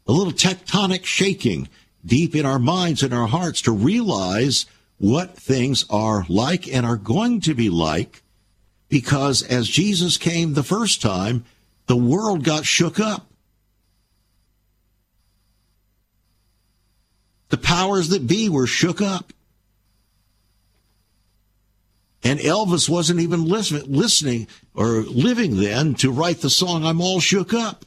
a 0.06 0.12
little 0.12 0.34
tectonic 0.34 1.06
shaking 1.06 1.70
deep 2.06 2.36
in 2.36 2.46
our 2.46 2.60
minds 2.60 3.02
and 3.02 3.14
our 3.14 3.28
hearts 3.28 3.62
to 3.62 3.72
realize 3.72 4.66
what 4.98 5.38
things 5.38 5.86
are 5.90 6.26
like 6.28 6.68
and 6.68 6.86
are 6.86 6.98
going 6.98 7.40
to 7.40 7.54
be 7.54 7.70
like 7.70 8.24
because 8.90 9.42
as 9.42 9.70
Jesus 9.70 10.18
came 10.18 10.54
the 10.54 10.62
first 10.62 11.02
time, 11.02 11.46
the 11.86 11.96
world 11.96 12.44
got 12.44 12.66
shook 12.66 13.00
up. 13.00 13.26
The 17.48 17.58
powers 17.58 18.10
that 18.10 18.28
be 18.28 18.50
were 18.50 18.68
shook 18.68 19.02
up. 19.02 19.32
And 22.24 22.40
Elvis 22.40 22.90
wasn't 22.90 23.22
even 23.22 23.46
listen, 23.46 23.82
listening 23.88 24.48
or 24.74 25.04
living 25.04 25.58
then 25.58 25.96
to 25.96 26.12
write 26.12 26.42
the 26.42 26.50
song, 26.50 26.86
I'm 26.86 27.02
All 27.02 27.20
Shook 27.20 27.54
Up. 27.54 27.86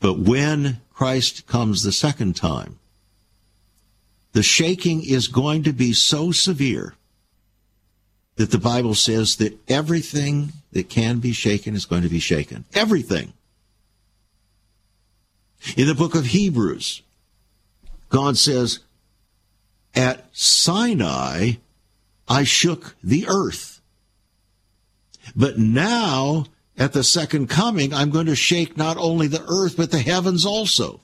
But 0.00 0.18
when 0.18 0.80
Christ 0.92 1.46
comes 1.46 1.82
the 1.82 1.92
second 1.92 2.36
time, 2.36 2.78
the 4.32 4.42
shaking 4.42 5.04
is 5.04 5.28
going 5.28 5.62
to 5.64 5.72
be 5.72 5.92
so 5.92 6.32
severe 6.32 6.94
that 8.36 8.50
the 8.50 8.58
Bible 8.58 8.94
says 8.94 9.36
that 9.36 9.58
everything 9.68 10.52
that 10.72 10.88
can 10.88 11.18
be 11.18 11.32
shaken 11.32 11.74
is 11.74 11.84
going 11.84 12.02
to 12.02 12.08
be 12.08 12.20
shaken. 12.20 12.64
Everything. 12.74 13.32
In 15.76 15.88
the 15.88 15.94
book 15.94 16.14
of 16.14 16.26
Hebrews, 16.26 17.02
God 18.10 18.38
says, 18.38 18.78
At 19.94 20.28
Sinai, 20.32 21.52
I 22.28 22.44
shook 22.44 22.96
the 23.02 23.26
earth. 23.28 23.80
But 25.34 25.58
now 25.58 26.46
at 26.76 26.92
the 26.92 27.02
second 27.02 27.48
coming, 27.48 27.92
I'm 27.92 28.10
going 28.10 28.26
to 28.26 28.36
shake 28.36 28.76
not 28.76 28.96
only 28.96 29.26
the 29.26 29.44
earth, 29.48 29.76
but 29.76 29.90
the 29.90 29.98
heavens 29.98 30.46
also. 30.46 31.00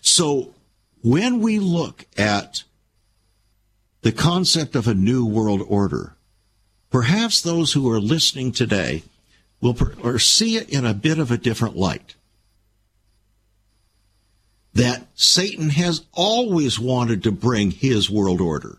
So 0.00 0.54
when 1.02 1.40
we 1.40 1.58
look 1.58 2.06
at 2.16 2.64
the 4.02 4.12
concept 4.12 4.74
of 4.74 4.88
a 4.88 4.94
new 4.94 5.24
world 5.24 5.62
order, 5.68 6.16
perhaps 6.90 7.40
those 7.40 7.72
who 7.72 7.90
are 7.90 8.00
listening 8.00 8.50
today 8.52 9.04
will 9.60 9.74
per- 9.74 9.94
or 10.02 10.18
see 10.18 10.56
it 10.56 10.68
in 10.70 10.84
a 10.84 10.94
bit 10.94 11.18
of 11.18 11.30
a 11.30 11.38
different 11.38 11.76
light 11.76 12.14
that 14.74 15.06
Satan 15.14 15.70
has 15.70 16.04
always 16.12 16.78
wanted 16.78 17.24
to 17.24 17.32
bring 17.32 17.72
his 17.72 18.08
world 18.08 18.40
order. 18.40 18.78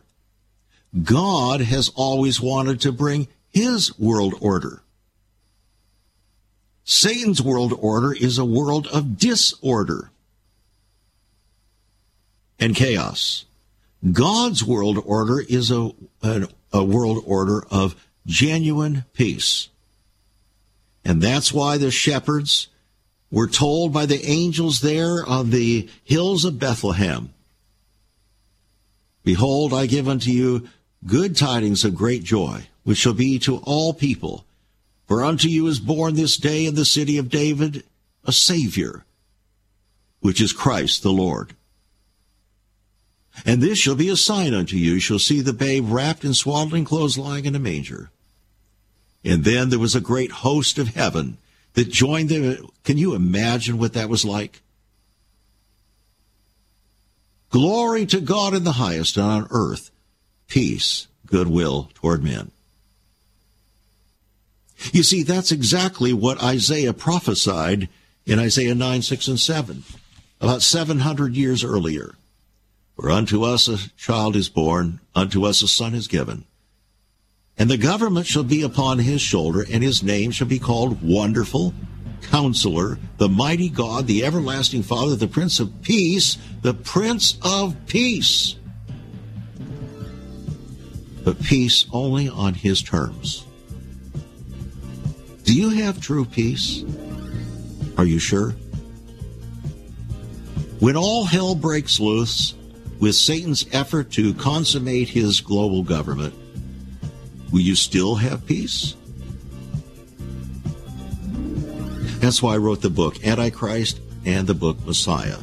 God 1.04 1.62
has 1.62 1.90
always 1.96 2.40
wanted 2.40 2.82
to 2.82 2.92
bring 2.92 3.28
his 3.50 3.98
world 4.00 4.34
order. 4.40 4.82
Satan's 6.84 7.42
world 7.42 7.74
order 7.80 8.14
is 8.14 8.38
a 8.38 8.46
world 8.46 8.88
of 8.88 9.18
disorder 9.18 10.10
and 12.60 12.76
chaos. 12.76 13.46
God's 14.12 14.64
world 14.64 14.98
order 15.06 15.42
is 15.42 15.72
a, 15.72 15.92
a, 16.24 16.48
a, 16.72 16.84
world 16.84 17.24
order 17.28 17.64
of 17.70 17.96
genuine 18.26 19.06
peace. 19.14 19.70
And 21.04 21.22
that's 21.22 21.54
why 21.54 21.78
the 21.78 21.91
shepherds 21.91 22.68
were 23.32 23.47
told 23.47 23.93
by 23.93 24.06
the 24.06 24.24
angels 24.26 24.82
there 24.82 25.26
on 25.26 25.50
the 25.50 25.89
hills 26.04 26.45
of 26.45 26.60
Bethlehem 26.60 27.34
Behold, 29.24 29.74
I 29.74 29.86
give 29.86 30.08
unto 30.08 30.32
you 30.32 30.68
good 31.06 31.36
tidings 31.36 31.84
of 31.86 31.93
great 31.93 32.24
joy, 32.24 32.68
which 32.84 32.97
shall 32.97 33.14
be 33.14 33.38
to 33.39 33.58
all 33.58 33.93
people. 33.93 34.45
For 35.08 35.24
unto 35.24 35.47
you 35.47 35.68
is 35.68 35.80
born 35.80 36.16
this 36.16 36.38
day 36.38 36.66
in 36.66 36.76
the 36.76 36.86
city 36.86 37.18
of 37.18 37.30
David 37.30 37.84
a 38.26 38.32
Savior, 38.32 39.06
which 40.20 40.41
is 40.41 40.54
Christ 40.54 41.04
the 41.04 41.12
Lord. 41.12 41.56
And 43.45 43.62
this 43.62 43.78
shall 43.78 43.95
be 43.95 44.10
a 44.10 44.16
sign 44.16 44.54
unto 44.54 44.76
you. 44.76 44.93
You 44.93 45.00
shall 45.00 45.20
see 45.20 45.41
the 45.41 45.54
babe 45.54 45.86
wrapped 45.88 46.24
in 46.24 46.34
swaddling 46.34 46.84
clothes 46.86 47.18
lying 47.18 47.45
in 47.45 47.56
a 47.56 47.60
manger. 47.60 48.10
And 49.24 49.44
then 49.44 49.70
there 49.70 49.80
was 49.80 49.96
a 49.96 50.02
great 50.02 50.32
host 50.32 50.78
of 50.78 50.96
heaven 50.96 51.38
that 51.74 51.90
joined 51.90 52.30
them. 52.30 52.70
Can 52.84 52.98
you 52.98 53.14
imagine 53.16 53.78
what 53.78 53.94
that 53.94 54.10
was 54.10 54.26
like? 54.26 54.62
Glory 57.50 58.06
to 58.06 58.22
God 58.22 58.54
in 58.54 58.64
the 58.64 58.74
highest, 58.74 59.18
and 59.18 59.26
on 59.26 59.48
earth, 59.50 59.92
peace, 60.48 61.08
goodwill 61.26 61.90
toward 61.96 62.24
men. 62.24 62.52
You 64.94 65.04
see, 65.04 65.24
that's 65.24 65.52
exactly 65.52 66.14
what 66.14 66.42
Isaiah 66.42 66.94
prophesied 66.94 67.90
in 68.26 68.40
Isaiah 68.40 68.76
9, 68.76 69.02
6, 69.02 69.28
and 69.28 69.40
7, 69.40 69.84
about 70.40 70.62
700 70.62 71.36
years 71.36 71.64
earlier. 71.64 72.16
For 72.96 73.10
unto 73.10 73.44
us 73.44 73.68
a 73.68 73.78
child 73.98 74.36
is 74.36 74.50
born, 74.50 75.00
unto 75.16 75.44
us 75.46 75.62
a 75.62 75.68
son 75.68 75.96
is 75.96 76.08
given, 76.08 76.46
and 77.60 77.70
the 77.70 77.78
government 77.78 78.26
shall 78.26 78.43
be 78.43 78.62
upon 78.62 78.99
his 78.99 79.22
shoulder, 79.22 79.66
and 79.70 79.84
his 79.84 80.01
name 80.01 80.32
shall 80.32 80.47
be 80.47 80.60
called 80.60 81.03
Wonderful, 81.03 81.74
Counselor, 82.22 82.97
the 83.18 83.28
Mighty 83.28 83.68
God, 83.68 84.07
the 84.07 84.24
Everlasting 84.24 84.82
Father, 84.82 85.18
the 85.18 85.28
Prince 85.28 85.60
of 85.60 85.82
Peace, 85.82 86.38
the 86.62 86.74
Prince 86.74 87.38
of 87.41 87.76
Peace. 87.86 88.55
But 91.26 91.43
peace 91.43 91.86
only 91.91 92.30
on 92.30 92.53
his 92.53 92.82
terms. 92.82 93.45
Do 95.43 95.53
you 95.53 95.70
have 95.70 95.99
true 95.99 96.24
peace? 96.24 96.86
Are 97.97 98.05
you 98.05 98.20
sure? 98.20 98.51
When 100.80 100.95
all 100.95 101.26
hell 101.26 101.55
breaks 101.55 101.99
loose 101.99 102.53
with 103.01 103.16
Satan's 103.16 103.66
effort 103.74 104.12
to 104.12 104.34
consummate 104.36 105.10
his 105.10 105.41
global 105.41 105.84
government, 105.84 106.34
will 107.52 107.62
you 107.62 107.76
still 107.76 108.16
have 108.16 108.45
peace? 108.45 108.95
That's 112.20 112.41
why 112.43 112.56
I 112.56 112.58
wrote 112.58 112.82
the 112.82 112.89
book 112.89 113.26
Antichrist 113.26 114.02
and 114.26 114.45
the 114.45 114.54
book 114.54 114.86
Messiah. 114.86 115.38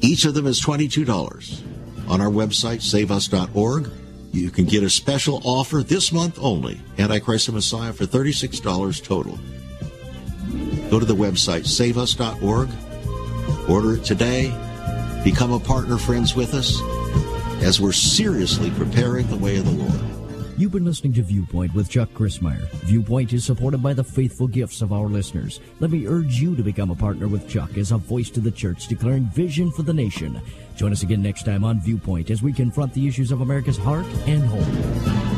Each 0.00 0.24
of 0.24 0.34
them 0.34 0.46
is 0.46 0.60
$22 0.60 2.08
on 2.08 2.20
our 2.20 2.30
website, 2.30 2.80
saveus.org. 2.80 3.90
You 4.32 4.50
can 4.50 4.66
get 4.66 4.82
a 4.84 4.90
special 4.90 5.40
offer 5.44 5.82
this 5.82 6.12
month 6.12 6.38
only, 6.40 6.80
Antichrist 6.98 7.48
and 7.48 7.56
Messiah, 7.56 7.92
for 7.92 8.04
$36 8.04 9.02
total. 9.02 9.38
Go 10.90 11.00
to 11.00 11.04
the 11.04 11.16
website, 11.16 11.66
saveus.org, 11.66 12.68
order 13.68 13.94
it 13.96 14.04
today, 14.04 14.54
become 15.24 15.52
a 15.52 15.60
partner 15.60 15.98
friends 15.98 16.36
with 16.36 16.54
us, 16.54 16.80
as 17.60 17.80
we're 17.80 17.92
seriously 17.92 18.70
preparing 18.72 19.26
the 19.26 19.36
way 19.36 19.56
of 19.56 19.64
the 19.64 19.70
Lord. 19.70 20.18
You've 20.58 20.72
been 20.72 20.84
listening 20.84 21.12
to 21.12 21.22
Viewpoint 21.22 21.72
with 21.72 21.88
Chuck 21.88 22.08
Crismier. 22.14 22.68
Viewpoint 22.86 23.32
is 23.32 23.44
supported 23.44 23.80
by 23.80 23.92
the 23.92 24.02
faithful 24.02 24.48
gifts 24.48 24.82
of 24.82 24.92
our 24.92 25.06
listeners. 25.06 25.60
Let 25.78 25.92
me 25.92 26.08
urge 26.08 26.40
you 26.40 26.56
to 26.56 26.64
become 26.64 26.90
a 26.90 26.96
partner 26.96 27.28
with 27.28 27.48
Chuck 27.48 27.78
as 27.78 27.92
a 27.92 27.96
voice 27.96 28.28
to 28.30 28.40
the 28.40 28.50
church 28.50 28.88
declaring 28.88 29.26
vision 29.26 29.70
for 29.70 29.82
the 29.82 29.94
nation. 29.94 30.40
Join 30.74 30.90
us 30.90 31.04
again 31.04 31.22
next 31.22 31.44
time 31.44 31.62
on 31.62 31.80
Viewpoint 31.80 32.30
as 32.30 32.42
we 32.42 32.52
confront 32.52 32.92
the 32.92 33.06
issues 33.06 33.30
of 33.30 33.40
America's 33.40 33.78
heart 33.78 34.06
and 34.26 34.42
home. 34.42 35.37